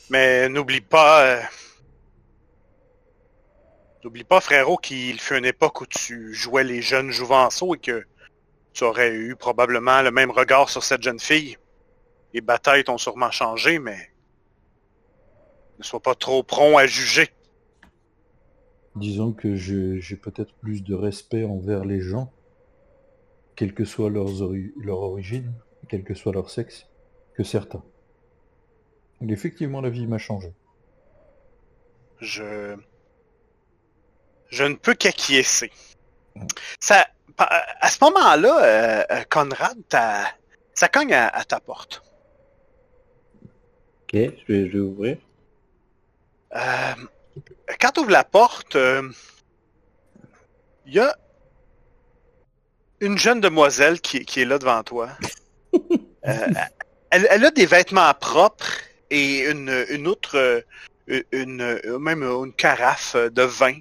Mais 0.09 0.49
n'oublie 0.49 0.82
pas... 0.82 1.25
euh, 1.25 1.41
N'oublie 4.03 4.23
pas, 4.23 4.41
frérot, 4.41 4.77
qu'il 4.77 5.19
fut 5.19 5.38
une 5.38 5.45
époque 5.45 5.82
où 5.82 5.86
tu 5.86 6.34
jouais 6.34 6.63
les 6.63 6.82
jeunes 6.82 7.11
jouvenceaux 7.11 7.75
et 7.75 7.77
que 7.77 8.03
tu 8.73 8.84
aurais 8.84 9.13
eu 9.13 9.36
probablement 9.36 10.01
le 10.01 10.09
même 10.09 10.32
regard 10.32 10.69
sur 10.69 10.84
cette 10.84 11.03
jeune 11.03 11.19
fille. 11.19 11.57
Les 12.34 12.41
batailles 12.41 12.84
t'ont 12.84 12.97
sûrement 12.97 13.29
changé, 13.29 13.77
mais 13.77 14.11
ne 15.77 15.84
sois 15.84 15.99
pas 15.99 16.15
trop 16.15 16.41
prompt 16.41 16.77
à 16.77 16.88
juger. 16.88 17.29
Disons 18.96 19.32
que 19.32 19.56
je- 19.56 20.00
j'ai 20.00 20.18
peut-être 20.18 20.54
plus 20.56 20.84
de 20.84 20.94
respect 20.94 21.46
envers 21.46 21.86
les 21.86 22.02
gens, 22.02 22.32
quelle 23.56 23.74
que 23.74 23.86
soit 23.86 24.10
leurs 24.10 24.42
ori- 24.42 24.74
leur 24.78 25.00
origine, 25.00 25.54
quel 25.88 26.04
que 26.04 26.14
soit 26.14 26.34
leur 26.34 26.50
sexe, 26.50 26.88
que 27.36 27.44
certains. 27.44 27.84
Et 29.22 29.32
effectivement, 29.32 29.82
la 29.82 29.89
vie 29.89 30.08
m'a 30.08 30.18
changé. 30.18 30.52
Je... 32.20 32.76
Je 34.50 34.64
ne 34.66 34.76
peux 34.76 34.94
qu'acquiescer. 34.94 35.72
Ça... 36.80 37.08
À 37.38 37.89
ce 37.89 38.04
moment-là, 38.04 38.64
euh, 38.64 39.04
euh, 39.10 39.24
Conrad, 39.30 39.78
ta- 39.88 40.36
ça 40.74 40.89
cogne 40.89 41.14
à, 41.14 41.28
à 41.30 41.44
ta 41.46 41.60
porte. 41.60 42.04
Ok, 44.04 44.14
je 44.14 44.20
vais, 44.48 44.68
je 44.68 44.74
vais 44.74 44.80
ouvrir. 44.80 45.18
Euh, 46.54 46.94
quand 47.79 47.91
tu 47.91 47.99
ouvres 48.01 48.11
la 48.11 48.23
porte, 48.23 48.75
euh, 48.75 49.09
il 50.86 50.93
y 50.95 50.99
a 50.99 51.15
une 52.99 53.17
jeune 53.17 53.41
demoiselle 53.41 53.99
qui, 54.01 54.25
qui 54.25 54.41
est 54.41 54.45
là 54.45 54.57
devant 54.59 54.84
toi. 54.84 55.09
Euh, 56.27 56.47
elle, 57.09 57.27
elle 57.32 57.45
a 57.45 57.49
des 57.49 57.65
vêtements 57.65 58.13
propres 58.13 58.69
et 59.09 59.49
une, 59.49 59.86
une 59.89 60.05
autre, 60.05 60.38
euh, 60.38 60.61
une, 61.07 61.23
une- 61.84 61.97
même 61.97 62.21
une 62.21 62.53
carafe 62.53 63.15
de 63.15 63.41
vin. 63.41 63.73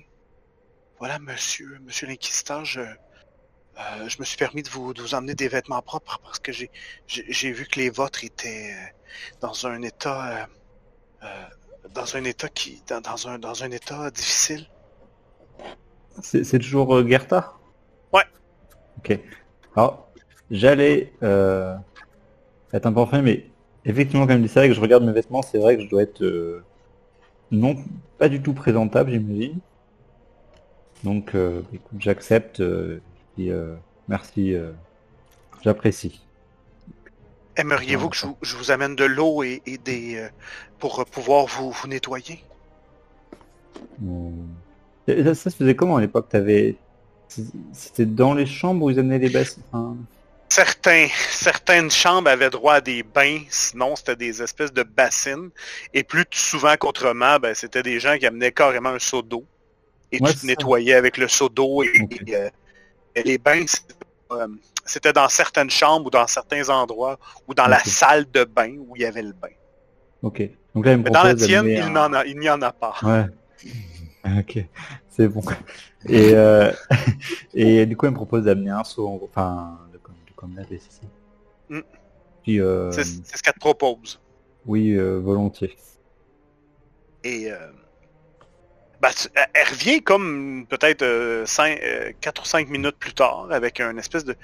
Voilà, 0.98 1.18
monsieur, 1.18 1.78
monsieur 1.82 2.06
l'inquisiteur, 2.06 2.64
je, 2.64 2.80
euh, 2.80 4.08
je 4.08 4.18
me 4.20 4.24
suis 4.24 4.38
permis 4.38 4.62
de 4.62 4.70
vous, 4.70 4.94
de 4.94 5.02
vous 5.02 5.14
emmener 5.14 5.34
des 5.34 5.48
vêtements 5.48 5.82
propres 5.82 6.18
parce 6.22 6.38
que 6.38 6.50
j'ai, 6.50 7.52
vu 7.52 7.66
que 7.66 7.78
les 7.78 7.90
vôtres 7.90 8.24
étaient 8.24 8.72
euh, 8.72 8.86
dans 9.42 9.66
un 9.66 9.82
état, 9.82 10.38
euh, 10.42 10.46
euh, 11.24 11.44
dans 11.94 12.16
un 12.16 12.24
état 12.24 12.48
qui, 12.48 12.82
dans, 12.88 13.00
dans 13.00 13.28
un, 13.28 13.38
dans 13.38 13.62
un 13.64 13.70
état 13.70 14.10
difficile. 14.10 14.66
C'est 16.22 16.58
toujours 16.58 16.94
euh, 16.96 17.06
Gerta 17.06 17.54
Ouais. 18.12 18.24
Ok. 18.98 19.18
Alors, 19.76 20.10
j'allais 20.50 21.12
euh, 21.22 21.74
être 22.72 22.86
un 22.86 22.92
peu 22.92 23.00
enfin, 23.00 23.22
mais 23.22 23.46
effectivement, 23.84 24.26
comme 24.26 24.46
c'est 24.46 24.60
vrai 24.60 24.68
que 24.68 24.74
je 24.74 24.80
regarde 24.80 25.04
mes 25.04 25.12
vêtements, 25.12 25.42
c'est 25.42 25.58
vrai 25.58 25.76
que 25.76 25.82
je 25.82 25.88
dois 25.88 26.02
être 26.02 26.22
euh, 26.22 26.62
non 27.50 27.76
pas 28.18 28.28
du 28.28 28.42
tout 28.42 28.52
présentable, 28.52 29.10
j'imagine. 29.10 29.58
Donc, 31.04 31.34
euh, 31.34 31.62
écoute, 31.72 31.98
j'accepte. 31.98 32.60
et 32.60 33.50
euh, 33.50 33.74
merci, 34.08 34.54
j'apprécie. 35.62 36.20
Aimeriez-vous 37.60 38.08
que 38.08 38.16
je, 38.16 38.26
vous- 38.26 38.38
je 38.42 38.56
vous 38.56 38.70
amène 38.70 38.96
de 38.96 39.04
l'eau 39.04 39.42
et, 39.42 39.62
et 39.66 39.76
des 39.78 40.16
euh, 40.16 40.28
pour 40.78 41.04
pouvoir 41.04 41.46
vous, 41.46 41.70
vous 41.70 41.88
nettoyer? 41.88 42.40
Et 45.06 45.22
Ça, 45.24 45.34
ça 45.34 45.50
se 45.50 45.56
faisait 45.56 45.76
comment 45.76 45.96
à 45.96 46.00
l'époque? 46.00 46.28
T'avais, 46.30 46.76
c'était 47.72 48.06
dans 48.06 48.34
les 48.34 48.46
chambres 48.46 48.86
où 48.86 48.90
ils 48.90 48.98
amenaient 48.98 49.18
les 49.18 49.28
bassins? 49.28 49.60
Certains, 50.48 51.06
certaines 51.30 51.90
chambres 51.90 52.28
avaient 52.28 52.50
droit 52.50 52.74
à 52.74 52.80
des 52.80 53.02
bains, 53.02 53.40
sinon 53.50 53.94
c'était 53.94 54.16
des 54.16 54.42
espèces 54.42 54.72
de 54.72 54.82
bassines. 54.82 55.50
Et 55.94 56.02
plus 56.02 56.24
souvent 56.32 56.76
qu'autrement, 56.76 57.38
ben, 57.38 57.54
c'était 57.54 57.82
des 57.82 58.00
gens 58.00 58.16
qui 58.18 58.26
amenaient 58.26 58.52
carrément 58.52 58.88
un 58.88 58.98
seau 58.98 59.22
d'eau. 59.22 59.44
Et 60.10 60.20
Ouais, 60.20 60.32
tu 60.32 60.40
te 60.40 60.46
nettoyais 60.46 60.94
avec 60.94 61.18
le 61.18 61.28
seau 61.28 61.48
d'eau. 61.48 61.84
Et, 61.84 62.08
euh, 62.34 62.50
et 63.14 63.22
les 63.22 63.38
bains, 63.38 63.64
euh, 64.32 64.48
c'était 64.90 65.12
dans 65.12 65.28
certaines 65.28 65.70
chambres 65.70 66.06
ou 66.06 66.10
dans 66.10 66.26
certains 66.26 66.68
endroits 66.68 67.18
ou 67.46 67.54
dans 67.54 67.66
la 67.68 67.78
salle 67.84 68.30
de 68.30 68.44
bain 68.44 68.76
où 68.78 68.96
il 68.96 69.02
y 69.02 69.04
avait 69.04 69.22
le 69.22 69.32
bain. 69.32 69.48
Ok. 70.22 70.42
Donc 70.74 70.84
là, 70.84 70.92
il 70.92 70.98
me 70.98 71.04
Mais 71.04 71.10
dans 71.10 71.22
la 71.22 71.34
tienne, 71.34 71.66
il 71.66 71.80
un- 71.80 72.24
il 72.24 72.38
n'y 72.38 72.50
en 72.50 72.60
a 72.62 72.72
pas. 72.72 72.94
Ouais. 73.02 73.26
Ok, 74.38 74.62
c'est 75.08 75.28
bon. 75.28 75.40
Et, 76.06 76.34
euh, 76.34 76.70
et 77.54 77.86
du 77.86 77.96
coup, 77.96 78.04
elle 78.04 78.12
me 78.12 78.16
propose 78.16 78.44
d'amener 78.44 78.68
un 78.68 78.84
seau, 78.84 79.08
en 79.08 79.18
enfin, 79.24 79.78
de 79.94 79.98
comme, 80.36 80.54
ça. 80.90 81.06
Mm. 81.70 81.80
Puis, 82.42 82.60
euh, 82.60 82.90
C'est 82.92 83.04
c'est 83.04 83.38
ce 83.38 83.42
qu'elle 83.42 83.54
te 83.54 83.58
propose. 83.58 84.20
oui, 84.66 84.92
euh, 84.92 85.18
volontiers. 85.20 85.74
Et 87.24 87.50
euh, 87.50 87.56
ben, 89.00 89.10
tu- 89.16 89.28
elle- 89.54 89.66
revient 89.68 90.02
comme 90.02 90.66
peut-être 90.68 91.04
4 92.20 92.42
ou 92.42 92.44
5 92.44 92.68
minutes 92.68 92.96
plus 92.98 93.14
tard 93.14 93.46
avec 93.50 93.80
un 93.80 93.96
espèce 93.96 94.24
de, 94.24 94.36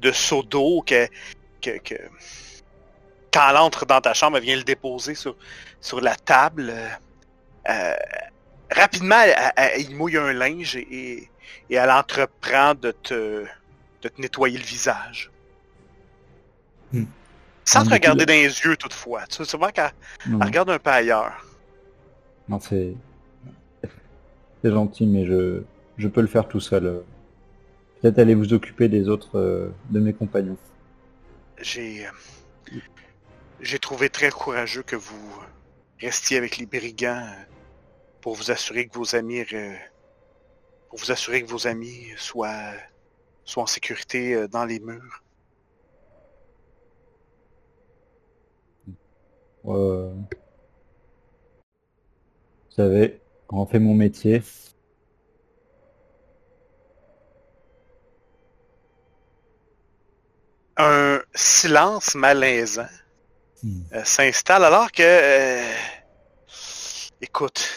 de 0.00 0.12
seau 0.12 0.42
d'eau 0.42 0.82
que, 0.86 1.06
que, 1.60 1.78
que- 1.78 1.94
quand 3.32 3.48
elle 3.50 3.56
entre 3.56 3.86
dans 3.86 4.00
ta 4.00 4.12
chambre, 4.12 4.36
elle 4.36 4.42
vient 4.44 4.56
le 4.56 4.64
déposer 4.64 5.14
sur, 5.14 5.36
sur 5.80 6.00
la 6.02 6.14
table. 6.16 6.70
Euh, 6.70 6.88
euh, 7.70 7.94
rapidement, 8.70 9.20
elle, 9.22 9.34
elle- 9.56 9.70
elle- 9.74 9.80
il 9.80 9.96
mouille 9.96 10.18
un 10.18 10.32
linge 10.34 10.76
et, 10.76 10.86
et- 10.90 11.30
et 11.70 11.74
elle 11.76 11.90
entreprend 11.90 12.74
de 12.74 12.90
te, 12.90 13.44
de 14.02 14.08
te 14.08 14.20
nettoyer 14.20 14.58
le 14.58 14.64
visage. 14.64 15.30
Hmm. 16.92 17.04
Sans 17.64 17.84
te 17.84 17.90
regarder 17.90 18.26
dans 18.26 18.32
les 18.34 18.42
yeux 18.60 18.76
toutefois. 18.76 19.26
Tu 19.28 19.36
sais, 19.36 19.44
souvent 19.46 19.68
qu'elle 19.70 19.92
regarde 20.40 20.68
un 20.70 20.78
peu 20.78 20.90
ailleurs. 20.90 21.32
non, 22.48 22.60
c'est 22.60 22.92
c'est 24.62 24.70
gentil, 24.72 25.06
mais 25.06 25.26
je 25.26 25.62
je 25.98 26.08
peux 26.08 26.20
le 26.22 26.26
faire 26.26 26.48
tout 26.48 26.60
seul. 26.60 26.86
euh. 26.86 27.00
Peut-être 28.00 28.18
allez 28.18 28.34
vous 28.34 28.52
occuper 28.52 28.88
des 28.88 29.08
autres 29.08 29.38
euh, 29.38 29.70
de 29.90 30.00
mes 30.00 30.14
compagnons. 30.14 30.58
J'ai. 31.58 32.06
euh, 32.06 32.10
J'ai 33.60 33.78
trouvé 33.78 34.10
très 34.10 34.30
courageux 34.30 34.82
que 34.82 34.94
vous 34.96 35.42
restiez 35.98 36.36
avec 36.36 36.58
les 36.58 36.66
brigands 36.66 37.26
pour 38.20 38.34
vous 38.36 38.50
assurer 38.50 38.88
que 38.88 38.98
vos 38.98 39.16
amis. 39.16 39.44
euh, 39.54 39.74
Pour 40.88 41.00
vous 41.00 41.10
assurer 41.10 41.42
que 41.42 41.50
vos 41.50 41.66
amis 41.66 42.12
soient, 42.18 42.72
soient 43.44 43.64
en 43.64 43.66
sécurité 43.66 44.48
dans 44.48 44.64
les 44.64 44.80
murs. 44.80 45.24
Vous 49.64 50.28
savez, 52.70 53.21
on 53.52 53.66
fait 53.66 53.78
mon 53.78 53.94
métier, 53.94 54.42
Un 60.76 61.20
silence 61.34 62.14
malaisant 62.14 62.86
Hmm. 63.62 63.82
euh, 63.94 64.04
s'installe 64.04 64.64
alors 64.64 64.90
que. 64.92 65.02
euh, 65.02 65.74
écoute. 67.20 67.70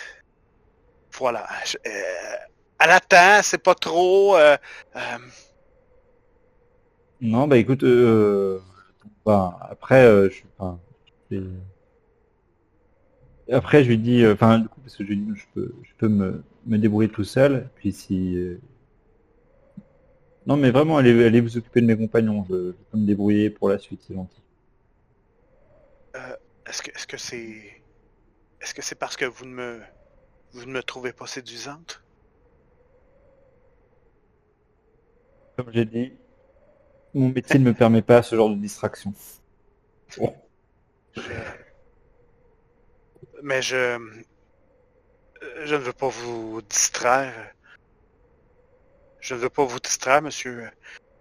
Voilà. 1.18 1.48
je- 1.66 1.78
euh, 1.88 2.36
elle 2.80 2.92
attend, 2.92 3.42
c'est 3.44 3.58
pas 3.64 3.76
trop. 3.76 4.36
euh, 4.36 4.58
Non, 7.22 7.48
bah 7.48 7.58
écoute, 7.58 7.84
euh, 7.84 8.60
bah, 9.26 9.58
après, 9.70 10.30
je, 10.30 10.44
enfin, 10.58 10.80
j'ai- 11.32 11.42
après 13.52 13.84
je 13.84 13.90
lui 13.90 13.98
dis, 13.98 14.24
euh, 14.24 14.34
enfin 14.34 14.60
du 14.60 14.68
coup 14.68 14.80
parce 14.82 14.96
que 14.96 15.04
je 15.04 15.10
lui 15.10 15.18
dis, 15.18 15.32
je 15.36 15.46
peux, 15.54 15.74
je 15.84 15.92
peux 15.98 16.08
me, 16.08 16.44
me 16.66 16.78
débrouiller 16.78 17.10
tout 17.10 17.24
seul. 17.24 17.70
Puis 17.76 17.92
si, 17.94 18.36
euh, 18.38 18.60
non 20.48 20.58
mais 20.58 20.72
vraiment, 20.72 20.98
allez, 20.98 21.26
allez 21.26 21.42
vous 21.42 21.58
occuper 21.58 21.82
de 21.82 21.88
mes 21.88 21.98
compagnons. 21.98 22.46
Je, 22.50 22.72
je 22.72 22.84
peux 22.92 22.98
me 22.98 23.06
débrouiller 23.06 23.50
pour 23.50 23.70
la 23.70 23.78
suite, 23.80 24.02
c'est 24.08 24.14
gentil. 24.16 24.42
Est-ce 26.66 26.82
que 26.82 26.92
est-ce 26.92 27.08
que 27.08 27.18
c'est. 27.18 27.82
Est-ce 28.62 28.74
que 28.74 28.82
c'est 28.82 28.96
parce 28.96 29.18
que 29.18 29.26
vous 29.26 29.46
ne 29.46 29.54
me. 29.54 29.82
Vous 30.54 30.66
ne 30.66 30.72
me 30.72 30.82
trouvez 30.84 31.14
pas 31.14 31.28
séduisante? 31.28 32.02
Comme 35.58 35.72
j'ai 35.74 35.86
dit, 35.86 36.14
mon 37.14 37.30
métier 37.30 37.60
ne 37.60 37.66
me 37.66 37.74
permet 37.74 38.02
pas 38.02 38.24
ce 38.24 38.36
genre 38.36 38.50
de 38.50 38.56
distraction. 38.56 39.14
Mais 43.46 43.62
je. 43.62 44.00
Je 45.66 45.76
ne 45.76 45.80
veux 45.80 45.94
pas 45.94 46.08
vous 46.08 46.64
distraire. 46.64 47.54
Je 49.20 49.36
ne 49.36 49.40
veux 49.40 49.50
pas 49.52 49.64
vous 49.64 49.80
distraire, 49.80 50.24
monsieur 50.24 50.68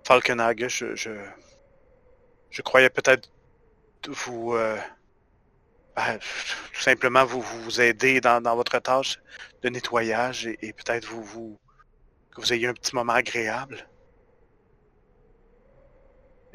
Falkenhagen. 0.06 0.68
Je. 0.68 0.94
Je, 0.96 1.10
je 2.48 2.62
croyais 2.62 2.88
peut-être 2.88 3.28
vous. 4.08 4.54
euh, 4.54 4.78
ben, 5.94 6.18
tout 6.72 6.80
simplement 6.80 7.26
vous, 7.26 7.42
vous 7.42 7.80
aider 7.82 8.22
dans, 8.22 8.40
dans 8.40 8.56
votre 8.56 8.78
tâche 8.78 9.20
de 9.62 9.68
nettoyage 9.68 10.46
et, 10.46 10.72
peut-être 10.72 11.04
vous, 11.04 11.22
vous. 11.22 11.58
que 12.34 12.40
vous 12.40 12.54
ayez 12.54 12.68
un 12.68 12.72
petit 12.74 12.94
moment 12.94 13.12
agréable. 13.12 13.86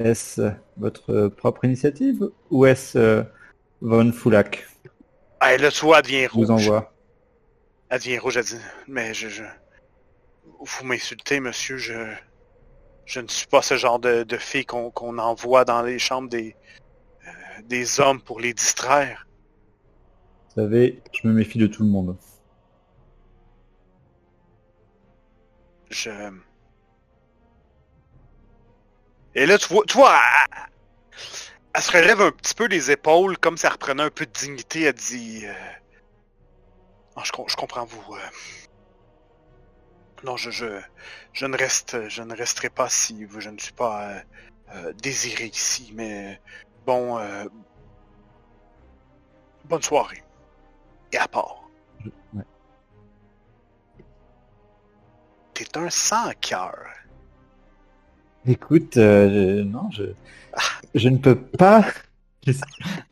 Est-ce 0.00 0.50
votre 0.76 1.12
euh, 1.12 1.28
propre 1.30 1.64
initiative 1.64 2.28
ou 2.50 2.66
est-ce 2.66 2.98
euh, 2.98 3.22
Von 3.80 4.10
Foulak 4.12 4.66
Ah, 5.40 5.56
vois, 5.86 5.98
elle 5.98 6.04
devient 6.04 6.28
qui 6.28 6.34
vous 6.38 6.46
rouge. 6.46 6.50
envoie 6.50 6.92
Elle 7.88 7.98
devient 7.98 8.18
rouge, 8.18 8.36
elle 8.36 8.44
dit, 8.44 8.60
mais 8.86 9.14
je, 9.14 9.28
je... 9.28 9.44
Vous 10.60 10.84
m'insultez, 10.84 11.40
monsieur, 11.40 11.78
je... 11.78 12.14
Je 13.06 13.20
ne 13.20 13.26
suis 13.26 13.46
pas 13.48 13.62
ce 13.62 13.76
genre 13.76 13.98
de, 13.98 14.22
de 14.22 14.36
fille 14.36 14.66
qu'on 14.66 15.18
envoie 15.18 15.64
dans 15.64 15.82
les 15.82 15.98
chambres 15.98 16.28
des... 16.28 16.54
euh, 17.26 17.62
des 17.64 17.98
hommes 17.98 18.20
pour 18.20 18.38
les 18.38 18.54
distraire. 18.54 19.26
Vous 20.48 20.62
savez, 20.62 21.02
je 21.12 21.26
me 21.26 21.32
méfie 21.32 21.58
de 21.58 21.66
tout 21.66 21.82
le 21.82 21.88
monde. 21.88 22.16
Je... 25.90 26.10
Et 29.34 29.46
là, 29.46 29.58
tu 29.58 29.72
vois, 29.72 29.84
tu 29.86 29.96
vois, 29.96 30.20
elle, 31.74 31.82
se 31.82 31.92
relève 31.92 32.20
un 32.20 32.32
petit 32.32 32.54
peu 32.54 32.66
les 32.66 32.90
épaules, 32.90 33.38
comme 33.38 33.56
si 33.56 33.66
elle 33.66 33.72
reprenait 33.72 34.02
un 34.02 34.10
peu 34.10 34.26
de 34.26 34.32
dignité. 34.32 34.82
Elle 34.82 34.94
dit, 34.94 35.46
euh, 35.46 35.52
Non, 37.16 37.24
je, 37.24 37.32
com- 37.32 37.44
je 37.48 37.56
comprends 37.56 37.84
vous. 37.84 38.14
euh, 38.14 38.28
Non, 40.24 40.36
je, 40.36 40.50
je, 40.50 40.80
je 41.32 41.46
ne 41.46 41.56
reste, 41.56 42.08
je 42.08 42.22
ne 42.22 42.34
resterai 42.36 42.70
pas 42.70 42.88
si 42.88 43.26
je 43.38 43.50
ne 43.50 43.58
suis 43.58 43.72
pas 43.72 44.10
euh, 44.10 44.20
euh, 44.74 44.92
désiré 44.94 45.46
ici. 45.46 45.92
Mais 45.94 46.40
bon, 46.86 47.18
euh, 47.18 47.44
bonne 49.64 49.82
soirée. 49.82 50.22
Et 51.12 51.18
à 51.18 51.26
part. 51.28 51.68
Ouais. 52.34 52.44
T'es 55.54 55.76
un 55.76 55.90
sans 55.90 56.32
cœur. 56.40 56.76
Écoute, 58.46 58.96
euh, 58.96 59.64
non, 59.64 59.90
je, 59.90 60.04
je 60.94 61.08
ne 61.08 61.18
peux 61.18 61.34
pas. 61.36 61.84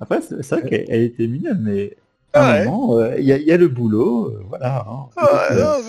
Après, 0.00 0.20
c'est 0.22 0.42
c'est 0.42 0.60
vrai 0.60 0.68
qu'elle 0.68 0.84
elle 0.88 1.02
était 1.02 1.26
mignonne, 1.26 1.60
mais 1.62 1.96
à 2.32 2.52
un 2.52 2.64
moment, 2.64 2.98
euh, 2.98 3.16
il 3.18 3.24
y, 3.24 3.32
a- 3.32 3.36
il 3.38 3.44
y 3.46 3.52
a 3.52 3.56
le 3.56 3.68
boulot, 3.68 4.26
euh, 4.28 4.42
voilà. 4.48 4.86
hein. 4.88 5.06
Ouais, 5.16 5.56
non, 5.56 5.66
Euh, 5.66 5.82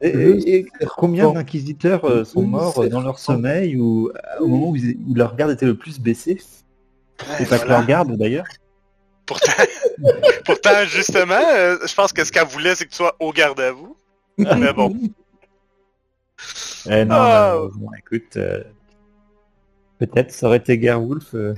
c'est- 0.00 0.08
et, 0.08 0.08
et- 0.08 0.58
et 0.58 0.66
combien 0.96 1.24
Bon. 1.26 1.32
d'inquisiteurs 1.34 2.04
euh, 2.04 2.24
sont 2.24 2.42
morts 2.42 2.74
c'est- 2.82 2.88
dans 2.88 3.00
leur 3.00 3.18
sommeil 3.18 3.76
ou 3.76 4.08
euh, 4.10 4.40
au 4.40 4.46
moment 4.48 4.70
où, 4.70 4.76
ils- 4.76 4.98
où 5.08 5.14
leur 5.14 5.36
garde 5.36 5.52
était 5.52 5.66
le 5.66 5.76
plus 5.76 6.00
baissé? 6.00 6.40
Ouais, 7.20 7.42
Et 7.42 7.46
pas 7.46 7.58
que 7.60 7.68
leur 7.68 7.84
garde 7.86 8.16
d'ailleurs. 8.16 8.46
Pourtant, 9.26 9.52
pourtant, 10.44 10.84
justement, 10.86 11.34
euh, 11.54 11.76
je 11.86 11.94
pense 11.94 12.12
que 12.12 12.24
ce 12.24 12.32
qu'elle 12.32 12.46
voulait, 12.48 12.74
c'est 12.74 12.84
que 12.86 12.90
tu 12.90 12.96
sois 12.96 13.14
au 13.20 13.32
garde 13.32 13.60
à 13.60 13.70
vous. 13.70 13.96
Mais 14.38 14.72
bon. 14.72 14.96
Eh 16.90 17.04
non, 17.04 17.14
Ah. 17.16 17.56
écoute, 17.98 18.36
euh, 18.36 18.64
peut-être 20.06 20.30
ça 20.32 20.46
aurait 20.46 20.58
été 20.58 20.80
Gerwolf. 20.80 21.34
euh, 21.34 21.54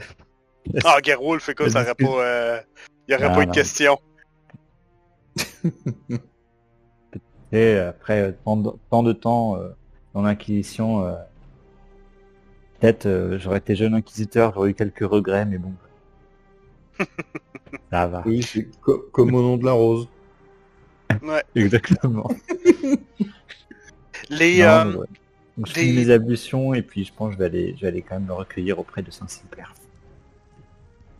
Ah, 0.85 0.99
Gerwolf, 1.03 1.49
écoute, 1.49 1.71
ça 1.71 1.83
aurait 1.83 1.95
pas. 1.95 2.25
euh, 2.25 2.61
Il 3.09 3.13
y 3.13 3.15
aurait 3.15 3.29
Non, 3.29 3.35
pas 3.35 3.43
eu 3.43 3.47
de 3.47 3.53
question. 3.53 3.99
Et 7.53 7.77
après 7.77 8.21
euh, 8.21 8.33
tant 8.45 8.57
de, 8.57 8.71
tant 8.91 9.03
de 9.03 9.13
temps 9.13 9.57
euh, 9.57 9.69
dans 10.13 10.23
l'Inquisition, 10.23 11.05
euh, 11.07 11.15
peut-être 12.81 13.07
euh, 13.07 13.39
j'aurais 13.39 13.59
été 13.59 13.77
jeune 13.77 13.95
inquisiteur, 13.95 14.53
j'aurais 14.55 14.71
eu 14.71 14.75
quelques 14.75 15.05
regrets, 15.09 15.45
mais 15.47 15.59
bon. 15.59 15.73
Ça 17.93 18.07
va. 18.09 18.23
Oui, 18.27 18.43
c'est 18.43 18.69
co- 18.81 19.05
comme 19.13 19.35
au 19.35 19.43
nom 19.43 19.57
de 19.57 19.65
la 19.65 19.73
rose. 19.73 20.09
Exactement. 21.55 22.29
Les. 24.31 24.59
Non, 24.59 24.65
euh, 24.67 24.97
ouais. 24.97 25.07
Donc, 25.57 25.69
je 25.69 25.75
des- 25.75 25.81
finis 25.83 26.05
mes 26.07 26.11
ablutions 26.11 26.75
et 26.75 26.83
puis 26.83 27.05
je 27.05 27.13
pense 27.13 27.29
que 27.29 27.35
je 27.35 27.39
vais 27.39 27.47
aller, 27.47 27.75
je 27.77 27.83
vais 27.83 27.89
aller 27.89 28.03
quand 28.03 28.15
même 28.17 28.27
le 28.27 28.35
recueillir 28.35 28.79
auprès 28.79 29.03
de 29.03 29.11
Saint-Cypère. 29.11 29.73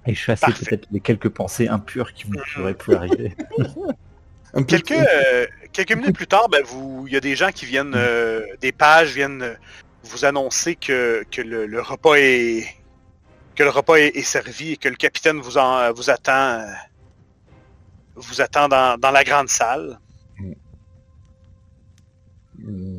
Et 0.07 0.15
chasser 0.15 0.53
peut-être 0.53 0.87
les 0.91 1.01
quelques 1.01 1.31
pensées 1.31 1.69
impures 1.69 2.13
qui 2.13 2.27
auraient 2.59 2.75
pu 2.75 2.95
arriver. 2.95 3.35
Quelques, 4.69 4.93
euh, 4.93 5.47
quelques 5.73 5.97
minutes 5.97 6.15
plus 6.15 6.29
tard, 6.29 6.49
ben, 6.49 6.63
vous, 6.65 7.07
il 7.09 7.13
y 7.13 7.17
a 7.17 7.21
des 7.21 7.35
gens 7.35 7.51
qui 7.51 7.67
viennent, 7.67 7.95
euh, 7.97 8.41
des 8.61 8.71
pages 8.71 9.13
viennent 9.13 9.43
euh, 9.43 9.55
vous 10.05 10.25
annoncer 10.25 10.77
que, 10.77 11.25
que 11.29 11.43
le, 11.43 11.67
le 11.67 11.81
repas 11.81 12.15
est 12.15 12.65
que 13.57 13.65
le 13.65 13.71
repas 13.71 13.97
est, 13.97 14.17
est 14.17 14.23
servi 14.23 14.73
et 14.73 14.77
que 14.77 14.89
le 14.89 14.95
capitaine 14.95 15.39
vous 15.41 15.59
en 15.59 15.93
vous 15.93 16.09
attend 16.09 16.65
vous 18.15 18.41
attend 18.41 18.69
dans, 18.69 18.97
dans 18.97 19.11
la 19.11 19.25
grande 19.25 19.49
salle. 19.49 19.99
Euh, 22.65 22.94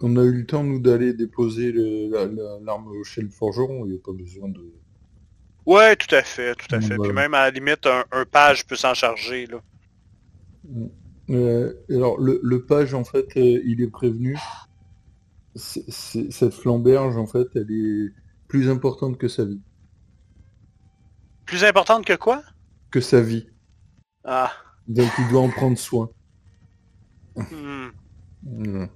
On 0.00 0.16
a 0.16 0.22
eu 0.24 0.32
le 0.32 0.46
temps, 0.46 0.64
nous, 0.64 0.80
d'aller 0.80 1.12
déposer 1.14 1.72
le- 1.72 2.08
la- 2.10 2.58
l'arme 2.62 2.90
chez 3.04 3.22
le 3.22 3.28
forgeron. 3.30 3.84
Il 3.86 3.92
n'y 3.92 3.98
a 3.98 4.00
pas 4.02 4.12
besoin 4.12 4.48
de... 4.48 4.60
Ouais, 5.66 5.94
tout 5.96 6.14
à 6.14 6.22
fait, 6.22 6.54
tout 6.54 6.74
à 6.74 6.78
Mm, 6.78 6.82
fait. 6.82 6.96
Puis 6.98 7.12
même 7.12 7.34
à 7.34 7.42
la 7.44 7.50
limite, 7.50 7.86
un, 7.86 8.04
un 8.12 8.24
page 8.24 8.66
peut 8.66 8.76
s'en 8.76 8.94
charger 8.94 9.46
là. 9.46 9.60
Euh, 11.30 11.74
alors, 11.88 12.18
le, 12.20 12.40
le 12.42 12.64
page, 12.64 12.94
en 12.94 13.04
fait, 13.04 13.26
euh, 13.36 13.60
il 13.64 13.80
est 13.82 13.90
prévenu. 13.90 14.36
Cette 15.54 16.54
flamberge, 16.54 17.16
en 17.16 17.26
fait, 17.26 17.48
elle 17.54 17.70
est 17.70 18.12
plus 18.48 18.68
importante 18.70 19.18
que 19.18 19.28
sa 19.28 19.44
vie. 19.44 19.60
Plus 21.44 21.64
importante 21.64 22.04
que 22.04 22.14
quoi? 22.14 22.42
Que 22.90 23.00
sa 23.00 23.20
vie. 23.20 23.46
Ah. 24.24 24.52
Donc, 24.88 25.10
il 25.18 25.28
doit 25.28 25.42
en 25.42 25.50
prendre 25.50 25.78
soin. 25.78 26.10
hmm. 27.36 27.88
Voilà. 28.42 28.88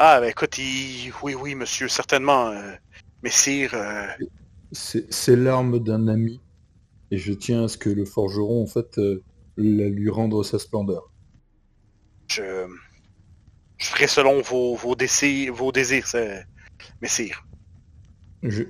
Ah, 0.00 0.20
ben 0.20 0.28
écoute, 0.28 0.56
il... 0.58 1.12
oui, 1.24 1.34
oui, 1.34 1.56
monsieur, 1.56 1.88
certainement. 1.88 2.50
euh, 2.50 2.72
messire, 3.24 3.74
euh, 3.74 4.06
C'est 4.70 5.34
l'arme 5.34 5.80
d'un 5.80 6.06
ami. 6.06 6.40
Et 7.10 7.18
je 7.18 7.32
tiens 7.32 7.64
à 7.64 7.68
ce 7.68 7.76
que 7.76 7.90
le 7.90 8.04
forgeron, 8.04 8.62
en 8.62 8.66
fait, 8.66 8.96
euh, 8.98 9.24
la 9.56 9.88
lui 9.88 10.08
rendre 10.08 10.44
sa 10.44 10.60
splendeur. 10.60 11.10
je... 12.28 12.68
je 13.78 13.86
ferai 13.86 14.06
selon 14.06 14.40
vos, 14.40 14.76
vos 14.76 14.94
désirs, 14.94 15.52
vos 15.52 15.72
désirs, 15.72 16.06
messire. 17.02 17.44
Je, 18.44 18.62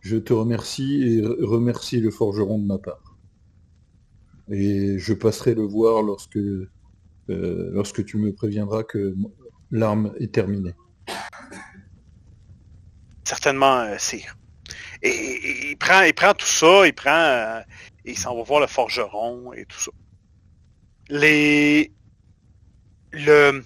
je 0.00 0.16
te 0.18 0.34
remercie 0.34 1.02
et 1.04 1.22
re- 1.22 1.42
remercie 1.42 2.00
le 2.00 2.10
forgeron 2.10 2.58
de 2.58 2.66
ma 2.66 2.78
part. 2.78 3.16
Et 4.50 4.98
je 4.98 5.14
passerai 5.14 5.54
le 5.54 5.62
voir 5.62 6.02
lorsque, 6.02 6.36
euh, 6.36 6.66
lorsque 7.28 8.04
tu 8.04 8.18
me 8.18 8.32
préviendras 8.34 8.82
que 8.82 9.14
l'arme 9.70 10.12
est 10.18 10.32
terminée. 10.32 10.74
Certainement, 13.24 13.80
euh, 13.80 13.98
sire. 13.98 14.36
Et, 15.02 15.70
il 15.70 15.76
prend, 15.76 16.34
tout 16.34 16.46
ça, 16.46 16.86
il 16.86 16.94
prend, 16.94 17.10
euh, 17.10 17.60
il 18.04 18.18
s'en 18.18 18.36
va 18.36 18.42
voir 18.42 18.60
le 18.60 18.66
forgeron 18.66 19.52
et 19.52 19.64
tout 19.66 19.78
ça. 19.78 19.90
Les, 21.08 21.92
le, 23.12 23.64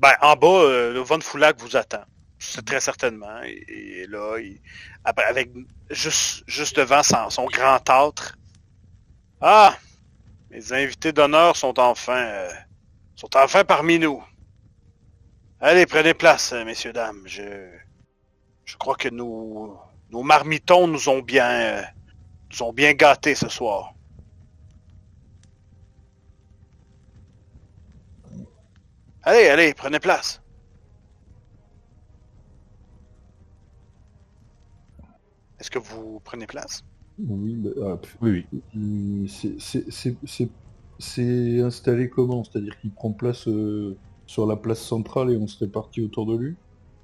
ben 0.00 0.12
en 0.20 0.36
bas, 0.36 0.46
euh, 0.46 0.92
le 0.92 1.00
Von 1.00 1.20
Foulac 1.20 1.60
vous 1.60 1.76
attend, 1.76 2.04
c'est 2.38 2.64
très 2.64 2.80
certainement. 2.80 3.40
Et, 3.44 4.06
là, 4.08 4.36
avec 5.04 5.50
juste, 5.90 6.44
juste 6.46 6.76
devant 6.76 7.02
son, 7.02 7.46
grand 7.46 7.88
âtre. 7.88 8.36
Ah, 9.40 9.76
mes 10.50 10.72
invités 10.72 11.12
d'honneur 11.12 11.56
sont 11.56 11.78
enfin, 11.78 12.48
sont 13.14 13.30
enfin 13.36 13.64
parmi 13.64 13.98
nous. 13.98 14.22
Allez, 15.60 15.86
prenez 15.86 16.14
place, 16.14 16.52
euh, 16.52 16.64
messieurs 16.64 16.92
dames. 16.92 17.22
Je, 17.26 17.42
crois 18.78 18.94
que 18.94 19.08
nous, 19.08 19.76
nos 20.10 20.22
marmitons 20.22 20.86
nous 20.86 21.08
ont 21.08 21.20
bien, 21.20 21.50
euh, 21.50 21.82
nous 22.52 22.62
ont 22.62 22.72
bien 22.72 22.92
gâtés 22.92 23.34
ce 23.34 23.48
soir. 23.48 23.94
Allez, 29.22 29.48
allez, 29.48 29.74
prenez 29.74 29.98
place. 29.98 30.40
Est-ce 35.58 35.70
que 35.70 35.78
vous 35.78 36.20
prenez 36.24 36.46
place? 36.46 36.84
Oui, 37.18 37.60
pff, 38.00 38.16
Oui, 38.20 38.46
oui. 38.74 39.28
c'est- 39.28 39.58
installé 41.60 42.08
comment? 42.08 42.44
C'est-à-dire 42.44 42.78
qu'il 42.80 42.92
prend 42.92 43.10
place 43.12 43.48
euh, 43.48 43.96
sur 44.28 44.46
la 44.46 44.56
place 44.56 44.80
centrale 44.80 45.32
et 45.32 45.36
on 45.36 45.48
se 45.48 45.58
répartit 45.58 46.04
autour 46.04 46.26
de 46.26 46.36
lui 46.36 46.54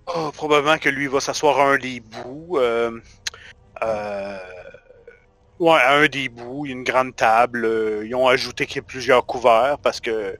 Oh, 0.06 0.30
probablement 0.34 0.76
que 0.76 0.90
lui 0.90 1.06
va 1.06 1.18
s'asseoir 1.18 1.58
à 1.58 1.72
un 1.72 1.78
des 1.78 2.00
bouts. 2.00 2.58
Euh, 2.58 3.00
euh, 3.82 4.38
ouais, 5.58 5.80
à 5.80 5.96
un 5.96 6.06
des 6.06 6.28
bouts, 6.28 6.66
une 6.66 6.84
grande 6.84 7.16
table. 7.16 7.64
euh, 7.64 8.06
ils 8.06 8.14
ont 8.14 8.28
ajouté 8.28 8.66
qu'il 8.66 8.76
y 8.76 8.78
a 8.80 8.82
plusieurs 8.82 9.24
couverts 9.24 9.78
parce 9.82 10.00
que 10.00 10.38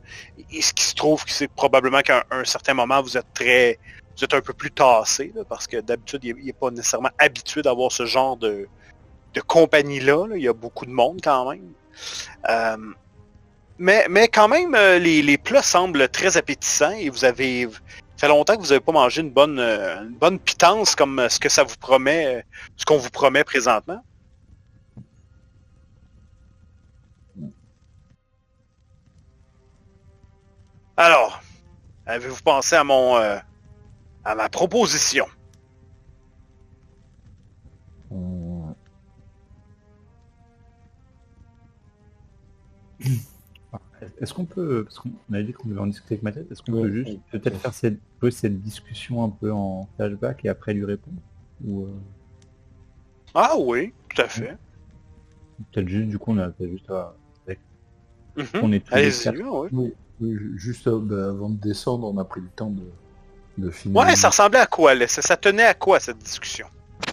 ce 0.60 0.72
qui 0.74 0.84
se 0.84 0.94
trouve, 0.94 1.24
c'est 1.26 1.48
probablement 1.48 2.02
qu'à 2.02 2.26
un, 2.30 2.44
certain 2.44 2.74
moment, 2.74 3.00
vous 3.00 3.16
êtes 3.16 3.32
très, 3.32 3.78
vous 4.18 4.24
êtes 4.24 4.34
un 4.34 4.42
peu 4.42 4.52
plus 4.52 4.70
tassé 4.70 5.32
parce 5.48 5.66
que 5.66 5.78
d'habitude, 5.78 6.20
il 6.24 6.36
n'est 6.44 6.52
pas 6.52 6.70
nécessairement 6.70 7.10
habitué 7.18 7.62
d'avoir 7.62 7.90
ce 7.90 8.04
genre 8.04 8.36
de, 8.36 8.68
compagnie-là. 9.46 10.26
là. 10.26 10.36
Il 10.36 10.42
y 10.42 10.48
a 10.48 10.52
beaucoup 10.52 10.84
de 10.84 10.92
monde 10.92 11.20
quand 11.24 11.50
même. 11.50 11.72
Mais, 13.78 14.06
mais 14.08 14.28
quand 14.28 14.48
même, 14.48 14.74
euh, 14.74 14.98
les, 14.98 15.20
les 15.22 15.36
plats 15.38 15.62
semblent 15.62 16.08
très 16.08 16.36
appétissants 16.36 16.92
et 16.92 17.08
vous 17.10 17.24
avez 17.24 17.68
ça 18.16 18.28
fait 18.28 18.28
longtemps 18.28 18.54
que 18.56 18.60
vous 18.62 18.68
n'avez 18.68 18.80
pas 18.80 18.92
mangé 18.92 19.20
une 19.22 19.30
bonne, 19.32 19.58
euh, 19.58 20.02
une 20.04 20.14
bonne 20.14 20.38
pitance 20.38 20.94
comme 20.94 21.18
euh, 21.18 21.28
ce 21.28 21.40
que 21.40 21.48
ça 21.48 21.64
vous 21.64 21.76
promet, 21.76 22.44
ce 22.76 22.84
qu'on 22.84 22.96
vous 22.98 23.10
promet 23.10 23.42
présentement. 23.42 24.00
Alors, 30.96 31.40
avez-vous 32.06 32.40
pensé 32.44 32.76
à 32.76 32.84
mon, 32.84 33.16
euh, 33.16 33.36
à 34.24 34.34
ma 34.36 34.48
proposition? 34.48 35.26
On- 38.10 38.43
Est-ce 44.20 44.32
qu'on 44.32 44.44
peut, 44.44 44.84
parce 44.84 44.98
qu'on 45.00 45.10
avait 45.32 45.42
dit 45.44 45.52
qu'on 45.52 45.68
devait 45.68 45.80
en 45.80 45.86
discuter 45.88 46.14
avec 46.14 46.22
ma 46.22 46.32
tête, 46.32 46.50
est-ce 46.50 46.62
qu'on 46.62 46.72
Ouais, 46.72 46.82
peut 46.82 46.92
juste 46.92 47.10
ouais, 47.10 47.20
peut-être 47.32 47.54
ouais. 47.54 47.58
faire 47.58 47.74
cette, 47.74 47.98
jouer 48.20 48.30
cette 48.30 48.60
discussion 48.62 49.24
un 49.24 49.28
peu 49.30 49.50
en 49.52 49.88
flashback 49.96 50.44
et 50.44 50.48
après 50.48 50.72
lui 50.72 50.84
répondre 50.84 51.16
Ou 51.66 51.84
euh, 51.84 51.88
Ah 53.34 53.54
oui, 53.58 53.92
tout 54.14 54.22
à 54.22 54.28
fait. 54.28 54.56
peut-être 55.72 55.88
juste, 55.88 56.08
du 56.08 56.18
coup, 56.18 56.32
on 56.32 56.38
a 56.38 56.50
juste 56.60 56.90
à... 56.90 57.14
Mhm. 58.36 58.44
On 58.62 58.72
est 58.72 58.84
tous 58.84 58.94
les 58.96 59.10
quatre. 59.12 59.72
oui. 59.80 59.92
Juste 60.56 60.88
euh, 60.88 60.98
bah, 61.00 61.28
avant 61.28 61.50
de 61.50 61.56
descendre, 61.56 62.12
on 62.12 62.18
a 62.18 62.24
pris 62.24 62.40
le 62.40 62.48
temps 62.48 62.70
de, 62.70 62.82
de 63.58 63.70
finir. 63.70 64.00
Ouais, 64.00 64.16
ça 64.16 64.28
ressemblait 64.30 64.58
à 64.60 64.66
quoi 64.66 64.94
là? 64.94 65.06
Ça, 65.06 65.22
ça 65.22 65.36
tenait 65.36 65.62
à 65.64 65.74
quoi 65.74 66.00
cette 66.00 66.18
discussion? 66.18 66.66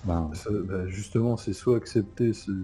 Ben, 0.06 0.32
Ça, 0.34 0.50
bah, 0.52 0.88
justement, 0.88 1.38
c'est 1.38 1.54
soit 1.54 1.78
accepter 1.78 2.34
ce- 2.34 2.64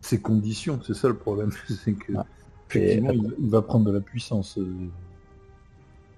ces 0.00 0.20
conditions, 0.20 0.80
c'est 0.84 0.94
ça 0.94 1.06
le 1.08 1.16
problème, 1.16 1.50
c'est 1.84 1.92
que 1.94 2.12
Ah. 2.16 2.26
Effectivement, 2.68 3.10
il, 3.10 3.50
va 3.50 3.62
prendre 3.62 3.86
de 3.86 3.92
la 3.92 4.00
puissance. 4.00 4.58
euh, 4.58 4.88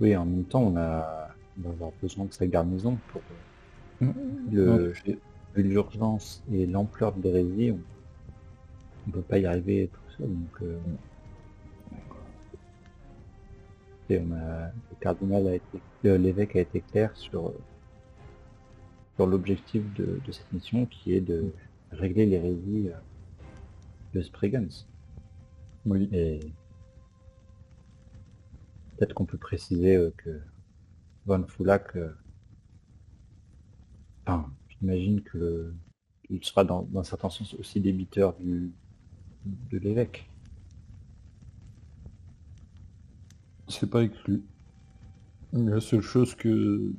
oui, 0.01 0.17
en 0.17 0.25
même 0.25 0.45
temps, 0.45 0.63
on 0.63 0.77
a, 0.77 1.29
on 1.59 1.69
va 1.69 1.75
avoir 1.75 1.91
besoin 2.01 2.25
de 2.27 2.33
sa 2.33 2.47
garnison 2.47 2.99
pour 3.09 3.23
euh, 4.03 4.13
le, 4.51 4.71
en 4.71 4.91
effet. 4.91 5.19
l'urgence 5.57 6.43
et 6.53 6.67
l'ampleur 6.67 7.13
de 7.13 7.23
l'hérésie. 7.23 7.73
On 7.73 9.09
ne 9.09 9.13
peut 9.13 9.23
pas 9.23 9.39
y 9.39 9.47
arriver 9.47 9.91
tout 9.93 10.17
seul. 10.17 10.29
Donc, 10.29 10.63
euh, 10.63 10.79
et 14.11 14.21
on 14.21 14.33
a, 14.33 14.67
le 14.67 14.97
cardinal 15.01 15.49
a 15.49 15.55
été, 15.57 15.79
l'évêque 16.03 16.57
a 16.57 16.61
été 16.61 16.81
clair 16.81 17.15
sur, 17.15 17.53
sur 19.17 19.27
l'objectif 19.27 19.83
de, 19.95 20.19
de 20.25 20.33
cette 20.33 20.51
mission 20.53 20.87
qui 20.87 21.15
est 21.15 21.21
de 21.21 21.53
régler 21.93 22.25
l'hérésie 22.25 22.89
de 24.15 24.23
Spriggans. 24.23 24.87
Oui. 25.85 26.09
Et 26.13 26.41
peut-être 28.97 29.15
qu'on 29.15 29.25
peut 29.27 29.39
préciser 29.39 29.97
euh, 29.97 30.13
que 30.19 30.41
Von 31.27 31.47
Foulac, 31.49 31.97
euh, 31.97 32.11
enfin, 34.27 34.53
j'imagine 34.69 35.23
que 35.23 35.39
le- 35.39 35.77
il 36.31 36.45
sera 36.45 36.65
dans, 36.65 36.83
dans 36.83 37.01
un 37.01 37.05
certain 37.05 37.31
sens 37.31 37.55
aussi 37.55 37.81
débiteur 37.81 38.35
du, 38.37 38.73
de 39.45 39.79
l'évêque. 39.79 40.31
C'est 43.69 43.89
pas 43.89 44.03
exclu. 44.03 44.43
La 45.53 45.79
seule 45.81 46.01
chose 46.01 46.35
que, 46.35 46.95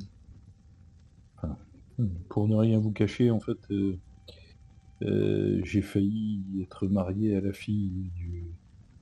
enfin, 1.38 1.58
pour 2.30 2.48
ne 2.48 2.56
rien 2.56 2.80
vous 2.80 2.92
cacher, 2.92 3.32
en 3.32 3.40
fait, 3.40 3.58
euh, 3.72 4.00
euh, 5.04 5.62
j'ai 5.64 5.82
failli 5.82 6.62
être 6.62 6.88
marié 6.88 7.36
à 7.36 7.42
la 7.42 7.54
fille 7.54 8.12
du, 8.16 8.44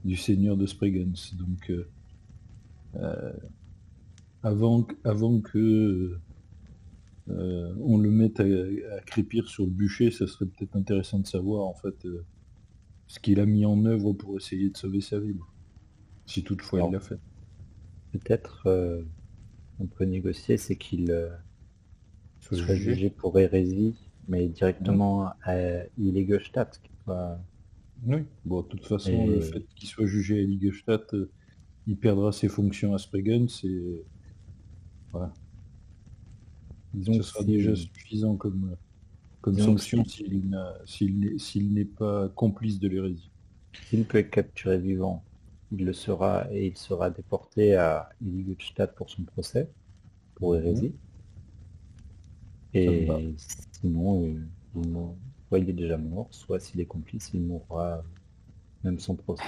du 0.07 0.15
seigneur 0.15 0.57
de 0.57 0.65
Spriggans. 0.65 1.13
Donc, 1.37 1.69
euh, 1.69 1.87
euh, 2.95 3.33
avant, 4.41 4.83
que- 4.83 4.95
avant 5.03 5.39
que 5.41 6.17
euh, 7.29 7.73
on 7.81 7.97
le 7.97 8.09
mette 8.09 8.39
à, 8.39 8.43
à 8.45 8.99
crépir 9.01 9.47
sur 9.47 9.65
le 9.65 9.69
bûcher, 9.71 10.11
ça 10.11 10.25
serait 10.27 10.45
peut-être 10.45 10.75
intéressant 10.75 11.19
de 11.19 11.27
savoir, 11.27 11.65
en 11.67 11.73
fait, 11.73 12.05
euh, 12.05 12.23
ce 13.07 13.19
qu'il 13.19 13.39
a 13.39 13.45
mis 13.45 13.65
en 13.65 13.85
œuvre 13.85 14.13
pour 14.13 14.37
essayer 14.37 14.69
de 14.69 14.77
sauver 14.77 15.01
sa 15.01 15.19
ville. 15.19 15.39
Si 16.25 16.43
toutefois 16.43 16.81
il 16.87 16.91
l'a 16.93 16.99
fait. 16.99 17.19
Peut-être 18.13 18.63
on 19.79 19.85
peut 19.85 20.05
négocier, 20.05 20.57
c'est 20.57 20.75
qu'il 20.75 21.07
Soit 22.39 22.57
soit 22.57 22.75
jugé. 22.75 22.93
jugé 22.93 23.09
pour 23.09 23.37
hérésie, 23.39 23.95
mais 24.27 24.47
directement 24.47 25.29
à 25.43 25.55
Illegestadt. 25.97 26.79
qui 26.83 26.89
soit- 27.03 27.39
Oui. 28.05 28.19
Bon, 28.45 28.61
de 28.61 28.67
toute 28.67 28.85
façon, 28.85 29.11
Et- 29.11 29.27
le 29.27 29.41
fait 29.41 29.65
qu'il 29.75 29.87
soit 29.89 30.05
jugé 30.05 30.39
à 30.39 30.43
Ligestadt, 30.43 31.13
euh, 31.13 31.31
il 31.87 31.97
perdra 31.97 32.31
ses 32.31 32.47
fonctions 32.47 32.93
à 32.93 32.97
Spriggan, 32.97 33.47
c'est... 33.47 34.03
Voilà. 35.11 35.33
Disons 36.93 37.13
Ce 37.13 37.17
que 37.19 37.23
sera 37.23 37.39
si- 37.41 37.45
déjà 37.47 37.75
suffisant 37.75 38.35
comme, 38.35 38.69
euh, 38.71 38.75
comme 39.41 39.55
Disons 39.55 39.77
sanction 39.77 40.03
si- 40.05 40.23
s'il 40.25 40.49
n'a- 40.49 40.77
s'il 40.85 41.19
n'est 41.19 41.37
s'il 41.37 41.73
n'est 41.73 41.85
pas 41.85 42.27
complice 42.29 42.79
de 42.79 42.87
l'hérésie. 42.87 43.29
S'il 43.89 44.05
peut 44.05 44.17
être 44.19 44.31
capturé 44.31 44.79
vivant, 44.79 45.23
il 45.71 45.85
le 45.85 45.93
sera 45.93 46.47
et 46.51 46.67
il 46.67 46.77
sera 46.77 47.09
déporté 47.09 47.75
à 47.75 48.09
Illigestadt 48.21 48.95
pour 48.95 49.09
son 49.09 49.23
procès, 49.23 49.69
pour 50.35 50.55
hérésie. 50.55 50.93
Et 52.73 53.07
sinon, 53.71 54.25
euh, 54.25 54.41
soit 55.47 55.59
il 55.59 55.69
est 55.69 55.73
déjà 55.73 55.97
mort, 55.97 56.27
soit 56.31 56.59
s'il 56.59 56.79
est 56.81 56.85
complice, 56.85 57.31
il 57.33 57.41
mourra 57.41 58.03
même 58.83 58.99
sans 58.99 59.15
procès. 59.15 59.43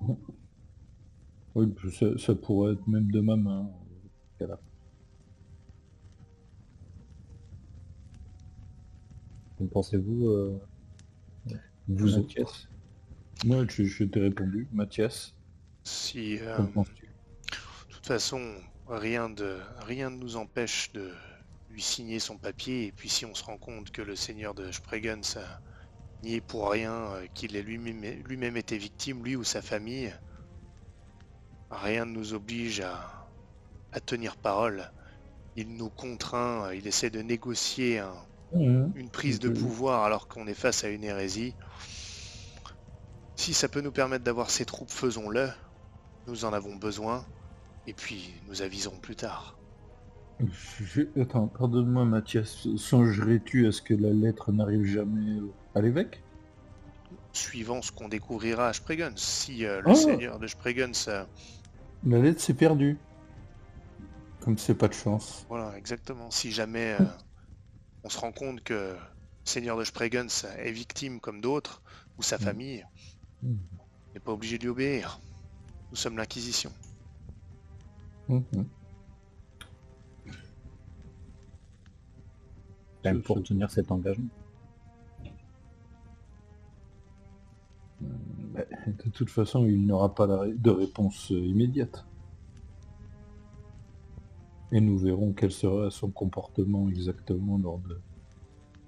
Oui, 1.54 1.72
ça, 1.92 2.18
ça 2.18 2.34
pourrait 2.34 2.74
être 2.74 2.86
même 2.88 3.10
de 3.10 3.20
ma 3.20 3.36
main. 3.36 3.66
euh, 3.66 4.08
voilà. 4.38 4.60
Qu'en 9.56 9.66
pensez-vous 9.66 10.28
euh, 10.28 10.60
Vous 11.88 12.18
autres 12.18 12.34
Mathias? 12.34 12.68
Moi, 13.44 13.66
je, 13.68 13.84
je 13.84 14.04
t'ai 14.04 14.20
répondu. 14.20 14.68
Mathias, 14.72 15.34
Si, 15.84 16.38
euh, 16.40 16.58
de 16.58 17.94
toute 17.94 18.06
façon, 18.06 18.40
rien 18.88 19.30
de 19.30 19.58
rien 19.78 20.10
ne 20.10 20.16
nous 20.16 20.36
empêche 20.36 20.92
de 20.92 21.12
lui 21.74 21.82
signer 21.82 22.20
son 22.20 22.38
papier. 22.38 22.86
Et 22.86 22.92
puis 22.92 23.08
si 23.08 23.26
on 23.26 23.34
se 23.34 23.42
rend 23.44 23.58
compte 23.58 23.90
que 23.90 24.00
le 24.00 24.16
seigneur 24.16 24.54
de 24.54 24.70
Spregens 24.72 25.36
n'y 26.22 26.34
est 26.34 26.40
pour 26.40 26.70
rien, 26.70 26.92
euh, 27.14 27.26
qu'il 27.34 27.56
ait 27.56 27.62
lui-même 27.62 28.02
lui-même 28.22 28.56
été 28.56 28.78
victime, 28.78 29.24
lui 29.24 29.36
ou 29.36 29.44
sa 29.44 29.62
famille, 29.62 30.14
rien 31.70 32.06
ne 32.06 32.12
nous 32.12 32.32
oblige 32.32 32.80
à, 32.80 33.30
à 33.92 34.00
tenir 34.00 34.36
parole. 34.36 34.90
Il 35.56 35.74
nous 35.76 35.90
contraint, 35.90 36.66
euh, 36.68 36.76
il 36.76 36.86
essaie 36.86 37.10
de 37.10 37.22
négocier 37.22 38.00
un- 38.00 38.28
Mhm. 38.52 38.92
une 38.94 39.10
prise 39.10 39.40
de 39.40 39.48
Mhm. 39.48 39.54
pouvoir 39.54 40.04
alors 40.04 40.28
qu'on 40.28 40.46
est 40.46 40.54
face 40.54 40.84
à 40.84 40.88
une 40.88 41.04
hérésie. 41.04 41.56
Si 43.36 43.54
ça 43.54 43.68
peut 43.68 43.80
nous 43.80 43.92
permettre 43.92 44.24
d'avoir 44.24 44.50
ces 44.50 44.64
troupes, 44.66 44.90
faisons-le. 44.90 45.52
Nous 46.26 46.44
en 46.44 46.52
avons 46.52 46.76
besoin. 46.76 47.28
Et 47.86 47.94
puis, 47.94 48.40
nous 48.44 48.62
aviserons 48.62 49.00
plus 49.00 49.16
tard. 49.16 49.60
Je- 50.40 51.02
Attends, 51.20 51.46
pardonne-moi 51.46 52.04
Mathias, 52.04 52.66
songerais-tu 52.76 53.66
à 53.66 53.72
ce 53.72 53.80
que 53.82 53.94
la 53.94 54.10
lettre 54.10 54.52
n'arrive 54.52 54.84
jamais 54.84 55.38
à 55.74 55.80
l'évêque? 55.80 56.22
Suivant 57.32 57.82
ce 57.82 57.92
qu'on 57.92 58.08
découvrira 58.08 58.68
à 58.68 58.72
Spregens. 58.72 59.16
Si 59.16 59.64
euh, 59.64 59.80
le 59.80 59.90
Oh. 59.90 59.94
seigneur 59.94 60.38
de 60.38 60.46
Spregens... 60.46 61.08
euh, 61.08 61.24
La 62.06 62.18
lettre 62.18 62.40
s'est 62.40 62.54
perdue. 62.54 62.96
Comme 64.40 64.58
c'est 64.58 64.74
pas 64.74 64.88
de 64.88 64.92
chance. 64.94 65.46
voilà, 65.48 65.76
exactement. 65.78 66.30
Si 66.30 66.50
jamais 66.52 66.96
euh, 67.00 67.04
on 68.02 68.08
se 68.10 68.18
rend 68.18 68.32
compte 68.32 68.62
que 68.62 68.74
le 68.94 68.96
seigneur 69.44 69.78
de 69.78 69.84
Spregens 69.84 70.44
est 70.58 70.72
victime 70.72 71.18
comme 71.20 71.40
d'autres, 71.40 71.82
ou 72.18 72.22
sa 72.22 72.36
Mm. 72.36 72.40
famille, 72.40 72.86
Mm. 73.42 73.54
on 73.78 74.14
n'est 74.14 74.20
pas 74.20 74.32
obligé 74.32 74.58
de 74.58 74.64
lui 74.64 74.70
obéir. 74.70 75.18
Nous 75.90 75.96
sommes 75.96 76.16
l'Inquisition. 76.18 76.72
Mhm. 78.28 78.66
Même 83.04 83.22
pour 83.22 83.42
tenir 83.42 83.70
cet 83.70 83.90
engagement. 83.90 84.28
De 88.02 89.10
toute 89.10 89.30
façon, 89.30 89.64
il 89.66 89.84
n'y 89.84 89.92
aura 89.92 90.14
pas 90.14 90.26
de 90.46 90.70
réponse 90.70 91.32
euh, 91.32 91.38
immédiate. 91.38 92.04
Et 94.72 94.80
nous 94.80 94.98
verrons 94.98 95.32
quel 95.32 95.50
sera 95.52 95.90
son 95.90 96.10
comportement 96.10 96.88
exactement 96.88 97.58
lors 97.58 97.78
de 97.78 98.00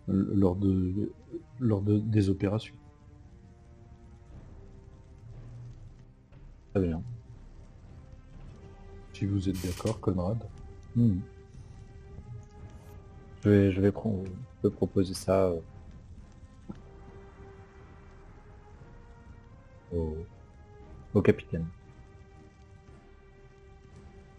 lors 0.09 0.57
de 0.57 1.13
lors 1.59 1.83
de- 1.83 1.99
des 1.99 2.29
opérations. 2.29 2.75
Très 6.75 6.87
bien. 6.87 7.03
Si 9.15 9.27
vous 9.27 9.49
êtes 9.49 9.65
d'accord, 9.67 9.99
Conrad. 10.01 10.39
Hmm. 10.95 11.19
Je 13.43 13.49
vais, 13.49 13.73
je 13.73 13.81
vais 13.81 13.93
je 14.63 14.69
vais 14.69 14.75
proposer 14.75 15.15
ça 15.15 15.47
euh, 15.47 15.61
au, 19.93 20.17
au 21.15 21.23
capitaine. 21.23 21.67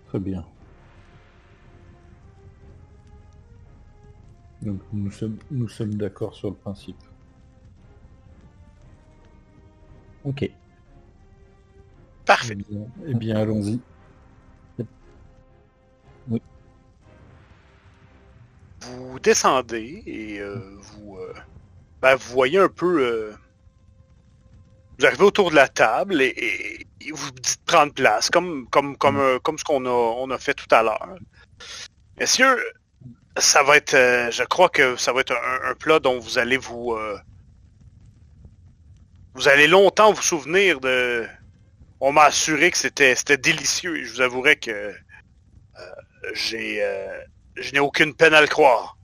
Très 0.07 0.19
bien. 0.19 0.45
Donc 4.61 4.81
nous 4.93 5.09
sommes 5.11 5.37
nous 5.49 5.67
sommes 5.67 5.95
d'accord 5.95 6.35
sur 6.35 6.49
le 6.49 6.55
principe. 6.55 6.97
Ok. 10.23 10.49
Parfait. 12.25 12.57
Eh 12.59 12.63
bien, 12.73 12.87
eh 13.07 13.13
bien, 13.15 13.35
allons-y. 13.37 13.79
Vous 18.87 19.19
descendez 19.19 20.01
et 20.05 20.39
euh, 20.39 20.59
vous, 20.79 21.17
euh, 21.17 21.33
ben, 22.01 22.15
vous 22.15 22.31
voyez 22.31 22.59
un 22.59 22.69
peu. 22.69 23.01
euh, 23.01 23.35
vous 24.97 25.05
arrivez 25.05 25.23
autour 25.23 25.51
de 25.51 25.55
la 25.55 25.67
table 25.67 26.21
et, 26.21 26.87
vous 27.13 27.31
dites 27.31 27.63
prendre 27.65 27.93
place, 27.93 28.29
comme, 28.29 28.67
comme, 28.69 28.97
comme, 28.97 29.39
comme 29.41 29.57
ce 29.57 29.63
qu'on 29.63 29.85
a, 29.85 29.89
on 29.89 30.29
a 30.29 30.37
fait 30.37 30.53
tout 30.53 30.67
à 30.71 30.83
l'heure. 30.83 31.17
Messieurs, 32.19 32.57
ça 33.37 33.63
va 33.63 33.77
être. 33.77 33.95
je 33.95 34.43
crois 34.43 34.69
que 34.69 34.95
ça 34.97 35.13
va 35.13 35.21
être 35.21 35.33
un, 35.63 35.73
plat 35.75 35.99
dont 35.99 36.19
vous 36.19 36.37
allez 36.37 36.57
vous. 36.57 36.97
vous 39.35 39.47
allez 39.47 39.67
longtemps 39.67 40.11
vous 40.11 40.21
souvenir 40.21 40.79
de. 40.81 41.25
On 41.99 42.11
m'a 42.11 42.23
assuré 42.23 42.71
que 42.71 42.77
c'était 42.77 43.15
c'était 43.15 43.37
délicieux 43.37 43.97
et 43.97 44.03
je 44.05 44.13
vous 44.13 44.21
avouerai 44.21 44.57
que 44.57 44.93
j'ai. 46.33 46.83
Je 47.59 47.73
n'ai 47.73 47.79
aucune 47.79 48.13
peine 48.13 48.33
à 48.33 48.41
le 48.41 48.47
croire. 48.47 48.97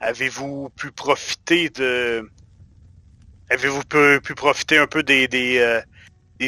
Avez-vous 0.00 0.70
pu 0.70 0.90
profiter 0.92 1.70
de... 1.70 2.28
Avez-vous 3.48 3.82
pu, 3.84 4.34
profiter 4.34 4.78
un 4.78 4.86
peu 4.86 5.02
des, 5.02 5.28
des, 5.28 5.58
euh, 5.58 5.80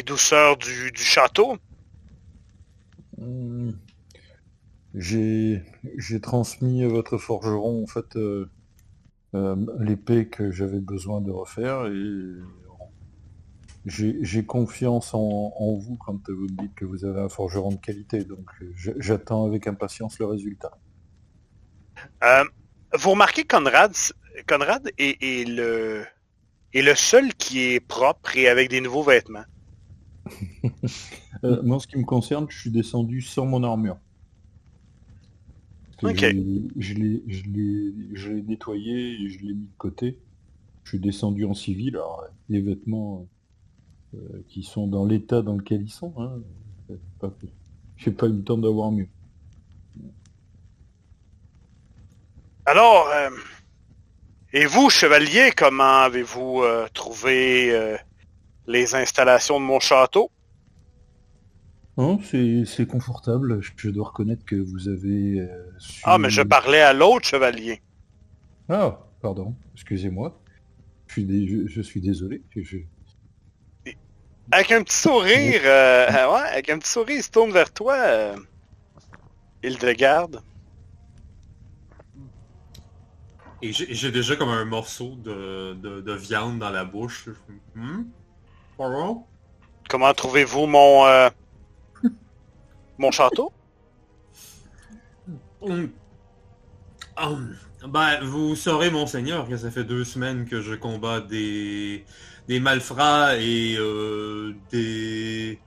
douceurs 0.03 0.57
du, 0.57 0.91
du 0.91 1.01
château? 1.01 1.57
Hmm. 3.17 3.71
J'ai 4.95 5.63
j'ai 5.97 6.19
transmis 6.19 6.83
à 6.83 6.87
votre 6.87 7.17
forgeron 7.17 7.83
en 7.83 7.87
fait 7.87 8.15
euh, 8.15 8.49
euh, 9.35 9.55
l'épée 9.79 10.27
que 10.27 10.51
j'avais 10.51 10.79
besoin 10.79 11.21
de 11.21 11.31
refaire 11.31 11.85
et 11.85 12.41
j'ai 13.85 14.45
confiance 14.45 15.13
en, 15.13 15.53
en 15.55 15.73
vous 15.75 15.95
quand 15.95 16.29
vous 16.29 16.43
me 16.43 16.61
dites 16.61 16.75
que 16.75 16.85
vous 16.85 17.05
avez 17.05 17.21
un 17.21 17.29
forgeron 17.29 17.71
de 17.71 17.77
qualité 17.77 18.23
donc 18.23 18.49
euh, 18.61 18.73
j'attends 18.97 19.45
avec 19.45 19.67
impatience 19.67 20.19
le 20.19 20.25
résultat. 20.25 20.77
Euh, 22.23 22.43
vous 22.97 23.11
remarquez 23.11 23.43
que 23.43 23.55
Conrad, 23.55 23.93
Conrad 24.47 24.89
est, 24.97 25.17
est 25.21 25.45
le, 25.47 26.05
est 26.73 26.81
le 26.81 26.95
seul 26.95 27.33
qui 27.35 27.59
est 27.73 27.79
propre 27.79 28.35
et 28.37 28.47
avec 28.47 28.69
des 28.69 28.81
nouveaux 28.81 29.03
vêtements. 29.03 29.45
Euh, 31.45 31.61
moi, 31.63 31.77
en 31.77 31.79
ce 31.79 31.87
qui 31.87 31.97
me 31.97 32.03
concerne, 32.03 32.47
je 32.49 32.59
suis 32.59 32.69
descendu 32.69 33.21
sans 33.21 33.45
mon 33.45 33.63
armure. 33.63 33.97
Je 36.01 36.07
l'ai 36.07 37.23
je 38.13 38.29
nettoyé 38.29 39.13
et 39.13 39.29
je 39.29 39.39
l'ai 39.39 39.53
mis 39.53 39.67
de 39.67 39.77
côté. 39.77 40.19
Je 40.83 40.89
suis 40.89 40.99
descendu 40.99 41.45
en 41.45 41.53
civil. 41.53 41.95
Alors, 41.95 42.25
les 42.49 42.59
vêtements 42.59 43.25
euh, 44.15 44.43
qui 44.47 44.63
sont 44.63 44.87
dans 44.87 45.05
l'état 45.05 45.41
dans 45.41 45.55
lequel 45.55 45.81
ils 45.83 45.91
sont, 45.91 46.13
hein, 46.17 46.31
pas- 47.19 47.31
j'ai 47.97 48.11
pas 48.11 48.27
eu 48.27 48.33
le 48.33 48.43
temps 48.43 48.57
d'avoir 48.57 48.91
mieux. 48.91 49.07
Alors, 52.65 53.07
euh, 53.09 53.29
et 54.53 54.65
vous, 54.65 54.89
chevalier, 54.89 55.51
comment 55.55 56.01
avez-vous 56.03 56.61
euh, 56.61 56.87
trouvé 56.93 57.97
les 58.67 58.95
installations 58.95 59.59
de 59.59 59.65
mon 59.65 59.79
château? 59.79 60.31
Non, 61.97 62.19
c'est 62.21 62.87
confortable. 62.87 63.59
Je 63.75 63.89
dois 63.89 64.07
reconnaître 64.07 64.45
que 64.45 64.55
vous 64.55 64.87
avez... 64.87 65.45
su- 65.79 66.01
Ah, 66.05 66.17
mais 66.17 66.29
je 66.29 66.41
parlais 66.41 66.79
à 66.81 66.93
l'autre 66.93 67.27
chevalier. 67.27 67.81
Ah, 68.69 68.99
pardon, 69.21 69.53
excusez-moi. 69.73 70.39
Je 71.07 71.13
suis, 71.13 71.25
dé- 71.25 71.47
je, 71.47 71.67
je 71.67 71.81
suis 71.81 71.99
désolé. 71.99 72.41
Je- 72.55 72.77
Avec 74.51 74.71
un 74.71 74.83
petit 74.83 74.97
sourire, 74.97 75.61
euh, 75.63 76.07
ouais, 76.07 76.49
avec 76.49 76.69
un 76.69 76.79
petit 76.79 76.89
sourire, 76.89 77.17
il 77.17 77.23
se 77.23 77.29
tourne 77.29 77.51
vers 77.51 77.71
toi, 77.71 77.95
euh, 77.95 78.35
Hildegarde. 79.63 80.41
Et 83.61 83.73
j'ai 83.73 84.11
déjà 84.11 84.35
comme 84.37 84.49
un 84.49 84.65
morceau 84.65 85.15
de, 85.17 85.73
de, 85.73 86.01
de 86.01 86.13
viande 86.13 86.59
dans 86.59 86.69
la 86.69 86.85
bouche. 86.85 87.27
Hmm? 87.75 88.03
Comment 89.89 90.13
trouvez-vous 90.13 90.65
mon 90.65 91.05
euh, 91.05 91.29
mon 92.97 93.11
château? 93.11 93.51
Hum. 95.61 95.91
Hum. 97.17 97.55
Ben, 97.87 98.21
vous 98.23 98.55
saurez, 98.55 98.89
monseigneur, 98.89 99.47
que 99.47 99.57
ça 99.57 99.71
fait 99.71 99.83
deux 99.83 100.03
semaines 100.03 100.45
que 100.45 100.61
je 100.61 100.73
combats 100.75 101.21
des, 101.21 102.05
des 102.49 102.59
malfrats 102.59 103.37
et 103.37 103.75
euh, 103.77 104.55
des... 104.71 105.59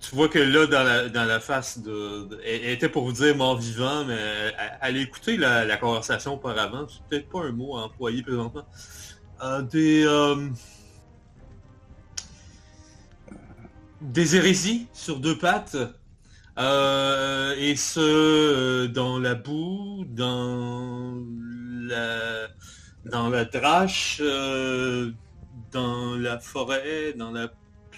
Tu 0.00 0.14
vois 0.14 0.30
que 0.30 0.38
là, 0.38 0.66
dans 1.10 1.24
la, 1.26 1.38
face 1.38 1.80
de... 1.80 2.26
elle, 2.46 2.70
était 2.70 2.88
pour 2.88 3.04
vous 3.04 3.12
dire 3.12 3.36
mort 3.36 3.58
vivant, 3.58 4.06
mais 4.06 4.16
allez 4.80 5.02
écouter 5.02 5.36
la, 5.36 5.76
conversation 5.76 6.34
auparavant. 6.34 6.86
C'est 6.88 7.02
peut-être 7.10 7.28
pas 7.28 7.44
un 7.44 7.52
mot 7.52 7.76
à 7.76 7.84
employer 7.84 8.22
présentement. 8.22 8.66
Euh, 9.42 9.60
des... 9.60 10.04
euh, 10.06 10.48
des 14.00 14.36
hérésies 14.36 14.88
sur 14.94 15.20
deux 15.20 15.36
pattes. 15.36 15.76
Euh, 16.58 17.54
et 17.58 17.76
ce, 17.76 18.86
dans 18.86 19.18
la 19.18 19.34
boue, 19.34 20.06
dans 20.08 21.22
la, 21.82 22.48
dans 23.10 23.28
la 23.28 23.44
drache, 23.44 24.18
euh, 24.20 25.10
dans 25.72 26.16
la 26.16 26.38
forêt, 26.38 27.12
dans 27.14 27.30
la 27.30 27.50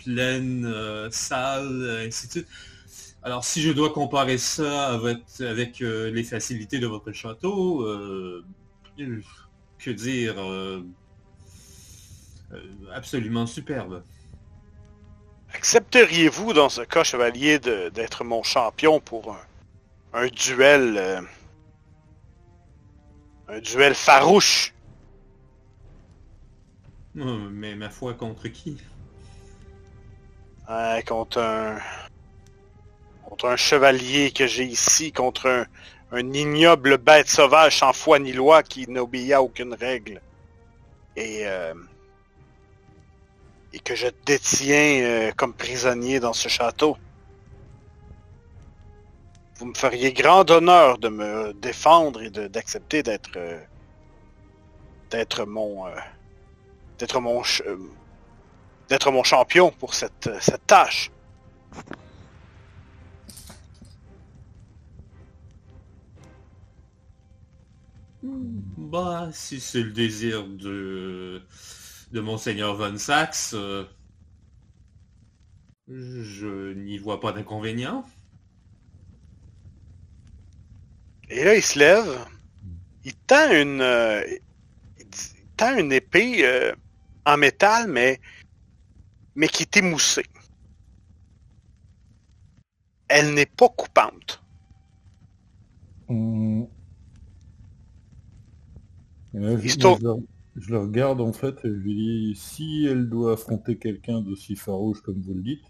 pleine 0.04 0.64
euh, 0.64 1.08
salle, 1.10 2.04
ainsi 2.06 2.26
de 2.26 2.32
suite. 2.32 2.48
Alors, 3.22 3.44
si 3.44 3.60
je 3.60 3.70
dois 3.70 3.90
comparer 3.92 4.38
ça 4.38 4.94
avec, 4.94 5.82
euh, 5.82 6.10
les 6.10 6.24
facilités 6.24 6.78
de 6.78 6.86
votre 6.86 7.12
château, 7.12 7.82
euh, 7.82 8.44
que 9.78 9.90
dire 9.90 10.34
Absolument 12.92 13.46
superbe. 13.46 14.02
Accepteriez-vous, 15.54 16.52
dans 16.52 16.68
ce 16.68 16.82
cas, 16.82 17.04
chevalier, 17.04 17.58
d'être 17.58 18.24
mon 18.24 18.42
champion 18.42 19.00
pour 19.00 19.36
un, 20.12 20.26
duel... 20.28 21.24
un 23.48 23.60
duel 23.60 23.94
farouche? 23.94 24.74
Mais 27.24 27.74
ma 27.74 27.90
foi, 27.90 28.14
contre 28.14 28.48
qui? 28.48 28.78
Ouais, 30.68 31.02
contre 31.06 31.38
un... 31.38 31.78
Contre 33.24 33.46
un 33.46 33.56
chevalier 33.56 34.32
que 34.32 34.46
j'ai 34.46 34.64
ici, 34.64 35.12
contre 35.12 35.66
un, 36.12 36.32
ignoble 36.32 36.98
bête 36.98 37.28
sauvage 37.28 37.78
sans 37.78 37.92
foi 37.92 38.18
ni 38.18 38.32
loi 38.32 38.62
qui 38.62 38.88
n'obéit 38.88 39.32
à 39.32 39.42
aucune 39.42 39.74
règle. 39.74 40.20
Et... 41.16 41.46
euh, 41.46 41.74
et 43.72 43.78
que 43.78 43.94
je 43.94 44.08
détiens 44.26 45.02
euh, 45.02 45.32
comme 45.36 45.54
prisonnier 45.54 46.20
dans 46.20 46.32
ce 46.32 46.48
château. 46.48 46.96
Vous 49.56 49.66
me 49.66 49.74
feriez 49.74 50.12
grand 50.12 50.50
honneur 50.50 50.98
de 50.98 51.08
me 51.08 51.52
défendre 51.52 52.22
et 52.22 52.30
d'accepter 52.30 53.02
d'être 53.02 53.36
euh, 53.36 53.58
mon 55.46 55.86
euh, 55.86 55.90
d'être 57.00 57.20
mon 57.20 57.42
ch- 57.42 57.62
euh, 57.66 57.78
d'être 58.88 59.10
mon 59.10 59.22
champion 59.24 59.70
pour 59.72 59.94
cette, 59.94 60.26
euh, 60.26 60.38
cette 60.40 60.66
tâche. 60.66 61.10
Bah, 68.22 69.30
si 69.32 69.60
c'est 69.60 69.82
le 69.82 69.92
désir 69.92 70.46
de, 70.46 71.42
de 72.12 72.20
Monseigneur 72.20 72.74
Von 72.76 72.98
Sax, 72.98 73.54
euh, 73.54 73.84
je 75.88 76.74
n'y 76.74 76.98
vois 76.98 77.18
pas 77.20 77.32
d'inconvénient. 77.32 78.04
Et 81.30 81.44
là, 81.44 81.54
il 81.54 81.62
se 81.62 81.78
lève, 81.78 82.26
il 83.04 83.14
tend 83.14 83.50
une, 83.52 83.80
euh, 83.80 84.22
il 84.98 85.06
tend 85.56 85.78
une 85.78 85.92
épée 85.92 86.44
euh, 86.44 86.74
en 87.32 87.36
métal, 87.36 87.88
mais, 87.88 88.20
mais 89.34 89.48
qui 89.48 89.62
est 89.62 89.76
émoussée. 89.76 90.26
Elle 93.08 93.34
n'est 93.34 93.46
pas 93.46 93.68
coupante. 93.68 94.42
Là, 99.32 99.56
je, 99.56 99.64
Histoire- 99.66 99.98
je 99.98 100.04
le- 100.06 100.26
je 100.56 100.70
le 100.70 100.78
regarde 100.80 101.20
en 101.20 101.32
fait 101.32 101.54
et 101.64 101.68
je 101.68 101.74
lui 101.74 101.94
dis 101.94 102.34
si 102.36 102.86
elle 102.86 103.08
doit 103.08 103.34
affronter 103.34 103.78
quelqu'un 103.78 104.20
d'aussi 104.20 104.56
farouche 104.56 105.00
comme 105.02 105.20
vous 105.20 105.34
le 105.34 105.42
dites, 105.42 105.64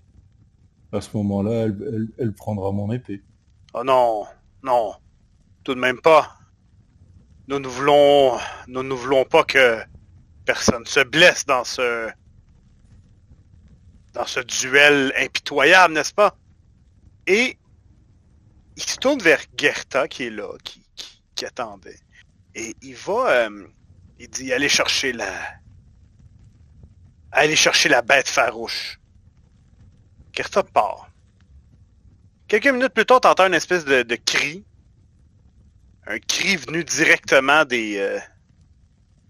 à 0.92 1.00
ce 1.00 1.14
moment-là, 1.18 1.64
elle, 1.66 1.76
elle- 1.92 2.08
elle 2.18 2.32
prendra 2.32 2.72
mon 2.72 2.90
épée. 2.90 3.22
Oh 3.74 3.84
non, 3.84 4.24
non, 4.62 4.92
tout 5.62 5.74
de 5.74 5.80
même 5.80 6.00
pas. 6.00 6.36
Nous 7.48 7.58
ne 7.58 7.68
voulons, 7.68 8.38
nous 8.68 8.82
ne 8.82 8.94
voulons 8.94 9.24
pas 9.24 9.44
que 9.44 9.80
personne 10.44 10.86
se 10.86 11.00
blesse 11.00 11.46
dans 11.46 11.64
ce, 11.64 12.10
dans 14.12 14.26
ce 14.26 14.40
duel 14.40 15.12
impitoyable, 15.16 15.94
n'est-ce 15.94 16.14
pas? 16.14 16.36
Et 17.26 17.58
il 18.76 18.82
se 18.82 18.96
tourne 18.96 19.20
vers 19.20 19.40
Gerta 19.56 20.08
qui 20.08 20.24
est 20.24 20.30
là, 20.30 20.48
qui, 20.64 20.80
attendait. 21.44 21.98
Et 22.54 22.74
il 22.82 22.94
va, 22.96 23.30
euh, 23.30 23.66
il 24.18 24.28
dit 24.28 24.52
allez 24.52 24.68
chercher 24.68 25.12
la, 25.12 25.32
allez 27.32 27.56
chercher 27.56 27.88
la 27.88 28.02
bête 28.02 28.28
farouche. 28.28 29.00
Gerta 30.34 30.62
part. 30.62 31.10
Quelques 32.46 32.66
minutes 32.66 32.92
plus 32.92 33.06
tard, 33.06 33.20
t'entends 33.20 33.46
une 33.46 33.54
espèce 33.54 33.84
de, 33.84 34.02
de 34.02 34.16
cri. 34.16 34.64
Un 36.06 36.18
cri 36.18 36.56
venu 36.56 36.84
directement 36.84 37.64
des, 37.64 37.96
euh, 37.98 38.18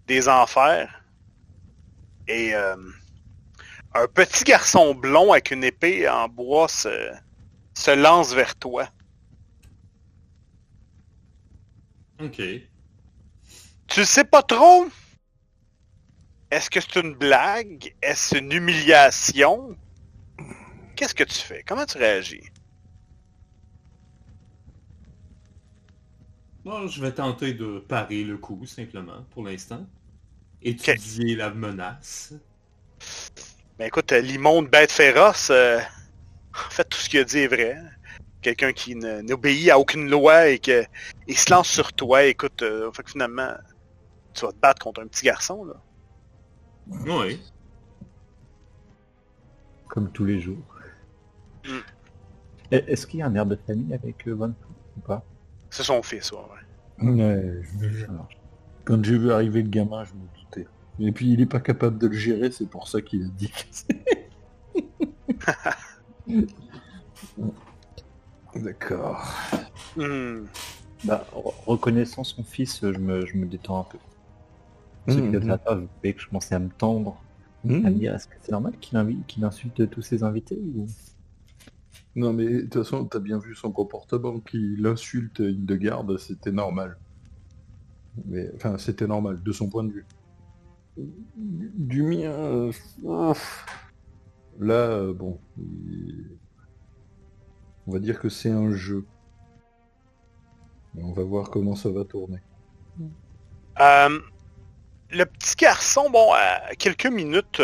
des 0.07 0.27
enfers. 0.27 1.00
Et 2.31 2.55
euh, 2.55 2.77
un 3.93 4.07
petit 4.07 4.45
garçon 4.45 4.95
blond 4.95 5.33
avec 5.33 5.51
une 5.51 5.65
épée 5.65 6.07
en 6.07 6.29
bois 6.29 6.69
se, 6.69 7.11
se 7.73 7.91
lance 7.91 8.33
vers 8.33 8.55
toi. 8.55 8.87
Ok. 12.21 12.41
Tu 13.87 14.05
sais 14.05 14.23
pas 14.23 14.43
trop? 14.43 14.87
Est-ce 16.49 16.69
que 16.69 16.79
c'est 16.79 17.01
une 17.01 17.15
blague? 17.15 17.93
Est-ce 18.01 18.37
une 18.37 18.53
humiliation? 18.53 19.75
Qu'est-ce 20.95 21.13
que 21.13 21.25
tu 21.25 21.35
fais? 21.35 21.61
Comment 21.67 21.85
tu 21.85 21.97
réagis? 21.97 22.49
Bon, 26.63 26.87
je 26.87 27.01
vais 27.01 27.11
tenter 27.11 27.53
de 27.53 27.79
parer 27.79 28.23
le 28.23 28.37
coup, 28.37 28.65
simplement, 28.65 29.25
pour 29.31 29.43
l'instant. 29.43 29.85
Étudier 30.63 31.35
la 31.35 31.49
menace. 31.51 32.33
Ben 33.79 33.85
écoute, 33.87 34.11
euh, 34.11 34.21
l'immonde 34.21 34.69
bête 34.69 34.91
féroce, 34.91 35.49
euh, 35.49 35.79
en 35.79 36.69
fait, 36.69 36.83
tout 36.85 36.99
ce 36.99 37.09
qu'il 37.09 37.19
a 37.19 37.23
dit 37.23 37.39
est 37.39 37.47
vrai. 37.47 37.77
Quelqu'un 38.41 38.73
qui 38.73 38.95
n'obéit 38.95 39.69
à 39.69 39.79
aucune 39.79 40.09
loi 40.09 40.47
et 40.47 40.59
que 40.59 40.83
il 41.27 41.37
se 41.37 41.51
lance 41.51 41.67
sur 41.67 41.93
toi. 41.93 42.25
Écoute, 42.25 42.61
euh, 42.63 42.91
fait 42.91 43.03
que 43.03 43.11
finalement, 43.11 43.53
tu 44.33 44.45
vas 44.45 44.51
te 44.51 44.57
battre 44.57 44.83
contre 44.83 45.01
un 45.01 45.07
petit 45.07 45.25
garçon, 45.25 45.63
là. 45.65 45.75
Oui. 47.05 47.39
Comme 49.87 50.11
tous 50.11 50.25
les 50.25 50.39
jours. 50.39 50.63
Mm. 51.65 51.69
Et- 52.71 52.75
Est-ce 52.91 53.05
qu'il 53.05 53.19
y 53.19 53.23
a 53.23 53.27
un 53.27 53.35
air 53.35 53.45
de 53.45 53.55
famille 53.67 53.93
avec 53.93 54.27
euh, 54.27 54.33
Von 54.33 54.53
ou 54.97 54.99
pas? 55.01 55.23
C'est 55.69 55.83
son 55.83 56.01
fils, 56.01 56.31
ouais. 56.31 56.39
ouais. 57.03 57.61
Je-. 57.79 58.05
Quand 58.85 59.03
j'ai 59.03 59.17
vu 59.17 59.31
arriver 59.31 59.61
le 59.61 59.69
gamin, 59.69 60.03
je 60.03 60.13
me 60.13 60.19
doutais. 60.21 60.40
Et 60.99 61.11
puis 61.11 61.31
il 61.33 61.41
est 61.41 61.45
pas 61.45 61.59
capable 61.59 61.97
de 61.97 62.07
le 62.07 62.13
gérer, 62.13 62.51
c'est 62.51 62.67
pour 62.67 62.87
ça 62.87 63.01
qu'il 63.01 63.23
a 63.23 63.27
dit 63.27 63.49
que 63.49 63.63
D'accord. 68.55 69.25
Hmm. 69.95 70.45
Bah, 71.03 71.25
re- 71.33 71.53
reconnaissant 71.65 72.23
son 72.23 72.43
fils, 72.43 72.79
je 72.81 72.97
me, 72.99 73.25
je 73.25 73.37
me 73.37 73.45
détends 73.47 73.79
un 73.81 73.83
peu. 73.83 73.97
Ceux 75.09 75.21
qui 75.21 75.21
Mhm. 75.21 75.31
doivent 75.31 75.43
savoir, 75.59 75.81
vous 75.81 75.89
voyez 76.01 76.13
que 76.15 76.21
je 76.21 76.27
commençais 76.27 76.55
à 76.55 76.59
me 76.59 76.69
tendre, 76.69 77.23
à 77.65 77.67
me 77.67 77.91
Mhm. 77.91 77.99
dire 77.99 78.15
est-ce 78.15 78.27
que 78.27 78.35
c'est 78.41 78.51
normal 78.51 78.77
qu'il 78.79 79.43
insulte 79.43 79.89
tous 79.89 80.01
ses 80.01 80.23
invités 80.23 80.57
ou... 80.75 80.87
Non 82.15 82.31
mais 82.31 82.45
de 82.47 82.61
toute 82.61 82.75
façon, 82.75 83.05
t'as 83.05 83.19
bien 83.19 83.37
vu 83.37 83.53
son 83.53 83.71
comportement, 83.73 84.39
qu'il 84.39 84.85
insulte 84.85 85.39
Hildegarde, 85.39 86.17
c'était 86.17 86.53
normal. 86.53 86.97
Mais 88.25 88.49
enfin, 88.55 88.77
c'était 88.77 89.07
normal, 89.07 89.41
de 89.43 89.51
son 89.51 89.69
point 89.69 89.83
de 89.83 89.91
vue. 89.91 90.07
Du, 91.35 92.03
mien, 92.03 92.31
euh, 92.31 92.71
là, 94.59 94.73
euh, 94.73 95.13
bon, 95.13 95.39
on 97.87 97.91
va 97.91 97.99
dire 97.99 98.19
que 98.19 98.29
c'est 98.29 98.51
un 98.51 98.71
jeu. 98.73 99.05
On 100.97 101.13
va 101.13 101.23
voir 101.23 101.49
comment 101.49 101.75
ça 101.75 101.89
va 101.89 102.03
tourner. 102.03 102.39
Euh, 103.79 104.19
le 105.09 105.25
petit 105.25 105.55
garçon, 105.55 106.09
bon, 106.09 106.33
euh, 106.33 106.73
quelques 106.77 107.07
minutes 107.07 107.61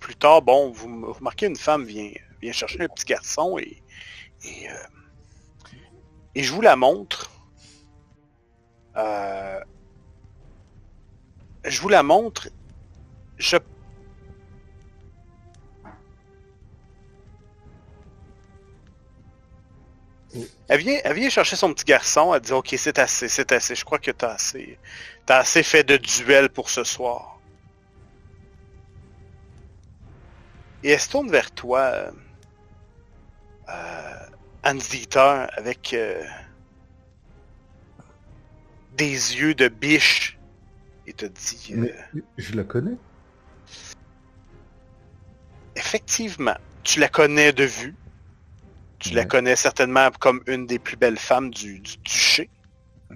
plus 0.00 0.16
tard, 0.16 0.42
bon, 0.42 0.70
vous 0.70 1.12
remarquez 1.12 1.46
une 1.46 1.56
femme 1.56 1.84
vient, 1.84 2.10
chercher 2.52 2.78
le 2.78 2.88
petit 2.88 3.04
garçon 3.06 3.58
et, 3.58 3.82
et, 6.34 6.42
je 6.42 6.52
vous 6.52 6.60
la 6.60 6.76
montre. 6.76 7.30
Je 11.64 11.80
vous 11.80 11.88
la 11.88 12.02
montre. 12.02 12.48
Je 13.38 13.56
Elle 20.68 20.80
vient, 20.80 20.98
elle 21.02 21.14
vient 21.14 21.30
chercher 21.30 21.56
son 21.56 21.72
petit 21.72 21.86
garçon, 21.86 22.34
elle 22.34 22.42
dit 22.42 22.52
ok 22.52 22.74
c'est 22.76 22.98
assez, 22.98 23.28
c'est 23.28 23.52
assez, 23.52 23.74
je 23.74 23.84
crois 23.84 23.98
que 23.98 24.10
t'as 24.10 24.34
assez, 24.34 24.78
t'as 25.24 25.38
assez 25.38 25.62
fait 25.62 25.82
de 25.82 25.96
duel 25.96 26.50
pour 26.50 26.68
ce 26.68 26.84
soir. 26.84 27.40
Et 30.84 30.90
elle 30.90 31.00
se 31.00 31.08
tourne 31.08 31.30
vers 31.30 31.50
toi, 31.50 31.80
euh, 31.80 32.10
euh, 33.70 35.48
avec 35.56 35.94
euh, 35.94 36.22
des 38.96 39.10
yeux 39.38 39.54
de 39.54 39.68
biche, 39.68 40.38
et 41.06 41.14
te 41.14 41.24
dit, 41.24 41.74
euh, 41.74 42.20
je 42.36 42.54
la 42.54 42.64
connais. 42.64 42.96
Effectivement, 45.78 46.56
tu 46.82 47.00
la 47.00 47.08
connais 47.08 47.52
de 47.52 47.64
vue. 47.64 47.94
Tu 48.98 49.14
la 49.14 49.24
connais 49.24 49.54
certainement 49.54 50.10
comme 50.18 50.42
une 50.46 50.66
des 50.66 50.80
plus 50.80 50.96
belles 50.96 51.18
femmes 51.18 51.50
du, 51.50 51.78
du 51.78 51.96
duché. 51.98 52.50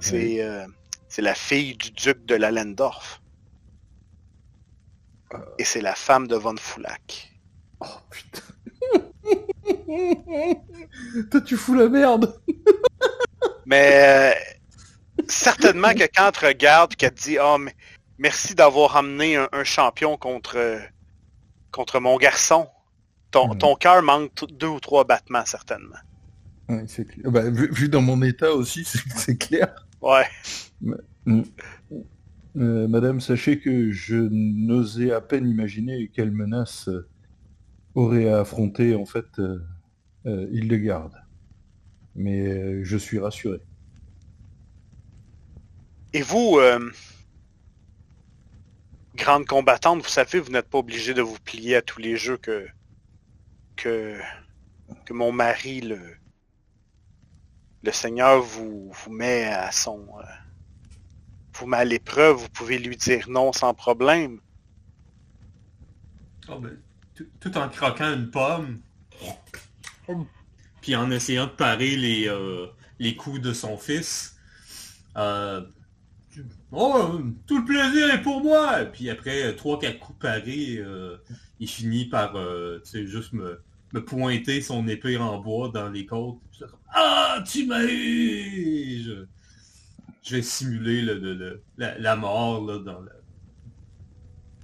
C'est 0.00 0.40
euh, 0.40 0.64
c'est 1.08 1.22
la 1.22 1.34
fille 1.34 1.76
du 1.76 1.90
duc 1.90 2.24
de 2.24 2.36
Lallendorf. 2.36 3.20
Et 5.58 5.64
c'est 5.64 5.80
la 5.80 5.94
femme 5.94 6.28
de 6.28 6.36
Von 6.36 6.56
Foulac. 6.56 7.32
Oh 7.80 7.86
putain. 8.10 8.42
Toi 11.30 11.40
tu 11.40 11.56
fous 11.56 11.74
la 11.74 11.88
merde. 11.88 12.40
Mais 13.66 13.90
euh, 13.94 14.34
certainement 15.28 15.94
que 15.94 16.04
quand 16.14 16.26
elle 16.26 16.32
te 16.32 16.46
regarde 16.46 16.94
qu'elle 16.94 17.14
te 17.14 17.22
dit 17.22 17.38
Oh, 17.40 17.58
mais 17.58 17.74
merci 18.18 18.54
d'avoir 18.54 18.96
amené 18.96 19.36
un, 19.36 19.48
un 19.52 19.64
champion 19.64 20.16
contre, 20.16 20.56
euh, 20.56 20.78
contre 21.72 21.98
mon 22.00 22.16
garçon, 22.18 22.68
ton, 23.32 23.48
Mhm. 23.48 23.58
ton 23.58 23.74
cœur 23.74 24.02
manque 24.02 24.30
deux 24.52 24.68
ou 24.68 24.78
trois 24.80 25.04
battements, 25.04 25.44
certainement. 25.46 25.96
Ouais, 26.68 26.84
c'est 26.86 27.04
clair. 27.06 27.30
Bah, 27.30 27.50
vu, 27.50 27.68
vu 27.72 27.88
dans 27.88 28.02
mon 28.02 28.22
état 28.22 28.52
aussi, 28.52 28.84
c'est 29.16 29.36
clair. 29.36 29.86
Ouais. 30.00 30.24
Euh, 32.56 32.86
madame, 32.86 33.20
sachez 33.20 33.58
que 33.58 33.90
je 33.90 34.16
n'osais 34.30 35.10
à 35.10 35.20
peine 35.20 35.48
imaginer 35.48 36.10
quelle 36.14 36.30
menace 36.30 36.88
euh, 36.88 37.08
aurait 37.94 38.28
à 38.28 38.40
affronter 38.40 38.94
en 38.94 39.06
fait 39.06 39.26
euh, 39.38 39.58
euh, 40.26 40.46
Hildegarde. 40.52 41.14
Mais 42.14 42.46
euh, 42.46 42.80
je 42.84 42.96
suis 42.98 43.18
rassuré. 43.18 43.60
Et 46.12 46.20
vous, 46.20 46.58
euh, 46.58 46.90
grande 49.14 49.46
combattante, 49.46 50.02
vous 50.02 50.08
savez, 50.08 50.40
vous 50.40 50.50
n'êtes 50.50 50.68
pas 50.68 50.78
obligé 50.78 51.14
de 51.14 51.22
vous 51.22 51.38
plier 51.38 51.76
à 51.76 51.82
tous 51.82 52.00
les 52.00 52.16
jeux 52.16 52.36
que, 52.36 52.66
que, 53.76 54.20
mon 55.10 55.32
mari, 55.32 55.80
le, 55.80 56.00
le 57.82 57.92
Seigneur, 57.92 58.40
vous, 58.40 58.90
vous 58.92 59.12
met 59.12 59.44
à 59.44 59.70
son... 59.70 60.06
euh, 60.18 60.22
vous 61.54 61.66
met 61.66 61.76
à 61.78 61.84
l'épreuve, 61.84 62.36
vous 62.36 62.48
pouvez 62.48 62.78
lui 62.78 62.96
dire 62.96 63.28
non 63.28 63.52
sans 63.52 63.74
problème. 63.74 64.40
Ah 66.48 66.56
ben, 66.58 66.78
tout, 67.40 67.56
en 67.58 67.68
croquant 67.68 68.12
une 68.12 68.30
pomme. 68.30 68.80
Puis 70.80 70.96
en 70.96 71.10
essayant 71.10 71.46
de 71.46 71.52
parer 71.52 71.96
les, 71.96 72.26
euh, 72.28 72.66
coups 73.16 73.40
de 73.40 73.52
son 73.52 73.76
fils. 73.76 74.36
Euh, 75.16 75.62
oh, 76.72 77.20
tout 77.46 77.58
le 77.58 77.64
plaisir 77.64 78.12
est 78.14 78.22
pour 78.22 78.42
moi! 78.42 78.84
Puis 78.86 79.10
après, 79.10 79.54
trois, 79.56 79.78
quatre 79.78 79.98
coups 79.98 80.18
parés, 80.18 80.76
euh, 80.78 81.16
il 81.60 81.68
finit 81.68 82.06
par 82.06 82.36
euh, 82.36 82.80
juste 82.92 83.32
me, 83.32 83.60
me 83.92 84.04
pointer 84.04 84.60
son 84.60 84.88
épée 84.88 85.16
en 85.16 85.38
bois 85.38 85.70
dans 85.72 85.88
les 85.90 86.06
côtes. 86.06 86.40
Ah, 86.94 87.42
tu 87.46 87.66
m'as 87.66 87.84
eu! 87.84 89.02
Je, 89.04 89.26
je 90.22 90.36
vais 90.36 90.42
simuler 90.42 91.02
le, 91.02 91.18
le- 91.18 91.34
le- 91.34 91.62
la, 91.78 91.98
la 91.98 92.16
mort 92.16 92.64
là, 92.64 92.78
dans, 92.78 93.00
la, 93.00 93.12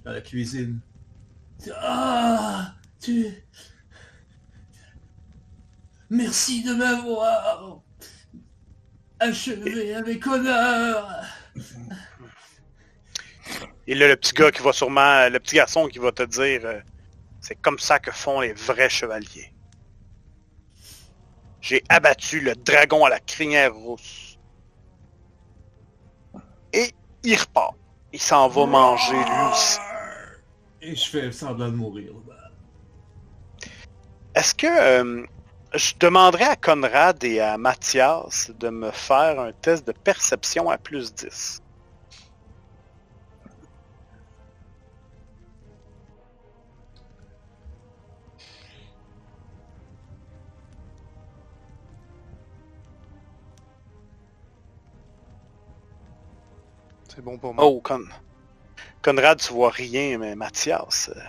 dans 0.05 0.11
la 0.11 0.21
cuisine. 0.21 0.79
Ah, 1.81 2.73
tu... 3.01 3.25
Merci 6.09 6.63
de 6.63 6.73
m'avoir 6.73 7.81
achevé 9.19 9.93
avec 9.93 10.25
honneur. 10.25 11.07
Et 13.87 13.95
là, 13.95 14.07
le 14.07 14.15
petit 14.15 14.33
gars 14.33 14.51
qui 14.51 14.61
va 14.61 14.71
sûrement, 14.73 15.27
le 15.29 15.39
petit 15.39 15.55
garçon 15.55 15.87
qui 15.87 15.99
va 15.99 16.11
te 16.11 16.23
dire, 16.23 16.61
euh, 16.63 16.79
c'est 17.41 17.55
comme 17.55 17.79
ça 17.79 17.99
que 17.99 18.11
font 18.11 18.41
les 18.41 18.53
vrais 18.53 18.89
chevaliers. 18.89 19.53
J'ai 21.61 21.83
abattu 21.89 22.39
le 22.39 22.55
dragon 22.55 23.05
à 23.05 23.09
la 23.09 23.19
crinière 23.19 23.73
rousse. 23.73 24.37
Et 26.71 26.91
il 27.23 27.35
repart. 27.35 27.75
Il 28.13 28.19
s'en 28.19 28.47
va 28.47 28.65
manger 28.65 29.13
lui 29.13 29.51
aussi. 29.51 29.79
Et 30.81 30.95
je 30.95 31.09
fais 31.09 31.31
semblant 31.31 31.69
de 31.69 31.75
mourir. 31.75 32.13
Est-ce 34.35 34.55
que 34.55 34.67
euh, 34.67 35.25
je 35.73 35.93
demanderais 35.99 36.45
à 36.45 36.55
Conrad 36.55 37.23
et 37.23 37.39
à 37.39 37.57
Mathias 37.57 38.51
de 38.57 38.69
me 38.69 38.91
faire 38.91 39.39
un 39.39 39.51
test 39.51 39.85
de 39.85 39.91
perception 39.91 40.69
à 40.69 40.77
plus 40.77 41.13
10? 41.13 41.61
C'est 57.09 57.21
bon 57.21 57.37
pour 57.37 57.53
moi. 57.53 57.65
Oh, 57.65 57.81
Con... 57.81 58.05
Conrad, 59.01 59.39
tu 59.39 59.53
vois 59.53 59.69
rien, 59.69 60.17
mais 60.17 60.35
Mathias, 60.35 61.11
euh, 61.15 61.19